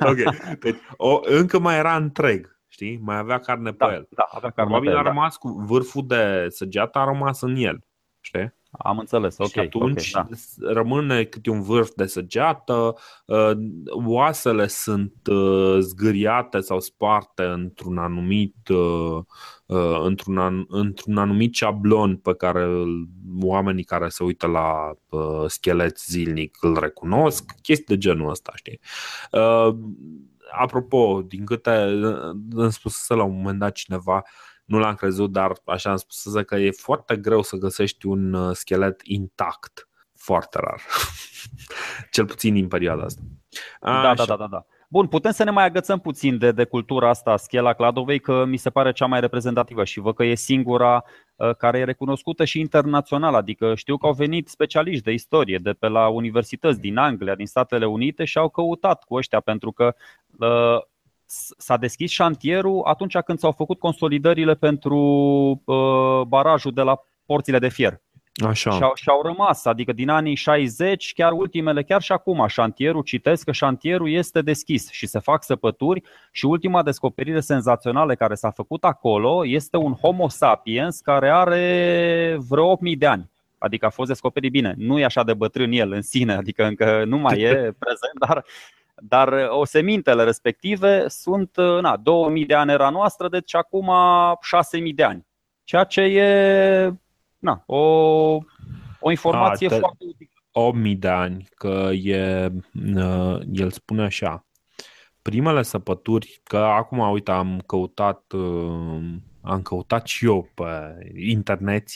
ok, 0.11 0.35
deci 0.59 0.77
o, 0.97 1.21
încă 1.23 1.59
mai 1.59 1.77
era 1.77 1.97
întreg, 1.97 2.59
știi? 2.69 3.01
Mai 3.03 3.17
avea 3.17 3.39
carne 3.39 3.71
da, 3.71 3.87
pe 3.87 3.95
el. 3.95 4.09
Da, 4.11 4.29
avea 4.31 4.51
carne 4.51 4.71
Probabil 4.71 4.89
pe 4.89 4.95
el, 4.95 5.01
a 5.01 5.09
rămas 5.09 5.33
da. 5.33 5.49
cu 5.49 5.65
vârful 5.67 6.07
de 6.07 6.47
săgeată 6.49 6.99
a 6.99 7.05
rămas 7.05 7.41
în 7.41 7.57
el, 7.57 7.85
știi? 8.21 8.55
Am 8.79 8.99
înțeles, 8.99 9.39
ok. 9.39 9.49
Și 9.49 9.59
atunci 9.59 10.15
okay, 10.15 10.29
da. 10.57 10.73
rămâne 10.73 11.25
câte 11.25 11.51
un 11.51 11.63
vârf 11.63 11.91
de 11.95 12.07
săgeată, 12.07 12.95
uh, 13.27 13.51
oasele 14.05 14.67
sunt 14.67 15.27
uh, 15.31 15.77
zgâriate 15.81 16.61
sau 16.61 16.81
sparte 16.81 17.43
într-un 17.43 17.99
anumit, 17.99 18.57
uh, 19.67 20.01
într-un, 20.03 20.67
într-un 20.69 21.17
anumit 21.19 21.55
șablon 21.55 22.17
pe 22.17 22.35
care 22.35 22.67
oamenii 23.41 23.85
care 23.85 24.09
se 24.09 24.23
uită 24.23 24.47
la 24.47 24.93
schelet 25.47 25.99
zilnic 25.99 26.57
îl 26.61 26.79
recunosc, 26.79 27.45
chestii 27.63 27.87
de 27.87 27.99
genul 27.99 28.31
ăsta, 28.31 28.53
știi? 28.55 28.81
Apropo, 30.51 31.23
din 31.23 31.45
câte 31.45 31.71
îmi 32.51 32.73
spusese 32.73 33.15
la 33.15 33.23
un 33.23 33.37
moment 33.37 33.59
dat 33.59 33.73
cineva, 33.73 34.23
nu 34.67 34.79
l-am 34.79 34.95
crezut, 34.95 35.33
dar 35.33 35.53
așa 35.65 35.91
am 35.91 35.97
spus 35.97 36.45
că 36.47 36.57
e 36.57 36.71
foarte 36.71 37.17
greu 37.17 37.43
să 37.43 37.57
găsești 37.57 38.07
un 38.07 38.33
uh, 38.33 38.57
schelet 38.57 39.01
intact. 39.05 39.89
Foarte 40.15 40.59
rar. 40.61 40.81
Cel 42.11 42.27
puțin 42.27 42.57
în 42.57 42.69
perioada 42.69 43.03
asta. 43.03 43.21
Da, 43.81 44.15
da, 44.15 44.25
da, 44.25 44.37
da, 44.37 44.47
da. 44.47 44.67
Bun, 44.88 45.07
putem 45.07 45.31
să 45.31 45.44
ne 45.44 45.51
mai 45.51 45.64
agățăm 45.64 45.99
puțin 45.99 46.38
de, 46.38 46.53
de 46.53 46.64
cultura 46.64 47.09
asta, 47.09 47.37
schela 47.37 47.72
Cladovei, 47.72 48.18
că 48.20 48.44
mi 48.44 48.57
se 48.57 48.70
pare 48.70 48.92
cea 48.92 49.07
mai 49.07 49.20
reprezentativă 49.20 49.85
și 49.85 50.01
văd 50.01 50.14
că 50.14 50.25
e 50.25 50.35
singura 50.35 51.05
uh, 51.37 51.55
care 51.55 51.79
e 51.79 51.85
recunoscută 51.85 52.44
și 52.44 52.61
internațional. 52.61 53.35
Adică 53.35 53.75
știu 53.75 53.96
că 53.96 54.07
au 54.07 54.12
venit 54.12 54.49
specialiști 54.49 55.05
de 55.05 55.12
istorie 55.12 55.59
de 55.59 55.72
pe 55.72 55.88
la 55.88 56.09
universități 56.09 56.81
din 56.81 56.96
Anglia, 56.96 57.35
din 57.35 57.46
Statele 57.46 57.87
Unite 57.87 58.25
și 58.25 58.38
au 58.38 58.49
căutat 58.49 59.05
cu 59.05 59.14
ăștia 59.14 59.40
pentru 59.40 59.72
că 59.72 59.94
uh, 60.38 60.83
s-a 61.57 61.77
deschis 61.77 62.11
șantierul 62.11 62.83
atunci 62.85 63.18
când 63.18 63.38
s-au 63.38 63.53
făcut 63.53 63.79
consolidările 63.79 64.55
pentru 64.55 64.99
uh, 65.64 66.22
barajul 66.27 66.72
de 66.72 66.83
la 66.83 67.01
porțile 67.27 67.59
de 67.59 67.68
fier. 67.68 68.01
Așa. 68.44 68.70
Și, 68.70 68.83
au, 68.83 68.92
și 68.94 69.09
au 69.09 69.22
rămas, 69.22 69.64
adică 69.64 69.92
din 69.92 70.09
anii 70.09 70.35
60, 70.35 71.12
chiar 71.12 71.33
ultimele, 71.33 71.83
chiar 71.83 72.03
și 72.03 72.12
acum, 72.12 72.46
șantierul, 72.46 73.03
citesc 73.03 73.44
că 73.44 73.53
șantierul 73.53 74.11
este 74.11 74.42
deschis 74.42 74.90
și 74.90 75.07
se 75.07 75.18
fac 75.18 75.44
săpături 75.44 76.03
și 76.31 76.44
ultima 76.44 76.83
descoperire 76.83 77.40
senzațională 77.40 78.14
care 78.14 78.35
s-a 78.35 78.51
făcut 78.51 78.85
acolo 78.85 79.46
este 79.46 79.77
un 79.77 79.92
Homo 79.92 80.29
sapiens 80.29 81.01
care 81.01 81.31
are 81.31 82.37
vreo 82.49 82.70
8000 82.70 82.96
de 82.96 83.07
ani. 83.07 83.31
Adică 83.59 83.87
a 83.87 83.90
fost 83.90 84.09
descoperit 84.09 84.51
bine. 84.51 84.75
Nu 84.77 84.99
e 84.99 85.05
așa 85.05 85.22
de 85.22 85.35
bătrân 85.35 85.72
el 85.72 85.92
în 85.92 86.03
sine, 86.03 86.33
adică 86.33 86.64
încă 86.64 87.05
nu 87.05 87.18
mai 87.18 87.40
e 87.40 87.53
prezent, 87.85 88.18
dar 88.27 88.44
dar 89.03 89.33
uh, 89.33 89.49
osemintele 89.49 90.25
respective 90.25 91.09
sunt 91.09 91.57
uh, 91.57 91.81
na, 91.81 91.96
2000 91.96 92.46
de 92.46 92.55
ani 92.55 92.72
era 92.72 92.90
noastră, 92.90 93.29
deci 93.29 93.55
acum 93.55 93.90
6000 94.40 94.92
de 94.92 95.03
ani. 95.03 95.27
Ceea 95.64 95.85
ce 95.85 96.01
e 96.01 96.92
na, 97.47 97.63
o, 97.67 97.79
o 99.01 99.11
informație 99.11 99.67
A, 99.67 99.79
foarte 99.79 100.05
utilă. 100.05 100.31
8000 100.53 100.97
de 100.97 101.09
ani, 101.09 101.49
că 101.55 101.91
e, 101.93 102.53
uh, 102.97 103.41
el 103.53 103.71
spune 103.71 104.03
așa, 104.03 104.47
primele 105.23 105.63
săpături, 105.63 106.41
că 106.43 106.57
acum, 106.57 106.99
uite, 106.99 107.31
am 107.31 107.63
căutat, 107.67 108.33
am 109.41 109.63
căutat 109.63 110.07
și 110.07 110.25
eu 110.25 110.51
pe 110.55 110.99
internet 111.15 111.89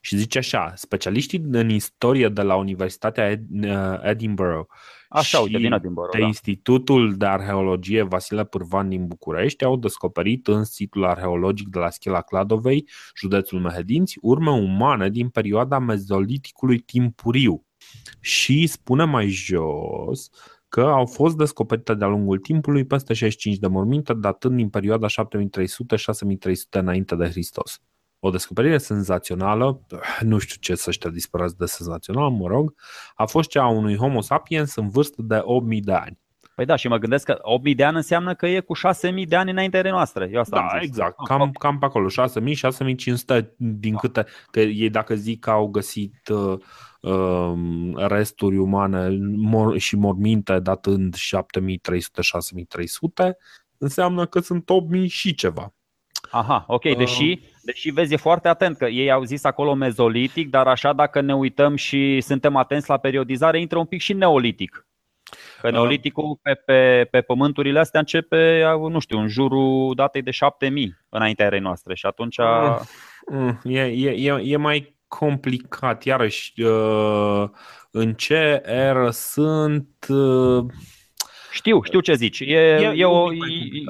și 0.00 0.16
zice 0.16 0.38
așa, 0.38 0.72
specialiștii 0.76 1.44
în 1.50 1.68
istorie 1.68 2.28
de 2.28 2.42
la 2.42 2.54
Universitatea 2.54 3.40
Edinburgh 4.02 4.66
Așa, 5.12 5.38
și 5.38 5.44
uite, 5.44 5.58
din 5.58 5.72
Edinburgh, 5.72 6.12
de 6.12 6.18
da. 6.18 6.26
Institutul 6.26 7.16
de 7.16 7.26
Arheologie 7.26 8.02
Vasile 8.02 8.44
Pârvan 8.44 8.88
din 8.88 9.06
București 9.06 9.64
au 9.64 9.76
descoperit 9.76 10.48
în 10.48 10.64
situl 10.64 11.04
arheologic 11.04 11.68
de 11.68 11.78
la 11.78 11.90
Schela 11.90 12.20
Cladovei, 12.20 12.88
județul 13.16 13.60
Mehedinți, 13.60 14.18
urme 14.20 14.50
umane 14.50 15.08
din 15.08 15.28
perioada 15.28 15.78
mezoliticului 15.78 16.78
timpuriu. 16.78 17.64
Și 18.20 18.66
spune 18.66 19.04
mai 19.04 19.28
jos 19.28 20.30
că 20.68 20.80
au 20.80 21.06
fost 21.06 21.36
descoperite 21.36 21.94
de-a 21.94 22.08
lungul 22.08 22.38
timpului 22.38 22.84
peste 22.84 23.14
65 23.14 23.60
de 23.60 23.66
morminte, 23.66 24.14
datând 24.14 24.56
din 24.56 24.68
perioada 24.68 25.06
7300-6300 25.06 25.12
înainte 26.70 27.14
de 27.14 27.28
Hristos 27.28 27.80
o 28.20 28.30
descoperire 28.30 28.78
senzațională, 28.78 29.86
nu 30.20 30.38
știu 30.38 30.56
ce 30.60 30.74
să 30.74 30.90
te 30.98 31.10
disperați 31.10 31.56
de 31.56 31.66
senzațional, 31.66 32.30
mă 32.30 32.46
rog, 32.46 32.74
a 33.14 33.26
fost 33.26 33.48
cea 33.48 33.62
a 33.62 33.68
unui 33.68 33.96
Homo 33.96 34.20
sapiens 34.20 34.74
în 34.74 34.88
vârstă 34.88 35.22
de 35.22 35.40
8000 35.42 35.80
de 35.80 35.92
ani. 35.92 36.18
Păi 36.54 36.68
da, 36.68 36.76
și 36.76 36.88
mă 36.88 36.96
gândesc 36.96 37.24
că 37.24 37.38
8000 37.42 37.74
de 37.74 37.84
ani 37.84 37.96
înseamnă 37.96 38.34
că 38.34 38.46
e 38.46 38.60
cu 38.60 38.74
6000 38.74 39.26
de 39.26 39.36
ani 39.36 39.50
înainte 39.50 39.82
de 39.82 39.90
noastre. 39.90 40.28
Eu 40.32 40.40
asta 40.40 40.56
da, 40.56 40.62
am 40.62 40.78
zis. 40.78 40.88
exact. 40.88 41.14
Ah, 41.16 41.26
cam, 41.26 41.50
cam 41.50 41.78
pe 41.78 41.84
acolo, 41.84 42.08
6000, 42.08 42.54
6500 42.54 43.54
din 43.56 43.92
da. 43.92 43.98
câte, 43.98 44.26
că 44.50 44.60
ei 44.60 44.90
dacă 44.90 45.14
zic 45.14 45.40
că 45.40 45.50
au 45.50 45.66
găsit 45.66 46.28
uh, 46.28 46.58
uh, 47.00 47.52
resturi 47.94 48.56
umane 48.56 49.18
mor, 49.36 49.78
și 49.78 49.96
morminte 49.96 50.58
datând 50.58 51.14
7300, 51.14 52.22
6300, 52.22 53.36
înseamnă 53.78 54.26
că 54.26 54.40
sunt 54.40 54.70
8000 54.70 55.08
și 55.08 55.34
ceva. 55.34 55.74
Aha, 56.30 56.64
ok, 56.68 56.96
deși, 56.96 57.40
uh. 57.42 57.49
Deși 57.62 57.90
vezi, 57.90 58.12
e 58.12 58.16
foarte 58.16 58.48
atent 58.48 58.76
că 58.76 58.84
ei 58.84 59.10
au 59.10 59.22
zis 59.22 59.44
acolo 59.44 59.74
mezolitic, 59.74 60.50
dar 60.50 60.66
așa 60.66 60.92
dacă 60.92 61.20
ne 61.20 61.34
uităm 61.34 61.76
și 61.76 62.20
suntem 62.20 62.56
atenți 62.56 62.88
la 62.88 62.98
periodizare, 62.98 63.60
intră 63.60 63.78
un 63.78 63.84
pic 63.84 64.00
și 64.00 64.12
neolitic. 64.12 64.86
Că 65.60 65.66
uh. 65.66 65.72
neoliticul 65.72 66.38
pe, 66.42 66.54
pe, 66.54 67.08
pe 67.10 67.20
pământurile 67.20 67.78
astea 67.78 68.00
începe, 68.00 68.64
nu 68.90 68.98
știu, 68.98 69.18
în 69.18 69.28
jurul 69.28 69.94
datei 69.94 70.22
de 70.22 70.30
7000 70.30 70.96
înaintea 71.08 71.46
erei 71.46 71.60
noastre 71.60 71.94
și 71.94 72.06
atunci... 72.06 72.36
Uh, 72.36 72.80
e, 73.64 73.80
e, 73.80 74.40
e 74.42 74.56
mai 74.56 74.98
complicat, 75.08 76.04
iarăși, 76.04 76.52
în 77.90 78.14
ce 78.14 78.62
eră 78.64 79.10
sunt 79.10 80.06
știu, 81.50 81.82
știu 81.82 82.00
ce 82.00 82.14
zici. 82.14 82.40
E, 82.40 82.54
e, 82.54 82.92
e, 82.96 83.04
o, 83.04 83.32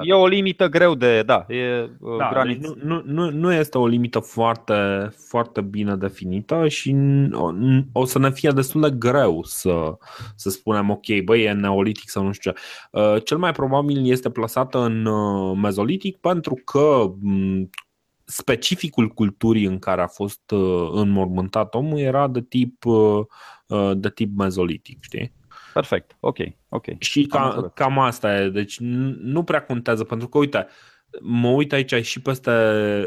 e 0.03 0.13
o 0.13 0.27
limită 0.27 0.67
greu 0.67 0.95
de. 0.95 1.23
Da, 1.23 1.45
e 1.47 1.89
uh, 1.99 2.17
da, 2.17 2.41
deci 2.45 2.57
nu, 2.57 2.75
nu, 2.83 3.01
nu, 3.05 3.29
nu 3.29 3.53
este 3.53 3.77
o 3.77 3.87
limită 3.87 4.19
foarte, 4.19 5.09
foarte 5.27 5.61
bine 5.61 5.95
definită 5.95 6.67
și 6.67 6.95
o, 7.31 7.51
o 7.91 8.05
să 8.05 8.19
ne 8.19 8.31
fie 8.31 8.49
destul 8.49 8.81
de 8.81 8.91
greu 8.91 9.43
să, 9.43 9.97
să 10.35 10.49
spunem, 10.49 10.89
ok, 10.89 11.05
băi, 11.23 11.43
e 11.43 11.51
neolitic 11.51 12.09
sau 12.09 12.23
nu 12.23 12.31
știu 12.31 12.51
ce. 12.51 12.59
Uh, 12.91 13.23
cel 13.23 13.37
mai 13.37 13.51
probabil 13.51 14.09
este 14.09 14.29
plasată 14.29 14.79
în 14.79 15.05
uh, 15.05 15.57
mezolitic 15.61 16.17
pentru 16.17 16.61
că 16.65 17.13
mm, 17.21 17.69
specificul 18.23 19.07
culturii 19.07 19.65
în 19.65 19.79
care 19.79 20.01
a 20.01 20.07
fost 20.07 20.53
înmormântat 20.91 21.75
omul 21.75 21.99
era 21.99 22.27
de 22.27 22.41
tip, 22.41 22.83
de 23.93 24.09
tip 24.09 24.37
mezolitic, 24.37 24.97
știi? 25.01 25.33
Perfect, 25.73 26.17
ok, 26.19 26.37
ok. 26.69 26.85
Și 26.99 27.25
cam, 27.25 27.71
cam 27.75 27.99
asta 27.99 28.35
e, 28.35 28.49
deci 28.49 28.79
nu 29.19 29.43
prea 29.43 29.63
contează, 29.63 30.03
pentru 30.03 30.27
că, 30.27 30.37
uite, 30.37 30.67
mă 31.21 31.47
uit 31.47 31.73
aici 31.73 32.05
și 32.05 32.21
peste, 32.21 32.51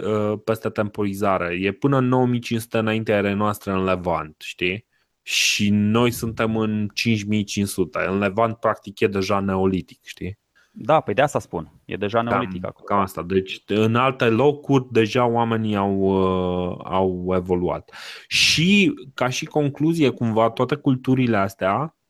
uh, 0.04 0.38
peste 0.44 0.68
temporizare. 0.68 1.58
E 1.60 1.72
până 1.72 1.96
în 1.96 2.08
9500 2.08 2.78
înaintea 2.78 3.16
erei 3.16 3.34
noastre 3.34 3.72
în 3.72 3.84
Levant, 3.84 4.34
știi? 4.38 4.86
Și 5.22 5.70
noi 5.70 6.10
suntem 6.10 6.56
în 6.56 6.88
5500. 6.94 8.06
În 8.08 8.18
Levant, 8.18 8.56
practic, 8.56 9.00
e 9.00 9.06
deja 9.06 9.40
neolitic, 9.40 10.04
știi? 10.04 10.38
Da, 10.76 11.00
păi 11.00 11.14
de 11.14 11.22
asta 11.22 11.38
spun. 11.38 11.72
E 11.84 11.96
deja 11.96 12.22
neolitic 12.22 12.60
cam, 12.60 12.70
acolo. 12.70 12.84
Cam 12.84 12.98
asta. 12.98 13.22
Deci, 13.22 13.62
în 13.66 13.94
alte 13.94 14.24
locuri, 14.24 14.86
deja 14.90 15.26
oamenii 15.26 15.76
au, 15.76 15.98
uh, 15.98 16.78
au 16.84 17.32
evoluat. 17.34 17.94
Și, 18.28 18.94
ca 19.14 19.28
și 19.28 19.44
concluzie, 19.44 20.10
cumva, 20.10 20.50
toate 20.50 20.74
culturile 20.74 21.36
astea 21.36 21.78
Uh, 21.80 22.00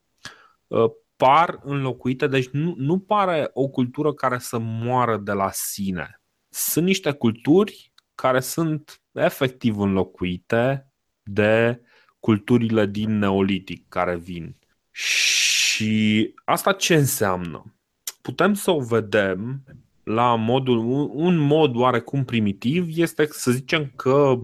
par 1.16 1.58
înlocuite, 1.62 2.26
deci 2.26 2.48
nu, 2.48 2.74
nu 2.76 2.98
pare 2.98 3.50
o 3.52 3.68
cultură 3.68 4.12
care 4.12 4.38
să 4.38 4.58
moară 4.58 5.16
de 5.16 5.32
la 5.32 5.50
sine. 5.52 6.20
Sunt 6.48 6.84
niște 6.84 7.12
culturi 7.12 7.92
care 8.14 8.40
sunt 8.40 9.02
efectiv 9.12 9.78
înlocuite 9.78 10.88
de 11.22 11.80
culturile 12.20 12.86
din 12.86 13.18
neolitic 13.18 13.88
care 13.88 14.16
vin. 14.16 14.56
Și 14.90 15.34
Și 15.74 16.34
asta 16.44 16.72
ce 16.72 16.94
înseamnă? 16.94 17.74
Putem 18.22 18.54
să 18.54 18.70
o 18.70 18.80
vedem 18.80 19.64
la 20.04 20.34
modul, 20.34 20.78
un 21.12 21.36
mod 21.36 21.76
oarecum 21.76 22.24
primitiv 22.24 22.98
este 22.98 23.26
să 23.30 23.50
zicem 23.50 23.92
că, 23.96 24.38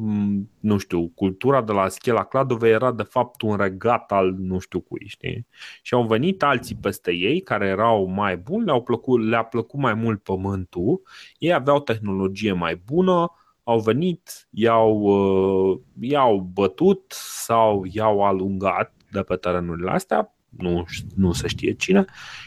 nu 0.60 0.78
știu, 0.78 1.08
cultura 1.08 1.62
de 1.62 1.72
la 1.72 1.88
Schela 1.88 2.24
Cladove 2.24 2.68
era 2.68 2.92
de 2.92 3.02
fapt 3.02 3.42
un 3.42 3.56
regat 3.56 4.12
al 4.12 4.34
nu 4.38 4.58
știu 4.58 4.80
cui, 4.80 5.04
știi? 5.06 5.46
Și 5.82 5.94
au 5.94 6.06
venit 6.06 6.42
alții 6.42 6.76
peste 6.80 7.12
ei 7.12 7.40
care 7.40 7.66
erau 7.66 8.06
mai 8.06 8.36
buni, 8.36 8.64
le-au 8.64 8.82
plăcut, 8.82 9.28
le-a 9.28 9.42
plăcut 9.42 9.80
mai 9.80 9.94
mult 9.94 10.22
pământul, 10.22 11.02
ei 11.38 11.52
aveau 11.52 11.80
tehnologie 11.80 12.52
mai 12.52 12.82
bună, 12.86 13.32
au 13.62 13.80
venit, 13.80 14.48
i-au, 14.50 14.98
uh, 15.00 15.80
i-au 16.00 16.50
bătut 16.52 17.12
sau 17.16 17.84
i-au 17.92 18.24
alungat 18.24 18.94
de 19.10 19.22
pe 19.22 19.36
terenurile 19.36 19.90
astea, 19.90 20.34
nu, 20.48 20.84
nu 21.16 21.32
se 21.32 21.48
știe 21.48 21.72
cine, 21.72 22.04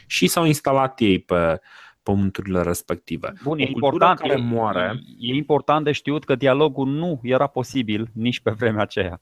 și 0.07 0.27
s-au 0.27 0.45
instalat 0.45 0.99
ei 0.99 1.19
pe, 1.19 1.59
pământurile 2.03 2.61
respective. 2.61 3.33
Bun, 3.43 3.59
e 3.59 3.63
important, 3.63 4.19
care 4.19 4.35
moare, 4.35 4.99
e 5.19 5.33
important 5.33 5.85
de 5.85 5.91
știut 5.91 6.23
că 6.23 6.35
dialogul 6.35 6.87
nu 6.87 7.19
era 7.23 7.47
posibil 7.47 8.09
nici 8.13 8.39
pe 8.39 8.51
vremea 8.51 8.81
aceea. 8.81 9.21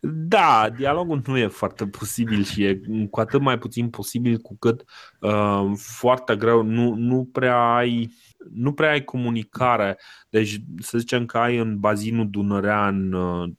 Da, 0.00 0.70
dialogul 0.76 1.22
nu 1.26 1.38
e 1.38 1.46
foarte 1.46 1.86
posibil 1.86 2.44
și 2.44 2.64
e 2.64 2.80
cu 3.10 3.20
atât 3.20 3.40
mai 3.40 3.58
puțin 3.58 3.90
posibil 3.90 4.38
cu 4.38 4.56
cât 4.58 4.84
uh, 5.20 5.70
foarte 5.76 6.36
greu, 6.36 6.62
nu, 6.62 6.94
nu 6.94 7.28
prea 7.32 7.74
ai 7.74 8.12
nu 8.50 8.72
prea 8.72 8.90
ai 8.90 9.04
comunicare. 9.04 9.98
Deci 10.28 10.58
să 10.78 10.98
zicem 10.98 11.26
că 11.26 11.38
ai 11.38 11.56
în 11.56 11.78
bazinul 11.78 12.30
dunărean 12.30 13.12
uh, 13.12 13.50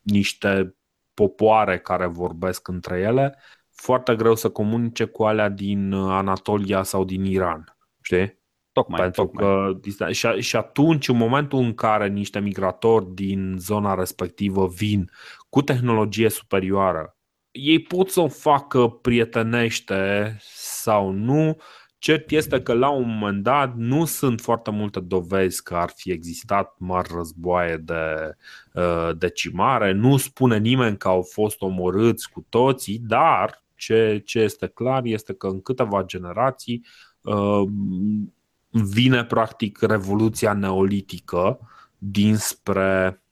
niște 0.00 0.74
popoare 1.14 1.78
care 1.78 2.06
vorbesc 2.06 2.68
între 2.68 3.00
ele, 3.00 3.38
foarte 3.70 4.16
greu 4.16 4.34
să 4.34 4.48
comunice 4.48 5.04
cu 5.04 5.24
alea 5.24 5.48
din 5.48 5.92
uh, 5.92 6.10
Anatolia 6.12 6.82
sau 6.82 7.04
din 7.04 7.24
Iran. 7.24 7.76
Știi? 8.02 8.38
Tocmai, 8.72 9.00
Pentru 9.00 9.22
tocmai. 9.24 9.78
că 10.02 10.12
și, 10.12 10.26
și 10.40 10.56
atunci, 10.56 11.08
în 11.08 11.16
momentul 11.16 11.58
în 11.58 11.74
care 11.74 12.08
niște 12.08 12.40
migratori 12.40 13.14
din 13.14 13.54
zona 13.58 13.94
respectivă 13.94 14.66
vin 14.66 15.10
cu 15.48 15.62
tehnologie 15.62 16.28
superioară, 16.28 17.16
ei 17.50 17.82
pot 17.82 18.10
să 18.10 18.20
o 18.20 18.28
facă 18.28 18.88
prietenește 18.88 20.36
sau 20.54 21.10
nu. 21.10 21.56
Cert 21.98 22.30
este 22.30 22.62
că 22.62 22.72
la 22.72 22.88
un 22.88 23.18
moment 23.18 23.42
dat 23.42 23.76
nu 23.76 24.04
sunt 24.04 24.40
foarte 24.40 24.70
multe 24.70 25.00
dovezi 25.00 25.62
că 25.62 25.74
ar 25.74 25.90
fi 25.94 26.10
existat 26.10 26.74
mari 26.78 27.08
războaie 27.14 27.76
de 27.76 28.34
uh, 28.74 29.10
decimare, 29.18 29.92
nu 29.92 30.16
spune 30.16 30.58
nimeni 30.58 30.96
că 30.96 31.08
au 31.08 31.22
fost 31.22 31.62
omorâți 31.62 32.30
cu 32.30 32.46
toții, 32.48 32.98
dar 32.98 33.64
ce, 33.76 34.22
ce 34.24 34.38
este 34.38 34.66
clar 34.66 35.04
este 35.04 35.34
că 35.34 35.46
în 35.46 35.60
câteva 35.62 36.02
generații 36.02 36.82
Uh, 36.84 37.09
vine 38.70 39.24
practic 39.24 39.80
revoluția 39.80 40.52
neolitică 40.52 41.58
dinspre, 41.98 43.22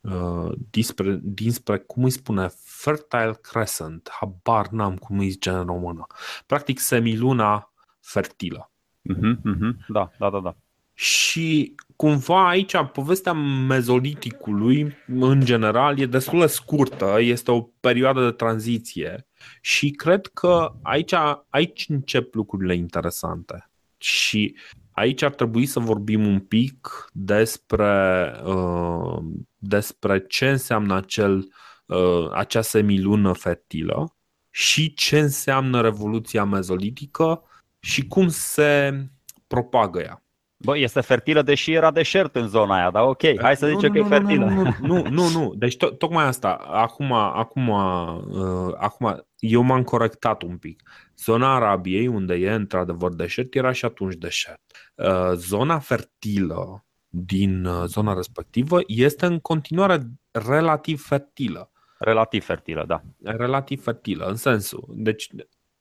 uh, 0.00 0.52
dinspre, 0.70 1.20
dinspre 1.22 1.78
cum 1.78 2.04
îi 2.04 2.10
spune, 2.10 2.48
Fertile 2.64 3.38
Crescent, 3.40 4.08
habar 4.20 4.68
n-am 4.68 4.96
cum 4.96 5.18
îi 5.18 5.28
zice 5.28 5.50
în 5.50 5.64
română. 5.64 6.06
Practic 6.46 6.78
semiluna 6.78 7.72
fertilă. 8.00 8.70
Uh-huh, 9.14 9.36
uh-huh. 9.36 9.86
Da, 9.88 10.10
da, 10.18 10.30
da, 10.30 10.40
da. 10.40 10.56
Și 10.94 11.74
cumva 11.96 12.48
aici 12.48 12.74
povestea 12.92 13.32
mezoliticului 13.68 14.96
în 15.06 15.44
general 15.44 15.98
e 15.98 16.06
destul 16.06 16.40
de 16.40 16.46
scurtă, 16.46 17.16
este 17.20 17.50
o 17.50 17.60
perioadă 17.80 18.24
de 18.24 18.30
tranziție 18.30 19.26
și 19.60 19.90
cred 19.90 20.26
că 20.26 20.72
aici, 20.82 21.14
aici 21.48 21.86
încep 21.88 22.34
lucrurile 22.34 22.74
interesante. 22.74 23.70
Și 23.96 24.56
aici 24.90 25.22
ar 25.22 25.34
trebui 25.34 25.66
să 25.66 25.80
vorbim 25.80 26.26
un 26.26 26.40
pic 26.40 27.08
despre, 27.12 28.32
uh, 28.44 29.18
despre 29.56 30.26
ce 30.26 30.48
înseamnă 30.48 30.94
acel, 30.94 31.52
uh, 31.86 32.30
acea 32.32 32.62
semilună 32.62 33.32
fertilă 33.32 34.16
și 34.50 34.94
ce 34.94 35.18
înseamnă 35.18 35.80
revoluția 35.80 36.44
mezolitică 36.44 37.42
și 37.80 38.06
cum 38.06 38.28
se 38.28 39.06
propagă 39.46 40.00
ea. 40.00 40.20
Bă, 40.56 40.78
este 40.78 41.00
fertilă 41.00 41.42
deși 41.42 41.72
era 41.72 41.90
deșert 41.90 42.36
în 42.36 42.48
zona 42.48 42.76
aia, 42.76 42.90
dar 42.90 43.02
ok, 43.02 43.40
hai 43.40 43.56
să 43.56 43.66
zicem 43.66 43.92
nu, 43.92 44.02
că 44.02 44.08
nu, 44.08 44.14
e 44.14 44.18
fertilă. 44.18 44.44
Nu, 44.44 44.62
nu, 44.62 44.74
nu, 44.80 45.08
nu, 45.10 45.28
nu. 45.28 45.54
deci 45.62 45.76
to- 45.76 45.96
tocmai 45.98 46.24
asta, 46.24 46.52
acum, 46.70 47.12
acum, 47.12 47.68
uh, 47.68 48.74
acum 48.76 49.25
eu 49.38 49.62
m-am 49.62 49.82
corectat 49.82 50.42
un 50.42 50.56
pic. 50.56 50.82
Zona 51.18 51.54
Arabiei, 51.54 52.06
unde 52.06 52.34
e 52.34 52.52
într-adevăr 52.52 53.14
deșert, 53.14 53.54
era 53.54 53.72
și 53.72 53.84
atunci 53.84 54.14
deșert. 54.14 54.60
Uh, 54.94 55.32
zona 55.34 55.78
fertilă 55.78 56.84
din 57.08 57.64
uh, 57.64 57.84
zona 57.86 58.14
respectivă 58.14 58.80
este 58.86 59.26
în 59.26 59.38
continuare 59.38 60.00
relativ 60.30 61.02
fertilă. 61.02 61.70
Relativ 61.98 62.44
fertilă, 62.44 62.84
da. 62.86 63.02
Relativ 63.22 63.82
fertilă, 63.82 64.26
în 64.26 64.36
sensul. 64.36 64.84
Deci, 64.88 65.28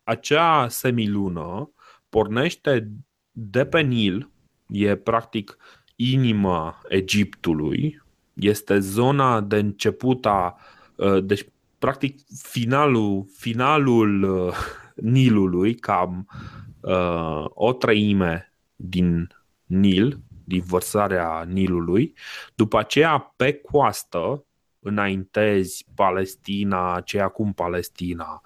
acea 0.04 0.68
semilună 0.68 1.72
pornește 2.10 2.92
de 3.32 3.66
pe 3.66 3.82
Nil, 3.82 4.30
e 4.68 4.96
practic 4.96 5.58
inima 5.96 6.82
Egiptului, 6.88 8.02
este 8.34 8.80
zona 8.80 9.42
de 9.42 9.58
început 9.58 10.26
a. 10.26 10.58
Uh, 10.96 11.24
deci, 11.24 11.46
practic, 11.86 12.20
finalul, 12.42 13.26
finalul 13.38 14.24
uh, 14.24 14.56
Nilului, 14.96 15.76
cam 15.76 16.28
uh, 16.80 17.46
o 17.50 17.74
treime 17.74 18.54
din 18.76 19.36
Nil, 19.66 20.20
din 20.44 20.64
vărsarea 20.68 21.44
Nilului. 21.48 22.14
După 22.56 22.78
aceea, 22.78 23.34
pe 23.36 23.54
coastă, 23.54 24.46
înaintezi 24.80 25.86
Palestina, 25.96 27.02
ce 27.02 27.20
acum 27.20 27.54
Palestina, 27.54 28.42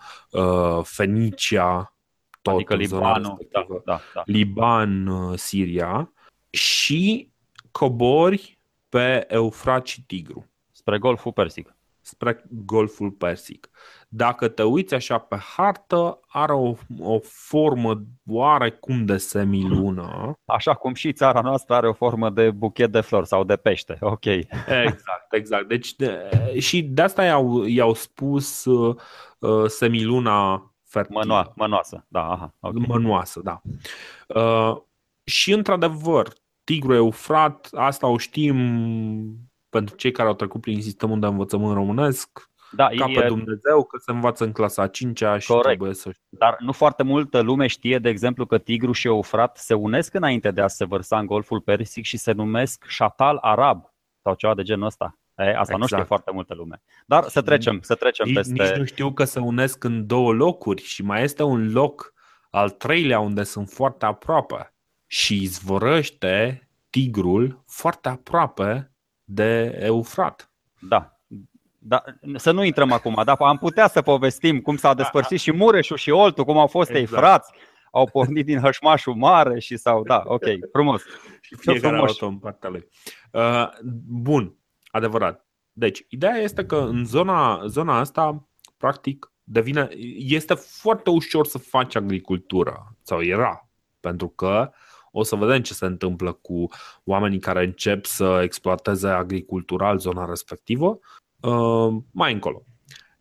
Fenicia, 0.83 1.95
tot 2.41 2.53
adică 2.53 2.75
Libanul, 2.75 3.47
da, 3.51 3.65
da, 3.85 3.99
da. 4.13 4.21
Liban, 4.25 5.07
uh, 5.07 5.37
Siria 5.37 6.11
și 6.49 7.31
cobori 7.71 8.59
pe 8.89 9.25
Eufrat 9.27 9.87
și 9.87 10.05
Tigru. 10.05 10.45
Spre 10.71 10.97
Golful 10.97 11.31
Persic. 11.31 11.73
Spre 12.09 12.43
Golful 12.49 13.11
Persic. 13.11 13.69
Dacă 14.07 14.47
te 14.47 14.63
uiți 14.63 14.93
așa 14.93 15.17
pe 15.17 15.37
hartă, 15.55 16.19
are 16.27 16.53
o, 16.53 16.73
o 16.99 17.19
formă 17.21 18.01
oarecum 18.27 19.05
de 19.05 19.17
semilună. 19.17 20.33
Așa 20.45 20.73
cum 20.73 20.93
și 20.93 21.13
țara 21.13 21.41
noastră 21.41 21.75
are 21.75 21.87
o 21.87 21.93
formă 21.93 22.29
de 22.29 22.51
buchet 22.51 22.91
de 22.91 23.01
flori 23.01 23.27
sau 23.27 23.43
de 23.43 23.55
pește. 23.55 23.97
Ok. 23.99 24.25
Exact, 24.85 25.33
exact. 25.33 25.67
Deci, 25.67 25.95
de, 25.95 26.29
și 26.59 26.81
de 26.81 27.01
asta 27.01 27.25
i-au, 27.25 27.63
i-au 27.63 27.93
spus 27.93 28.65
uh, 28.65 28.95
uh 29.39 29.65
semiluna 29.67 30.71
fertilă. 30.83 31.19
Mănoa, 31.19 31.53
mănoasă, 31.55 32.05
da. 32.07 32.31
Aha, 32.31 32.55
okay. 32.59 32.85
Mănoasă, 32.87 33.41
da. 33.43 33.61
Uh, 34.27 34.77
și 35.23 35.51
într-adevăr, 35.51 36.33
Tigru 36.63 36.93
Eufrat, 36.93 37.69
asta 37.71 38.07
o 38.07 38.17
știm 38.17 38.57
pentru 39.69 39.95
cei 39.95 40.11
care 40.11 40.27
au 40.27 40.33
trecut 40.33 40.61
prin 40.61 40.81
sistemul 40.81 41.19
de 41.19 41.25
învățământ 41.25 41.73
românesc, 41.73 42.49
da, 42.71 42.87
ca 42.87 43.05
e... 43.09 43.19
pe 43.19 43.27
Dumnezeu, 43.27 43.83
că 43.83 43.97
se 43.97 44.11
învață 44.11 44.43
în 44.43 44.51
clasa 44.51 44.87
5 44.87 45.17
și 45.17 45.47
Corect. 45.47 45.65
trebuie 45.65 45.93
să 45.93 46.11
știu. 46.11 46.37
Dar 46.37 46.55
nu 46.59 46.71
foarte 46.71 47.03
multă 47.03 47.39
lume 47.39 47.67
știe, 47.67 47.99
de 47.99 48.09
exemplu, 48.09 48.45
că 48.45 48.57
Tigru 48.57 48.91
și 48.91 49.07
Eufrat 49.07 49.57
se 49.57 49.73
unesc 49.73 50.13
înainte 50.13 50.51
de 50.51 50.61
a 50.61 50.67
se 50.67 50.85
vărsa 50.85 51.19
în 51.19 51.25
Golful 51.25 51.61
Persic 51.61 52.05
și 52.05 52.17
se 52.17 52.31
numesc 52.31 52.85
Șatal 52.87 53.37
Arab 53.41 53.93
sau 54.21 54.33
ceva 54.33 54.53
de 54.53 54.63
genul 54.63 54.85
ăsta. 54.85 55.17
E, 55.37 55.41
asta 55.41 55.59
exact. 55.59 55.79
nu 55.79 55.85
știe 55.85 55.97
exact. 55.97 56.07
foarte 56.07 56.31
multă 56.31 56.53
lume. 56.53 56.81
Dar 57.05 57.23
să 57.23 57.41
trecem, 57.41 57.79
să 57.81 57.95
trecem 57.95 58.25
nici, 58.25 58.35
peste... 58.35 58.53
Nici 58.53 58.77
nu 58.77 58.85
știu 58.85 59.13
că 59.13 59.23
se 59.23 59.39
unesc 59.39 59.83
în 59.83 60.07
două 60.07 60.33
locuri 60.33 60.81
și 60.81 61.03
mai 61.03 61.23
este 61.23 61.43
un 61.43 61.71
loc 61.71 62.13
al 62.49 62.69
treilea 62.69 63.19
unde 63.19 63.43
sunt 63.43 63.69
foarte 63.69 64.05
aproape 64.05 64.73
și 65.07 65.41
izvorăște 65.41 66.67
tigrul 66.89 67.63
foarte 67.67 68.09
aproape 68.09 68.91
de 69.31 69.77
Eufrat. 69.81 70.51
Da, 70.79 71.19
da, 71.77 72.03
să 72.35 72.51
nu 72.51 72.63
intrăm 72.63 72.91
acum, 72.91 73.21
dar 73.25 73.35
am 73.39 73.57
putea 73.57 73.87
să 73.87 74.01
povestim 74.01 74.59
cum 74.59 74.77
s-a 74.77 74.93
despărțit 74.93 75.39
și 75.39 75.51
Mureșul 75.51 75.97
și 75.97 76.09
Oltu, 76.09 76.43
cum 76.43 76.57
au 76.57 76.67
fost 76.67 76.89
exact. 76.89 77.11
ei 77.11 77.17
frați, 77.17 77.51
au 77.91 78.09
pornit 78.09 78.45
din 78.45 78.59
hășmașul 78.59 79.15
mare 79.15 79.59
și 79.59 79.77
sau 79.77 80.03
da, 80.03 80.21
ok, 80.25 80.43
frumos. 80.71 81.01
Și 81.41 81.55
fiecare 81.55 81.95
frumos. 81.95 82.21
în 82.21 82.37
partea 82.37 82.69
lui. 82.69 82.87
Uh, 83.31 83.69
bun, 84.05 84.55
Adevărat. 84.91 85.45
Deci, 85.71 86.05
ideea 86.09 86.35
este 86.35 86.65
că 86.65 86.75
în 86.75 87.05
zona, 87.05 87.61
zona 87.65 87.99
asta, 87.99 88.47
practic, 88.77 89.31
devine, 89.43 89.87
este 90.17 90.53
foarte 90.53 91.09
ușor 91.09 91.45
să 91.45 91.57
faci 91.57 91.95
agricultură, 91.95 92.95
sau 93.01 93.21
era, 93.21 93.69
pentru 93.99 94.27
că 94.27 94.71
o 95.11 95.23
să 95.23 95.35
vedem 95.35 95.61
ce 95.61 95.73
se 95.73 95.85
întâmplă 95.85 96.31
cu 96.31 96.67
oamenii 97.03 97.39
care 97.39 97.63
încep 97.63 98.05
să 98.05 98.39
exploateze 98.43 99.07
agricultural 99.07 99.97
zona 99.97 100.25
respectivă 100.25 100.99
uh, 101.39 101.97
mai 102.11 102.33
încolo. 102.33 102.63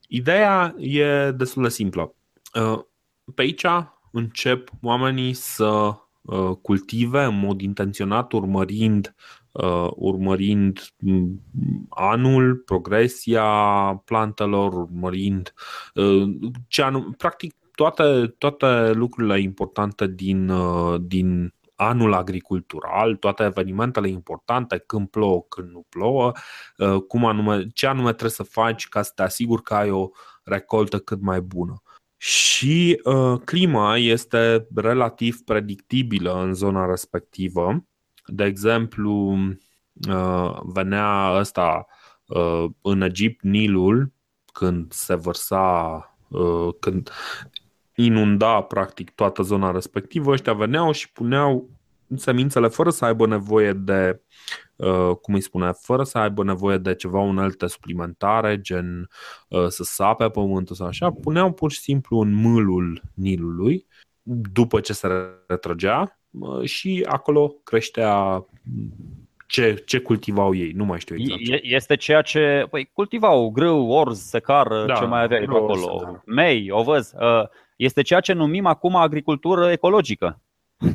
Ideea 0.08 0.74
e 0.78 1.30
destul 1.30 1.62
de 1.62 1.68
simplă. 1.68 2.14
Uh, 2.54 2.78
pe 3.34 3.42
aici 3.42 3.64
încep 4.12 4.70
oamenii 4.82 5.32
să 5.32 5.92
cultive 6.62 7.22
în 7.22 7.38
mod 7.38 7.60
intenționat, 7.60 8.32
urmărind 8.32 9.14
uh, 9.52 9.90
urmărind 9.94 10.80
anul, 11.88 12.56
progresia 12.56 13.44
plantelor, 14.04 14.72
urmărind 14.72 15.54
uh, 15.94 16.28
ce 16.68 16.82
anum, 16.82 17.12
practic 17.12 17.54
toate, 17.74 18.34
toate 18.38 18.92
lucrurile 18.92 19.40
importante 19.40 20.06
din, 20.06 20.48
uh, 20.48 21.00
din 21.00 21.54
anul 21.80 22.14
agricultural, 22.14 23.16
toate 23.16 23.44
evenimentele 23.44 24.08
importante, 24.08 24.78
când 24.86 25.08
plouă, 25.08 25.42
când 25.48 25.70
nu 25.70 25.86
plouă, 25.88 26.32
uh, 26.78 27.02
cum 27.02 27.24
anume, 27.24 27.66
ce 27.74 27.86
anume 27.86 28.08
trebuie 28.08 28.30
să 28.30 28.42
faci 28.42 28.88
ca 28.88 29.02
să 29.02 29.12
te 29.14 29.22
asiguri 29.22 29.62
că 29.62 29.74
ai 29.74 29.90
o 29.90 30.08
recoltă 30.44 30.98
cât 30.98 31.20
mai 31.20 31.40
bună. 31.40 31.82
Și 32.16 33.00
uh, 33.04 33.40
clima 33.44 33.96
este 33.96 34.66
relativ 34.74 35.40
predictibilă 35.44 36.42
în 36.42 36.54
zona 36.54 36.86
respectivă 36.86 37.82
de 38.28 38.44
exemplu, 38.44 39.38
uh, 40.08 40.58
venea 40.62 41.32
ăsta 41.38 41.86
uh, 42.26 42.64
în 42.82 43.00
Egipt 43.00 43.42
Nilul 43.42 44.12
când 44.52 44.92
se 44.92 45.14
vărsa, 45.14 46.02
uh, 46.28 46.74
când 46.80 47.10
inunda 48.04 48.62
practic 48.62 49.10
toată 49.10 49.42
zona 49.42 49.70
respectivă, 49.70 50.30
ăștia 50.30 50.52
veneau 50.52 50.92
și 50.92 51.12
puneau 51.12 51.68
semințele 52.16 52.68
fără 52.68 52.90
să 52.90 53.04
aibă 53.04 53.26
nevoie 53.26 53.72
de, 53.72 54.20
cum 55.22 55.34
îi 55.34 55.40
spune, 55.40 55.70
fără 55.80 56.02
să 56.02 56.18
aibă 56.18 56.44
nevoie 56.44 56.76
de 56.76 56.94
ceva 56.94 57.20
unelte 57.20 57.66
suplimentare, 57.66 58.60
gen 58.60 59.08
să 59.68 59.82
sape 59.82 60.28
pământul 60.28 60.76
sau 60.76 60.86
așa, 60.86 61.10
puneau 61.10 61.52
pur 61.52 61.72
și 61.72 61.80
simplu 61.80 62.18
în 62.18 62.32
mâlul 62.32 63.02
Nilului 63.14 63.86
după 64.52 64.80
ce 64.80 64.92
se 64.92 65.08
retrăgea 65.46 66.18
și 66.64 67.04
acolo 67.08 67.54
creștea 67.64 68.44
ce, 69.46 69.82
ce 69.86 69.98
cultivau 69.98 70.54
ei, 70.54 70.72
nu 70.72 70.84
mai 70.84 70.98
știu 70.98 71.16
exact. 71.18 71.40
Este 71.62 71.96
ceea 71.96 72.22
ce 72.22 72.66
păi, 72.70 72.90
cultivau 72.92 73.50
grâu, 73.50 73.88
orz, 73.88 74.18
secar, 74.18 74.84
da, 74.86 74.94
ce 74.94 75.04
mai 75.04 75.22
aveai 75.22 75.44
acolo, 75.44 76.00
da. 76.02 76.22
mei, 76.26 76.70
ovăz. 76.70 77.12
Uh, 77.20 77.48
este 77.78 78.02
ceea 78.02 78.20
ce 78.20 78.32
numim 78.32 78.66
acum 78.66 78.96
agricultură 78.96 79.70
ecologică. 79.70 80.40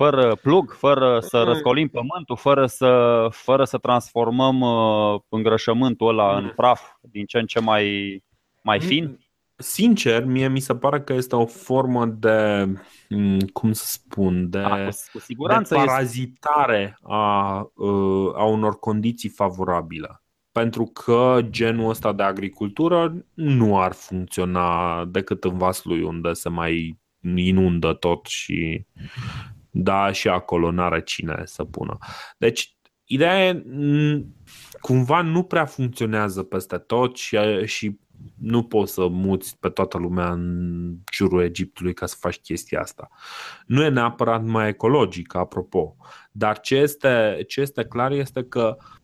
Fără 0.00 0.34
plug, 0.42 0.72
fără 0.72 1.20
să 1.20 1.38
mm. 1.38 1.44
răscolim 1.44 1.88
pământul, 1.88 2.36
fără 2.36 2.66
să, 2.66 3.26
fără 3.30 3.64
să 3.64 3.78
transformăm 3.78 4.60
uh, 4.60 5.20
îngrășământul 5.28 6.08
ăla 6.08 6.36
în 6.36 6.44
mm. 6.44 6.52
praf 6.56 6.80
din 7.00 7.24
ce 7.26 7.38
în 7.38 7.46
ce 7.46 7.60
mai, 7.60 7.84
mai 8.62 8.78
mm. 8.80 8.86
fin 8.86 9.18
sincer, 9.60 10.24
mie 10.24 10.48
mi 10.48 10.60
se 10.60 10.74
pare 10.74 11.00
că 11.00 11.12
este 11.12 11.36
o 11.36 11.46
formă 11.46 12.06
de, 12.06 12.68
mm, 13.08 13.38
cum 13.52 13.72
să 13.72 13.84
spun, 13.86 14.50
de, 14.50 14.58
a, 14.58 14.88
cu, 15.12 15.18
siguranță 15.18 15.74
de 15.74 15.84
parazitare 15.84 16.98
a, 17.02 17.58
uh, 17.74 18.32
a 18.34 18.44
unor 18.44 18.78
condiții 18.78 19.28
favorabile. 19.28 20.19
Pentru 20.52 20.84
că 20.84 21.38
genul 21.50 21.88
ăsta 21.88 22.12
de 22.12 22.22
agricultură 22.22 23.24
nu 23.34 23.80
ar 23.80 23.92
funcționa 23.92 25.04
decât 25.04 25.44
în 25.44 25.58
Vaslui, 25.58 26.02
unde 26.02 26.32
se 26.32 26.48
mai 26.48 26.98
inundă 27.34 27.92
tot 27.92 28.26
și 28.26 28.86
da, 29.70 30.12
și 30.12 30.28
acolo 30.28 30.70
n-are 30.70 31.02
cine 31.02 31.42
să 31.44 31.64
pună. 31.64 31.98
Deci, 32.38 32.76
ideea 33.04 33.48
e, 33.48 33.64
cumva 34.80 35.22
nu 35.22 35.42
prea 35.42 35.64
funcționează 35.64 36.42
peste 36.42 36.78
tot 36.78 37.16
și, 37.16 37.38
și 37.64 37.98
nu 38.38 38.64
poți 38.64 38.92
să 38.92 39.08
muți 39.08 39.58
pe 39.58 39.68
toată 39.68 39.98
lumea 39.98 40.32
în 40.32 40.96
jurul 41.12 41.42
Egiptului 41.42 41.94
ca 41.94 42.06
să 42.06 42.16
faci 42.18 42.38
chestia 42.40 42.80
asta. 42.80 43.08
Nu 43.66 43.84
e 43.84 43.88
neapărat 43.88 44.44
mai 44.44 44.68
ecologic, 44.68 45.34
apropo, 45.34 45.96
dar 46.32 46.60
ce 46.60 46.76
este, 46.76 47.44
ce 47.48 47.60
este 47.60 47.84
clar 47.84 48.10
este 48.10 48.44
că 48.44 48.76
uh, 48.78 48.99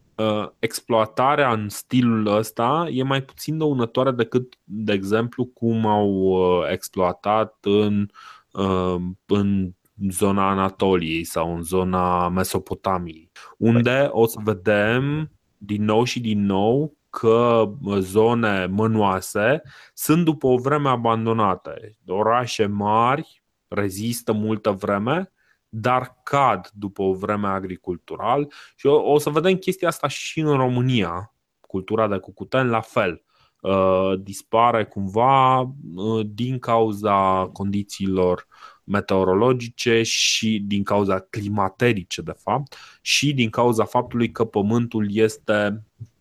exploatarea 0.59 1.53
în 1.53 1.69
stilul 1.69 2.27
ăsta 2.27 2.89
e 2.91 3.03
mai 3.03 3.23
puțin 3.23 3.59
dăunătoare 3.59 4.11
decât, 4.11 4.59
de 4.64 4.93
exemplu, 4.93 5.45
cum 5.45 5.87
au 5.87 6.09
uh, 6.09 6.71
exploatat 6.71 7.57
în, 7.61 8.09
uh, 8.53 8.97
în 9.27 9.71
zona 10.11 10.51
Anatoliei 10.51 11.25
sau 11.25 11.55
în 11.55 11.62
zona 11.62 12.29
Mesopotamiei, 12.29 13.31
unde 13.59 14.09
o 14.11 14.27
să 14.27 14.39
vedem 14.45 15.31
din 15.59 15.85
nou 15.85 16.05
și 16.05 16.21
din 16.21 16.45
nou 16.45 16.97
că 17.11 17.71
zone 17.99 18.67
mănoase 18.67 19.62
sunt 19.95 20.25
după 20.25 20.47
o 20.47 20.57
vreme 20.57 20.89
abandonate. 20.89 21.97
Orașe 22.07 22.67
mari 22.67 23.43
rezistă 23.69 24.33
multă 24.33 24.71
vreme, 24.71 25.33
dar 25.69 26.21
cad 26.23 26.71
după 26.75 27.03
o 27.03 27.14
vreme 27.14 27.47
agricultural 27.47 28.53
și 28.77 28.87
o, 28.87 29.12
o 29.12 29.19
să 29.19 29.31
vedem 29.31 29.55
chestia 29.55 29.89
asta 29.89 30.09
și 30.09 30.41
în 30.41 30.57
România. 30.57 31.35
Cultura 31.61 32.09
de 32.09 32.19
cucuten 32.19 32.69
la 32.69 32.81
fel. 32.81 33.23
Uh, 33.61 34.12
dispare 34.21 34.85
cumva 34.85 35.61
uh, 35.61 36.27
din 36.27 36.59
cauza 36.59 37.49
condițiilor 37.53 38.47
meteorologice 38.85 40.03
și 40.03 40.62
din 40.67 40.83
cauza 40.83 41.19
climaterice, 41.21 42.23
de 42.23 42.35
fapt, 42.39 42.77
și 43.01 43.35
din 43.35 43.51
cauza 43.51 43.85
faptului 43.85 44.31
că 44.31 44.45
pământul 44.45 45.09
este 45.11 45.83
Uh, 45.99 46.16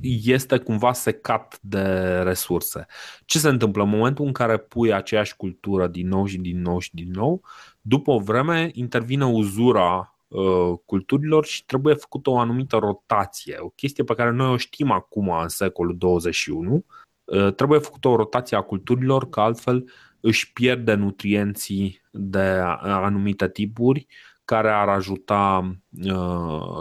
este 0.00 0.58
cumva 0.58 0.92
secat 0.92 1.58
de 1.62 1.82
resurse. 2.22 2.86
Ce 3.24 3.38
se 3.38 3.48
întâmplă 3.48 3.82
în 3.82 3.88
momentul 3.88 4.24
în 4.24 4.32
care 4.32 4.56
pui 4.58 4.92
aceeași 4.92 5.36
cultură 5.36 5.86
din 5.86 6.08
nou 6.08 6.26
și 6.26 6.38
din 6.38 6.60
nou 6.60 6.78
și 6.78 6.94
din 6.94 7.10
nou, 7.10 7.42
după 7.80 8.10
o 8.10 8.18
vreme 8.18 8.70
intervine 8.72 9.24
uzura 9.24 10.16
uh, 10.28 10.78
culturilor 10.84 11.44
și 11.44 11.64
trebuie 11.64 11.94
făcută 11.94 12.30
o 12.30 12.38
anumită 12.38 12.76
rotație, 12.76 13.56
o 13.58 13.68
chestie 13.68 14.04
pe 14.04 14.14
care 14.14 14.30
noi 14.30 14.48
o 14.48 14.56
știm 14.56 14.90
acum 14.90 15.28
în 15.30 15.48
secolul 15.48 15.96
21. 15.98 16.84
Uh, 17.24 17.54
trebuie 17.54 17.78
făcută 17.78 18.08
o 18.08 18.16
rotație 18.16 18.56
a 18.56 18.60
culturilor, 18.60 19.28
că 19.28 19.40
altfel 19.40 19.88
își 20.20 20.52
pierde 20.52 20.94
nutrienții 20.94 22.02
de 22.10 22.60
anumite 22.80 23.48
tipuri 23.48 24.06
care 24.44 24.70
ar 24.70 24.88
ajuta, 24.88 25.70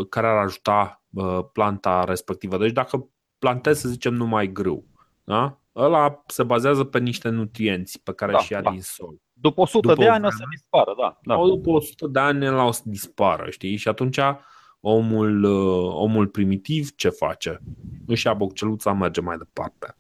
care 0.09 0.27
ar 0.27 0.37
ajuta 0.37 1.03
Uh, 1.13 1.39
planta 1.51 2.03
respectivă. 2.03 2.57
Deci 2.57 2.71
dacă 2.71 3.09
plantezi, 3.39 3.81
să 3.81 3.87
zicem, 3.87 4.13
numai 4.13 4.51
grâu, 4.51 4.85
da? 5.23 5.57
ăla 5.75 6.23
se 6.27 6.43
bazează 6.43 6.83
pe 6.83 6.99
niște 6.99 7.29
nutrienți 7.29 8.03
pe 8.03 8.13
care 8.13 8.31
da, 8.31 8.37
și 8.37 8.51
ia 8.51 8.61
da. 8.61 8.69
din 8.69 8.81
sol. 8.81 9.15
După 9.33 9.61
100 9.61 9.87
după 9.87 10.01
de 10.01 10.09
ani 10.09 10.25
o 10.25 10.29
să 10.29 10.43
dispară, 10.49 10.93
da. 10.97 11.19
da. 11.23 11.33
Sau 11.33 11.47
după 11.47 11.69
100 11.69 12.07
de 12.07 12.19
ani 12.19 12.45
la 12.45 12.63
o 12.63 12.71
să 12.71 12.81
dispară, 12.85 13.49
știi? 13.49 13.75
Și 13.75 13.87
atunci 13.87 14.19
omul, 14.79 15.43
uh, 15.43 15.93
omul 15.95 16.27
primitiv 16.27 16.95
ce 16.95 17.09
face? 17.09 17.59
Își 18.07 18.27
ia 18.27 18.33
bocceluța, 18.33 18.93
merge 18.93 19.21
mai 19.21 19.37
departe. 19.37 19.95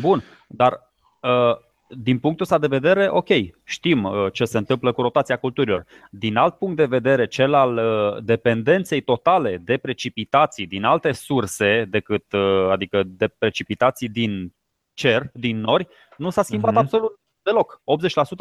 Bun, 0.00 0.22
dar 0.48 0.92
uh, 1.20 1.56
din 1.98 2.18
punctul 2.18 2.44
ăsta 2.44 2.58
de 2.58 2.66
vedere, 2.66 3.08
ok, 3.10 3.28
știm 3.64 4.04
uh, 4.04 4.32
ce 4.32 4.44
se 4.44 4.58
întâmplă 4.58 4.92
cu 4.92 5.02
rotația 5.02 5.36
culturilor. 5.36 5.86
Din 6.10 6.36
alt 6.36 6.54
punct 6.54 6.76
de 6.76 6.84
vedere, 6.84 7.26
cel 7.26 7.54
al 7.54 7.76
uh, 7.76 8.22
dependenței 8.24 9.00
totale 9.00 9.56
de 9.64 9.76
precipitații 9.76 10.66
din 10.66 10.84
alte 10.84 11.12
surse 11.12 11.86
decât, 11.90 12.32
uh, 12.32 12.68
adică 12.70 13.02
de 13.06 13.28
precipitații 13.38 14.08
din 14.08 14.54
cer, 14.94 15.30
din 15.32 15.60
nori, 15.60 15.88
nu 16.16 16.30
s-a 16.30 16.42
schimbat 16.42 16.72
uh-huh. 16.72 16.76
absolut 16.76 17.20
deloc. 17.42 17.80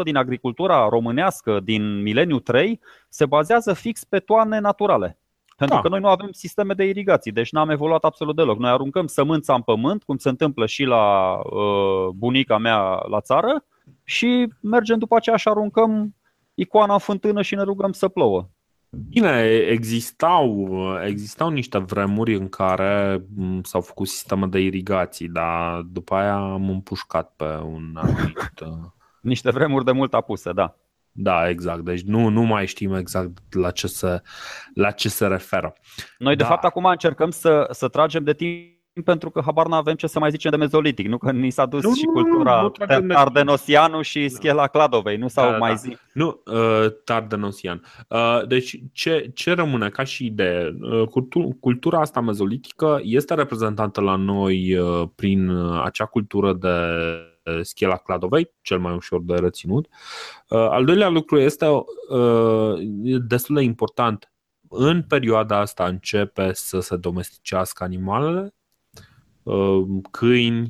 80% 0.02 0.04
din 0.04 0.16
agricultura 0.16 0.88
românească 0.90 1.60
din 1.60 2.02
mileniu 2.02 2.40
3 2.40 2.80
se 3.10 3.26
bazează 3.26 3.74
fix 3.74 4.04
pe 4.04 4.20
toane 4.20 4.60
naturale. 4.60 5.21
Pentru 5.62 5.76
da. 5.76 5.82
că 5.82 5.90
noi 5.90 6.00
nu 6.00 6.08
avem 6.08 6.32
sisteme 6.32 6.74
de 6.74 6.84
irigații, 6.84 7.32
deci 7.32 7.52
n-am 7.52 7.70
evoluat 7.70 8.04
absolut 8.04 8.36
deloc. 8.36 8.58
Noi 8.58 8.70
aruncăm 8.70 9.08
sămânța 9.08 9.54
în 9.54 9.62
pământ, 9.62 10.04
cum 10.04 10.18
se 10.18 10.30
întâmplă 10.30 10.66
și 10.66 10.84
la 10.84 11.34
uh, 11.34 12.08
bunica 12.16 12.58
mea 12.58 12.78
la 13.10 13.22
țară, 13.22 13.66
și 14.04 14.48
mergem 14.62 14.98
după 14.98 15.16
aceea 15.16 15.36
și 15.36 15.48
aruncăm 15.48 16.16
icoana 16.54 16.94
în 16.94 17.00
fântână 17.00 17.42
și 17.42 17.56
ne 17.56 17.62
rugăm 17.62 17.92
să 17.92 18.08
plouă. 18.08 18.50
Bine, 19.10 19.42
existau, 19.70 20.70
existau 21.06 21.50
niște 21.50 21.78
vremuri 21.78 22.36
în 22.36 22.50
care 22.50 23.26
s-au 23.64 23.82
făcut 23.82 24.08
sisteme 24.08 24.46
de 24.46 24.60
irigații, 24.60 25.28
dar 25.28 25.82
după 25.82 26.16
aia 26.16 26.38
am 26.38 26.70
împușcat 26.70 27.34
pe 27.36 27.46
un 27.46 27.92
anumit... 27.94 28.38
Uh, 28.62 28.68
niște 29.22 29.52
vremuri 29.52 29.86
de 29.86 29.92
mult 29.92 30.14
apuse, 30.14 30.52
da. 30.52 30.76
Da, 31.12 31.50
exact. 31.50 31.84
Deci 31.84 32.02
nu, 32.02 32.28
nu 32.28 32.42
mai 32.42 32.68
știm 32.68 32.94
exact 32.94 33.54
la 33.54 33.72
ce 33.72 33.88
se, 33.88 34.22
la 34.74 34.92
ce 34.92 35.10
se 35.10 35.28
referă. 35.28 35.74
Noi, 36.18 36.36
de 36.36 36.44
da. 36.44 36.50
fapt, 36.50 36.64
acum 36.64 36.86
încercăm 36.86 37.30
să, 37.30 37.68
să 37.72 37.88
tragem 37.88 38.24
de 38.24 38.34
timp 38.34 38.80
pentru 39.04 39.30
că 39.30 39.42
habar 39.46 39.68
nu 39.68 39.74
avem 39.74 39.96
ce 39.96 40.08
să 40.08 40.20
mai 40.20 40.30
zicem 40.30 40.52
de 40.52 40.58
mezolitic, 40.58 41.08
nu 41.08 41.18
că 41.18 41.32
ni 41.32 41.50
s-a 41.50 41.66
dus 41.66 41.84
nu, 41.84 41.94
și 41.94 42.06
nu, 42.06 42.12
cultura 42.12 42.62
nu, 42.62 42.70
Tardenosianu 43.08 44.02
și 44.02 44.20
da. 44.20 44.28
Schela 44.28 44.68
Cladovei, 44.68 45.18
nu 45.18 45.28
s-au 45.28 45.52
da, 45.52 45.58
mai 45.58 45.70
da. 45.70 45.76
zis. 45.76 45.98
Nu, 46.14 46.42
uh, 46.46 46.86
Tardenosian. 47.04 47.84
Uh, 48.08 48.48
deci 48.48 48.80
ce, 48.92 49.32
ce 49.34 49.54
rămâne 49.54 49.90
ca 49.90 50.04
și 50.04 50.26
idee? 50.26 50.76
Uh, 50.82 51.08
cultura, 51.08 51.48
cultura 51.60 52.00
asta 52.00 52.22
mezolitică 52.22 53.00
este 53.04 53.34
reprezentată 53.34 54.02
la 54.02 54.16
noi 54.16 54.78
uh, 54.78 55.08
prin 55.16 55.50
acea 55.84 56.06
cultură 56.06 56.54
de 56.54 56.70
Schela 57.62 57.98
Cladovei, 57.98 58.52
cel 58.62 58.80
mai 58.80 58.94
ușor 58.94 59.22
de 59.24 59.36
reținut. 59.36 59.88
Al 60.48 60.86
doilea 60.86 61.10
lucru 61.10 61.40
este 61.40 61.66
destul 63.28 63.56
de 63.56 63.62
important. 63.62 64.32
În 64.70 65.04
perioada 65.04 65.58
asta 65.58 65.86
începe 65.86 66.54
să 66.54 66.80
se 66.80 66.96
domesticească 66.96 67.84
animalele, 67.84 68.56
câini, 70.12 70.70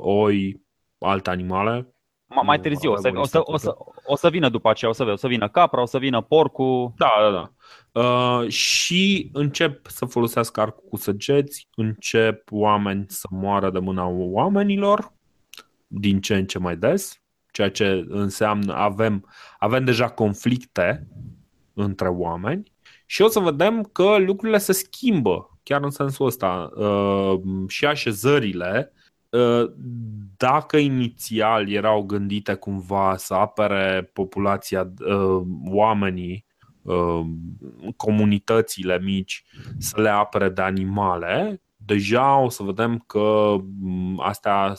oi, 0.00 0.62
alte 0.98 1.30
animale, 1.30 1.96
mai 2.42 2.60
târziu, 2.60 2.92
o 2.92 2.96
să, 2.96 3.10
o, 3.14 3.24
să, 3.24 3.40
o, 3.44 3.56
să, 3.56 3.76
o 4.04 4.16
să 4.16 4.28
vină 4.28 4.48
după 4.48 4.70
aceea, 4.70 4.90
o 4.90 4.94
să, 4.94 5.04
o 5.04 5.16
să 5.16 5.26
vină 5.26 5.48
capra, 5.48 5.82
o 5.82 5.86
să 5.86 5.98
vină 5.98 6.20
porcul. 6.20 6.92
Da, 6.96 7.10
da, 7.20 7.30
da. 7.30 7.50
Uh, 8.00 8.48
și 8.48 9.30
încep 9.32 9.86
să 9.86 10.04
folosească 10.04 10.60
arcul 10.60 10.84
cu 10.88 10.96
săgeți, 10.96 11.68
încep 11.74 12.48
oameni 12.50 13.04
să 13.08 13.26
moară 13.30 13.70
de 13.70 13.78
mâna 13.78 14.06
oamenilor 14.06 15.12
din 16.00 16.20
ce 16.20 16.34
în 16.34 16.46
ce 16.46 16.58
mai 16.58 16.76
des, 16.76 17.22
ceea 17.52 17.70
ce 17.70 18.04
înseamnă 18.08 18.74
avem, 18.74 19.28
avem 19.58 19.84
deja 19.84 20.08
conflicte 20.08 21.08
între 21.74 22.08
oameni 22.08 22.72
și 23.06 23.22
o 23.22 23.28
să 23.28 23.40
vedem 23.40 23.82
că 23.82 24.16
lucrurile 24.18 24.58
se 24.58 24.72
schimbă 24.72 25.58
chiar 25.62 25.82
în 25.82 25.90
sensul 25.90 26.26
ăsta. 26.26 26.70
Uh, 26.76 27.40
și 27.68 27.86
așezările 27.86 28.92
Uh, 29.30 29.72
dacă 30.36 30.76
inițial 30.76 31.70
erau 31.70 32.02
gândite 32.02 32.54
cumva 32.54 33.16
să 33.16 33.34
apere 33.34 34.10
populația, 34.12 34.92
uh, 35.06 35.42
oamenii, 35.64 36.46
uh, 36.82 37.20
comunitățile 37.96 39.00
mici, 39.02 39.44
să 39.78 40.00
le 40.00 40.08
apere 40.08 40.48
de 40.48 40.62
animale, 40.62 41.62
deja 41.76 42.38
o 42.38 42.48
să 42.48 42.62
vedem 42.62 42.98
că 43.06 43.56
mm, 43.80 44.20
astea, 44.22 44.74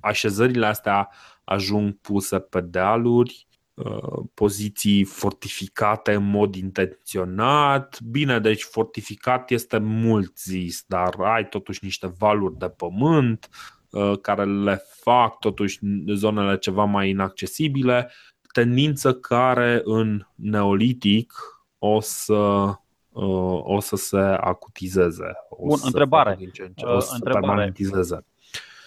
așezările 0.00 0.66
astea 0.66 1.10
ajung 1.44 1.98
puse 2.00 2.38
pe 2.38 2.60
dealuri, 2.60 3.46
Uh, 3.74 4.24
poziții 4.34 5.04
fortificate 5.04 6.12
în 6.12 6.30
mod 6.30 6.54
intenționat. 6.54 8.00
Bine, 8.00 8.40
deci 8.40 8.62
fortificat 8.62 9.50
este 9.50 9.78
mult 9.78 10.38
zis, 10.38 10.84
dar 10.86 11.14
ai 11.18 11.48
totuși 11.48 11.84
niște 11.84 12.14
valuri 12.18 12.58
de 12.58 12.68
pământ 12.68 13.48
uh, 13.90 14.18
care 14.20 14.44
le 14.44 14.82
fac 15.00 15.38
totuși 15.38 15.78
zonele 16.06 16.58
ceva 16.58 16.84
mai 16.84 17.08
inaccesibile, 17.08 18.10
tendință 18.52 19.14
care 19.14 19.80
în 19.84 20.26
neolitic 20.34 21.32
o 21.78 22.00
să 22.00 22.34
uh, 22.34 23.60
o 23.62 23.80
să 23.80 23.96
se 23.96 24.18
acutizeze. 24.20 25.32
O 25.48 25.66
Bun, 25.66 25.76
să 25.76 25.86
întrebare. 25.86 26.34
Din 26.38 26.50
ce 26.50 26.62
în 26.62 26.72
ce, 26.74 26.84
o 26.84 26.98
să 26.98 27.12
întrebare. 27.14 27.72
Se 27.76 28.24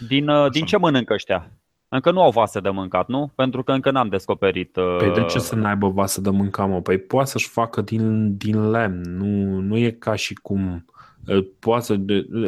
din, 0.08 0.30
din 0.52 0.66
ce 0.66 0.78
mănâncă 0.78 1.14
ăștia? 1.14 1.52
Încă 1.90 2.12
nu 2.12 2.22
au 2.22 2.32
vase 2.32 2.60
de 2.60 2.70
mâncat, 2.70 3.08
nu? 3.08 3.32
Pentru 3.36 3.64
că 3.64 3.72
încă 3.72 3.92
n-am 3.92 4.10
descoperit. 4.10 4.76
Uh... 4.76 4.96
Păi 4.98 5.14
de 5.14 5.24
ce 5.24 5.40
să 5.40 5.56
n-aibă 5.56 5.90
vase 5.90 6.22
de 6.22 6.30
mâncat, 6.30 6.70
mă? 6.70 6.82
Păi 6.82 6.98
poate 6.98 7.30
să-și 7.30 7.48
facă 7.48 7.82
din, 7.82 8.38
din 8.38 8.70
lemn. 8.70 9.02
Nu, 9.02 9.60
nu 9.60 9.78
e 9.78 9.92
ca 9.92 10.16
și 10.16 10.34
cum 10.34 10.86
uh, 11.28 11.48
poate 11.60 11.84
să 11.84 11.96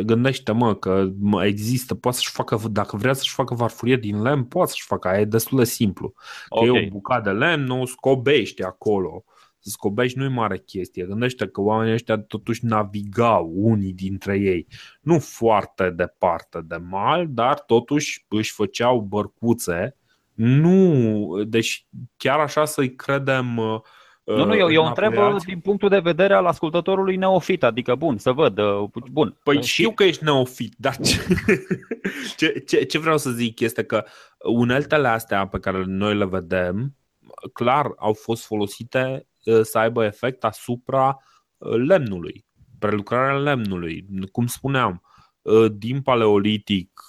gândește 0.06 0.52
mă 0.52 0.76
că 0.76 1.10
există, 1.42 1.96
poate 1.96 2.18
să-și 2.18 2.32
facă, 2.32 2.60
dacă 2.72 2.98
vrea 2.98 3.14
să-și 3.14 3.34
facă 3.34 3.54
farfurie 3.54 3.96
din 3.96 4.22
lemn, 4.22 4.44
poate 4.44 4.70
să-și 4.70 4.86
facă, 4.86 5.08
aia 5.08 5.20
e 5.20 5.26
destul 5.26 5.58
de 5.58 5.64
simplu. 5.64 6.14
Că 6.48 6.60
okay. 6.60 6.68
e 6.68 6.88
o 6.88 6.90
bucată 6.92 7.30
de 7.30 7.38
lemn, 7.38 7.64
nu 7.64 7.82
o 7.82 7.86
scobești 7.86 8.64
acolo 8.64 9.24
să 9.60 9.70
scobești 9.70 10.18
nu 10.18 10.24
e 10.24 10.28
mare 10.28 10.58
chestie. 10.58 11.06
Gândește 11.06 11.48
că 11.48 11.62
oamenii 11.62 11.94
ăștia 11.94 12.18
totuși 12.18 12.66
navigau, 12.66 13.52
unii 13.56 13.94
dintre 13.94 14.38
ei, 14.38 14.68
nu 15.02 15.20
foarte 15.20 15.90
departe 15.90 16.60
de 16.64 16.76
mal, 16.76 17.28
dar 17.30 17.60
totuși 17.60 18.26
își 18.28 18.52
făceau 18.54 19.00
bărcuțe. 19.00 19.96
Nu, 20.34 21.44
deci 21.44 21.88
chiar 22.18 22.40
așa 22.40 22.66
să-i 22.66 22.96
credem 22.96 23.58
uh, 23.58 23.80
nu, 24.24 24.46
nu, 24.46 24.56
eu, 24.56 24.72
eu 24.72 24.86
întreb 24.86 25.18
uh, 25.18 25.36
din 25.46 25.60
punctul 25.60 25.90
de 25.90 26.00
vedere 26.00 26.34
al 26.34 26.46
ascultătorului 26.46 27.16
neofit, 27.16 27.64
adică 27.64 27.96
bun, 27.96 28.18
să 28.18 28.32
văd, 28.32 28.58
uh, 28.58 28.90
bun. 29.12 29.40
Păi 29.44 29.64
știu 29.64 29.92
că 29.92 30.04
ești 30.04 30.24
neofit, 30.24 30.74
dar 30.78 30.96
ce, 30.96 31.20
ce, 32.38 32.64
ce, 32.68 32.84
ce 32.84 32.98
vreau 32.98 33.18
să 33.18 33.30
zic 33.30 33.60
este 33.60 33.84
că 33.84 34.06
uneltele 34.44 35.08
astea 35.08 35.48
pe 35.48 35.60
care 35.60 35.84
noi 35.86 36.16
le 36.16 36.26
vedem, 36.26 36.96
clar 37.54 37.94
au 37.98 38.14
fost 38.14 38.46
folosite 38.46 39.24
Uh, 39.24 39.29
să 39.62 39.78
aibă 39.78 40.04
efect 40.04 40.44
asupra 40.44 41.18
uh, 41.58 41.76
lemnului, 41.76 42.46
prelucrarea 42.80 43.38
lemnului. 43.38 44.06
Cum 44.32 44.48
spuneam, 44.48 45.02
uh, 45.42 45.72
din 45.72 46.02
paleolitic 46.02 47.02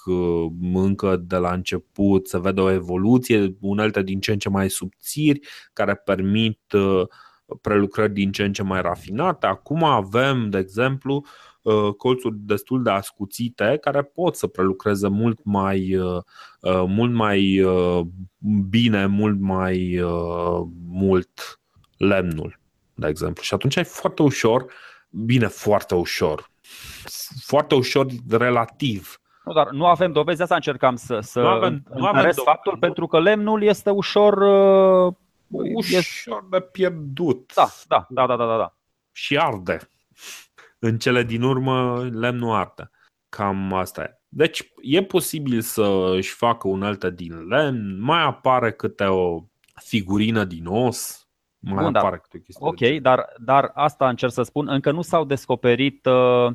încă 0.73 1.15
de 1.15 1.35
la 1.35 1.53
început 1.53 2.27
se 2.27 2.39
vede 2.39 2.61
o 2.61 2.71
evoluție, 2.71 3.55
unelte 3.59 4.01
din 4.01 4.19
ce 4.19 4.31
în 4.31 4.39
ce 4.39 4.49
mai 4.49 4.69
subțiri 4.69 5.39
care 5.73 5.95
permit 5.95 6.59
prelucrări 7.61 8.13
din 8.13 8.31
ce 8.31 8.43
în 8.43 8.53
ce 8.53 8.63
mai 8.63 8.81
rafinate. 8.81 9.45
Acum 9.45 9.83
avem, 9.83 10.49
de 10.49 10.57
exemplu, 10.57 11.25
colțuri 11.97 12.35
destul 12.37 12.83
de 12.83 12.89
ascuțite 12.89 13.77
care 13.81 14.01
pot 14.01 14.35
să 14.35 14.47
prelucreze 14.47 15.07
mult 15.07 15.39
mai, 15.43 15.97
mult 16.87 17.13
mai 17.13 17.65
bine, 18.69 19.05
mult 19.05 19.39
mai 19.39 20.01
mult 20.87 21.60
lemnul, 22.01 22.59
de 22.93 23.07
exemplu. 23.07 23.43
Și 23.43 23.53
atunci 23.53 23.77
ai 23.77 23.83
foarte 23.83 24.21
ușor, 24.21 24.65
bine, 25.09 25.47
foarte 25.47 25.95
ușor, 25.95 26.49
foarte 27.45 27.75
ușor 27.75 28.05
relativ. 28.29 29.15
Nu, 29.43 29.53
dar 29.53 29.69
nu 29.69 29.85
avem 29.85 30.11
dovezi, 30.11 30.41
asta 30.41 30.55
încercam 30.55 30.95
să, 30.95 31.19
să 31.19 31.41
nu 31.41 31.47
avem, 31.47 31.83
nu 31.93 32.05
avem 32.05 32.31
faptul, 32.31 32.77
pentru 32.77 33.07
că 33.07 33.19
lemnul 33.19 33.63
este 33.63 33.89
ușor... 33.89 34.37
Uh, 34.37 35.13
ușor 35.47 35.97
este... 35.99 36.47
de 36.49 36.59
pierdut. 36.59 37.51
Da, 37.55 37.69
da, 37.87 38.05
da, 38.09 38.25
da, 38.25 38.35
da, 38.35 38.45
da, 38.45 38.57
da. 38.57 38.75
Și 39.11 39.37
arde. 39.37 39.79
În 40.79 40.97
cele 40.97 41.23
din 41.23 41.41
urmă, 41.41 42.09
lemnul 42.11 42.55
arde. 42.55 42.91
Cam 43.29 43.73
asta 43.73 44.01
e. 44.01 44.19
Deci 44.27 44.71
e 44.81 45.03
posibil 45.03 45.61
să 45.61 46.11
își 46.15 46.31
facă 46.31 46.67
unelte 46.67 47.09
din 47.09 47.47
lemn, 47.47 48.01
mai 48.01 48.23
apare 48.23 48.71
câte 48.71 49.03
o 49.03 49.43
figurină 49.83 50.43
din 50.43 50.65
os, 50.65 51.27
mai 51.61 51.83
Bun, 51.83 51.95
apare 51.95 52.17
câte 52.17 52.39
chestii. 52.43 52.65
Ok, 52.65 53.01
dar, 53.01 53.25
dar 53.37 53.71
asta 53.73 54.09
încerc 54.09 54.31
să 54.31 54.43
spun, 54.43 54.67
încă 54.67 54.91
nu 54.91 55.01
s-au 55.01 55.25
descoperit 55.25 56.05
uh, 56.05 56.47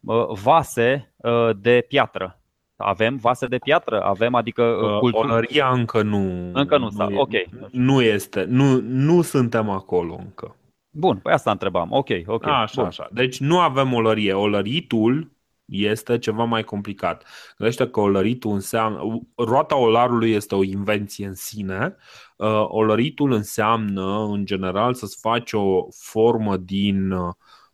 uh, 0.00 0.26
vase 0.42 1.14
uh, 1.16 1.50
de 1.56 1.84
piatră. 1.88 2.38
Avem 2.76 3.16
vase 3.16 3.46
de 3.46 3.58
piatră? 3.58 4.02
Avem, 4.02 4.34
adică 4.34 4.62
uh, 4.62 4.98
culturi? 4.98 5.28
Olăria 5.30 5.70
încă 5.70 6.02
nu. 6.02 6.50
Încă 6.52 6.78
nu, 6.78 6.88
nu 6.96 7.10
e, 7.10 7.18
ok. 7.18 7.30
Nu 7.70 8.02
este, 8.02 8.44
nu, 8.44 8.80
nu 8.80 9.22
suntem 9.22 9.68
acolo 9.68 10.16
încă. 10.18 10.56
Bun, 10.90 11.16
păi 11.16 11.32
asta 11.32 11.50
întrebam. 11.50 11.92
Ok, 11.92 12.08
ok. 12.26 12.46
A, 12.46 12.60
așa, 12.60 12.74
Bun. 12.76 12.84
așa. 12.84 13.08
Deci 13.12 13.40
nu 13.40 13.60
avem 13.60 13.92
olărie. 13.92 14.32
Olăritul 14.32 15.30
este 15.64 16.18
ceva 16.18 16.44
mai 16.44 16.64
complicat. 16.64 17.24
Gândește 17.56 17.88
că 17.88 18.00
olăritul 18.00 18.52
înseamnă. 18.52 19.20
Roata 19.36 19.76
olarului 19.76 20.32
este 20.32 20.54
o 20.54 20.62
invenție 20.62 21.26
în 21.26 21.34
sine. 21.34 21.96
Uh, 22.36 22.64
olăritul 22.68 23.32
înseamnă, 23.32 24.24
în 24.24 24.44
general, 24.44 24.94
să-ți 24.94 25.18
faci 25.20 25.52
o 25.52 25.86
formă 25.90 26.56
din, 26.56 27.10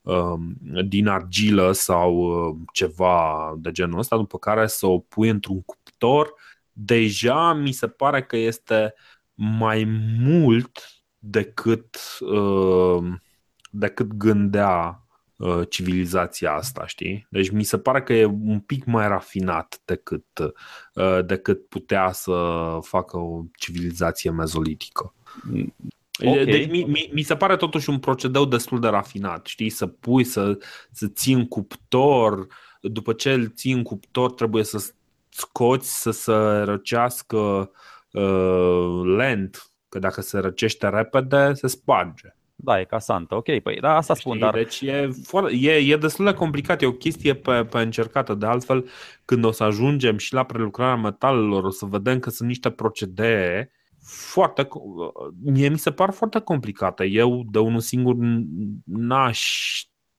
um, 0.01 0.57
din 0.89 1.07
argilă 1.07 1.73
sau 1.73 2.15
uh, 2.15 2.57
ceva 2.73 3.55
de 3.59 3.71
genul 3.71 3.99
ăsta, 3.99 4.17
după 4.17 4.39
care 4.39 4.67
să 4.67 4.87
o 4.87 4.99
pui 4.99 5.29
într-un 5.29 5.63
cuptor. 5.63 6.35
Deja 6.73 7.53
mi 7.53 7.73
se 7.73 7.89
pare 7.89 8.23
că 8.23 8.37
este 8.37 8.95
mai 9.35 9.85
mult 10.21 11.03
decât, 11.19 11.99
uh, 12.21 13.05
decât 13.71 14.13
gândea 14.13 15.05
Uh, 15.41 15.61
civilizația 15.69 16.53
asta, 16.53 16.87
știi? 16.87 17.27
Deci 17.31 17.51
mi 17.51 17.63
se 17.63 17.79
pare 17.79 18.03
că 18.03 18.13
e 18.13 18.25
un 18.25 18.61
pic 18.61 18.85
mai 18.85 19.09
rafinat 19.09 19.81
decât, 19.85 20.27
uh, 20.95 21.25
decât 21.25 21.69
putea 21.69 22.13
să 22.13 22.33
facă 22.83 23.17
o 23.17 23.43
civilizație 23.57 24.31
mezolitică. 24.31 25.15
Okay. 26.25 26.45
Deci 26.45 26.71
mi, 26.71 26.83
mi, 26.83 27.11
mi 27.13 27.23
se 27.23 27.37
pare 27.37 27.57
totuși 27.57 27.91
un 27.91 27.99
procedeu 27.99 28.45
destul 28.45 28.81
de 28.81 28.89
rafinat, 28.89 29.47
știi? 29.47 29.71
Să 29.71 29.87
pui, 29.87 30.25
să, 30.25 30.59
să 30.91 31.07
ții 31.07 31.33
în 31.33 31.47
cuptor, 31.47 32.47
după 32.81 33.13
ce 33.13 33.33
îl 33.33 33.49
ții 33.55 33.73
în 33.73 33.83
cuptor 33.83 34.33
trebuie 34.33 34.65
să 34.65 34.93
scoți, 35.29 36.01
să 36.01 36.11
se 36.11 36.33
răcească 36.65 37.71
uh, 38.11 39.01
lent, 39.17 39.71
că 39.89 39.99
dacă 39.99 40.21
se 40.21 40.39
răcește 40.39 40.89
repede 40.89 41.53
se 41.53 41.67
sparge. 41.67 42.35
Da, 42.63 42.81
e 42.81 42.85
ca 42.85 42.99
Santa, 42.99 43.37
ok, 43.37 43.59
păi 43.59 43.81
da, 43.81 43.97
asta 43.97 44.15
spun, 44.15 44.37
Știi, 44.37 44.45
dar... 44.45 44.55
Deci 44.55 44.81
e, 44.81 45.11
e, 45.51 45.93
e 45.93 45.97
destul 45.97 46.25
de 46.25 46.35
complicat, 46.35 46.83
e 46.83 46.87
o 46.87 46.93
chestie 46.93 47.35
pe, 47.35 47.65
pe 47.65 47.79
încercată, 47.79 48.35
de 48.35 48.47
altfel 48.47 48.89
când 49.25 49.45
o 49.45 49.51
să 49.51 49.65
ajungem 49.65 50.17
și 50.17 50.35
la 50.35 50.45
prelucrarea 50.45 50.97
metalelor 50.97 51.65
o 51.65 51.71
să 51.71 51.85
vedem 51.85 52.19
că 52.19 52.31
sunt 52.31 52.49
niște 52.49 52.71
procedee 52.71 53.71
foarte, 54.03 54.69
mie 55.43 55.69
mi 55.69 55.79
se 55.79 55.93
par 55.93 56.11
foarte 56.11 56.39
complicate. 56.39 57.05
Eu 57.05 57.45
de 57.51 57.59
unul 57.59 57.81
singur 57.81 58.15
n-aș 58.85 59.41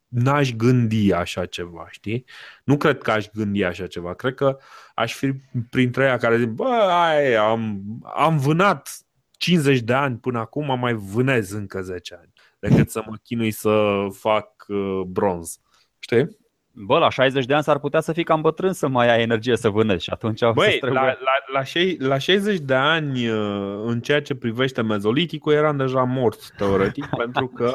n-aș 0.08 0.52
gândi 0.52 1.14
așa 1.14 1.46
ceva, 1.46 1.88
știi? 1.90 2.26
Nu 2.64 2.78
cred 2.78 3.02
că 3.02 3.12
aș 3.12 3.28
gândi 3.34 3.64
așa 3.64 3.88
ceva. 3.88 4.14
Cred 4.14 4.34
că 4.34 4.58
aș 4.96 5.14
fi 5.14 5.34
printre 5.70 6.04
ea 6.04 6.18
care 6.18 6.38
zic, 6.38 6.48
bă, 6.48 6.88
ai, 6.90 7.36
am, 7.36 7.82
am 8.16 8.38
vânat 8.38 8.90
50 9.32 9.80
de 9.80 9.94
ani 9.94 10.18
până 10.18 10.40
acum, 10.40 10.80
mai 10.80 10.94
vânez 10.94 11.52
încă 11.52 11.82
10 11.82 12.18
ani 12.20 12.31
decât 12.62 12.90
să 12.90 13.04
mă 13.08 13.16
chinui 13.24 13.52
să 13.52 14.08
fac 14.12 14.66
uh, 14.68 15.02
bronz. 15.08 15.60
Știi? 16.00 16.40
Bă, 16.74 16.98
la 16.98 17.10
60 17.10 17.46
de 17.46 17.54
ani 17.54 17.64
s-ar 17.64 17.80
putea 17.80 18.00
să 18.00 18.14
fii 18.14 18.24
cam 18.24 18.42
bătrân 18.42 18.74
să 18.74 18.88
mai 18.88 19.10
ai 19.10 19.22
energie 19.22 19.58
să 19.58 19.70
vânezi 19.70 20.04
și 20.04 20.10
atunci 20.10 20.40
Băi, 20.54 20.80
la, 20.82 20.90
la, 20.92 21.16
la, 21.54 21.64
șei, 21.64 21.98
la 22.00 22.18
60 22.18 22.60
de 22.60 22.74
ani 22.74 23.28
uh, 23.28 23.82
în 23.86 24.02
ceea 24.02 24.22
ce 24.22 24.36
privește 24.36 24.82
mezoliticul 24.82 25.54
eram 25.54 25.78
deja 25.78 26.04
mort 26.04 26.52
teoretic 26.58 27.06
pentru 27.24 27.48
că 27.48 27.74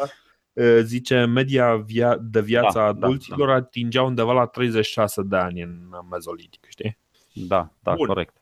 uh, 0.53 0.78
zice 0.82 1.24
media 1.24 1.84
via- 1.84 2.18
de 2.20 2.41
viață 2.41 2.78
da, 2.78 2.84
a 2.84 2.93
da, 2.93 3.07
adulților 3.07 3.47
da, 3.47 3.53
da. 3.53 3.59
atingea 3.59 4.03
undeva 4.03 4.32
la 4.32 4.47
36 4.47 5.22
de 5.22 5.37
ani 5.37 5.62
în 5.62 5.78
mezolitic, 6.11 6.66
știi? 6.68 6.99
Da, 7.32 7.70
da, 7.82 7.95
Bun. 7.95 8.07
corect. 8.07 8.37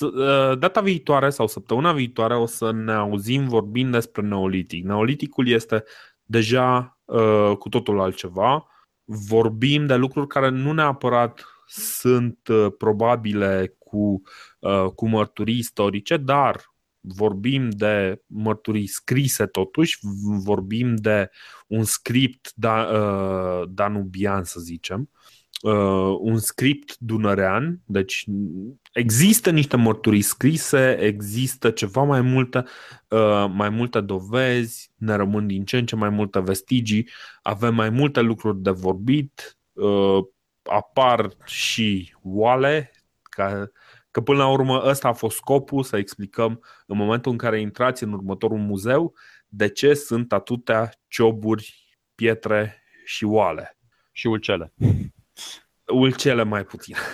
Uh, 0.00 0.58
data 0.58 0.80
viitoare 0.80 1.30
sau 1.30 1.46
săptămâna 1.46 1.92
viitoare 1.92 2.36
o 2.36 2.46
să 2.46 2.70
ne 2.70 2.92
auzim 2.92 3.48
vorbind 3.48 3.92
despre 3.92 4.22
neolitic. 4.22 4.84
Neoliticul 4.84 5.48
este 5.48 5.84
deja 6.24 6.98
uh, 7.04 7.52
cu 7.58 7.68
totul 7.68 8.00
altceva 8.00 8.66
vorbim 9.10 9.86
de 9.86 9.94
lucruri 9.94 10.26
care 10.26 10.48
nu 10.48 10.72
neapărat 10.72 11.44
sunt 11.66 12.48
uh, 12.48 12.66
probabile 12.78 13.76
cu, 13.78 14.22
uh, 14.58 14.84
cu 14.94 15.08
mărturii 15.08 15.58
istorice, 15.58 16.16
dar 16.16 16.74
vorbim 17.00 17.70
de 17.70 18.22
mărturii 18.26 18.86
scrise 18.86 19.46
totuși, 19.46 19.98
vorbim 20.42 20.96
de 20.96 21.30
un 21.66 21.84
script 21.84 22.52
da, 22.54 22.82
uh, 22.82 23.68
danubian, 23.68 24.44
să 24.44 24.60
zicem, 24.60 25.10
un 26.20 26.38
script 26.38 26.96
dunărean, 26.98 27.80
deci 27.86 28.24
există 28.92 29.50
niște 29.50 29.76
mărturii 29.76 30.22
scrise, 30.22 30.98
există 31.00 31.70
ceva 31.70 32.02
mai 32.02 32.20
multe, 32.20 32.64
mai 33.50 33.68
multe 33.68 34.00
dovezi, 34.00 34.90
ne 34.96 35.14
rămân 35.14 35.46
din 35.46 35.64
ce 35.64 35.78
în 35.78 35.86
ce 35.86 35.96
mai 35.96 36.08
multe 36.08 36.40
vestigii, 36.40 37.08
avem 37.42 37.74
mai 37.74 37.90
multe 37.90 38.20
lucruri 38.20 38.58
de 38.58 38.70
vorbit, 38.70 39.58
apar 40.62 41.30
și 41.44 42.14
oale, 42.22 42.90
ca, 43.22 43.70
că 44.10 44.20
până 44.20 44.38
la 44.38 44.48
urmă 44.48 44.82
ăsta 44.84 45.08
a 45.08 45.12
fost 45.12 45.36
scopul, 45.36 45.82
să 45.82 45.96
explicăm 45.96 46.60
în 46.86 46.96
momentul 46.96 47.32
în 47.32 47.38
care 47.38 47.60
intrați 47.60 48.02
în 48.02 48.12
următorul 48.12 48.58
muzeu 48.58 49.14
de 49.48 49.68
ce 49.68 49.94
sunt 49.94 50.32
atâtea 50.32 50.90
cioburi, 51.08 51.96
pietre 52.14 52.82
și 53.04 53.24
oale. 53.24 53.78
Și 54.12 54.26
ulcele. 54.26 54.72
Ulcele 55.92 56.42
mai 56.42 56.64
puțin. 56.64 56.94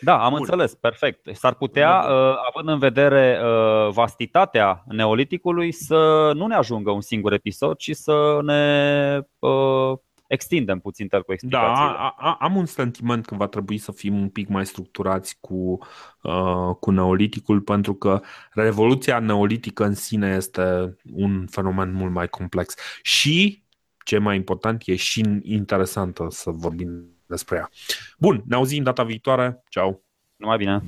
Da, 0.00 0.24
am 0.24 0.30
Bun. 0.30 0.38
înțeles, 0.40 0.74
perfect. 0.74 1.28
S-ar 1.32 1.54
putea, 1.54 1.98
uh, 1.98 2.34
având 2.52 2.68
în 2.68 2.78
vedere 2.78 3.40
uh, 3.42 3.92
vastitatea 3.92 4.84
neoliticului, 4.86 5.72
să 5.72 6.32
nu 6.34 6.46
ne 6.46 6.54
ajungă 6.54 6.90
un 6.90 7.00
singur 7.00 7.32
episod, 7.32 7.76
ci 7.76 7.90
să 7.94 8.38
ne 8.42 9.20
uh, 9.38 9.98
extindem 10.26 10.78
puțin 10.78 11.08
cu 11.08 11.32
explicațiile. 11.32 11.90
Da, 11.90 11.96
a, 11.96 12.14
a, 12.18 12.36
am 12.40 12.56
un 12.56 12.66
sentiment 12.66 13.26
că 13.26 13.34
va 13.34 13.46
trebui 13.46 13.78
să 13.78 13.92
fim 13.92 14.20
un 14.20 14.28
pic 14.28 14.48
mai 14.48 14.66
structurați 14.66 15.36
cu, 15.40 15.78
uh, 16.22 16.74
cu 16.80 16.90
neoliticul, 16.90 17.60
pentru 17.60 17.94
că 17.94 18.20
revoluția 18.52 19.18
neolitică 19.18 19.84
în 19.84 19.94
sine 19.94 20.34
este 20.34 20.96
un 21.12 21.46
fenomen 21.46 21.92
mult 21.92 22.12
mai 22.12 22.28
complex. 22.28 22.74
Și, 23.02 23.64
ce 24.04 24.18
mai 24.18 24.36
important, 24.36 24.82
e 24.84 24.96
și 24.96 25.24
interesantă 25.42 26.26
să 26.30 26.50
vorbim 26.50 27.15
despre 27.26 27.56
ea. 27.56 27.70
Bun, 28.18 28.42
ne 28.46 28.54
auzim 28.54 28.82
data 28.82 29.04
viitoare. 29.04 29.62
Ciao! 29.68 30.00
Numai 30.36 30.56
bine! 30.56 30.82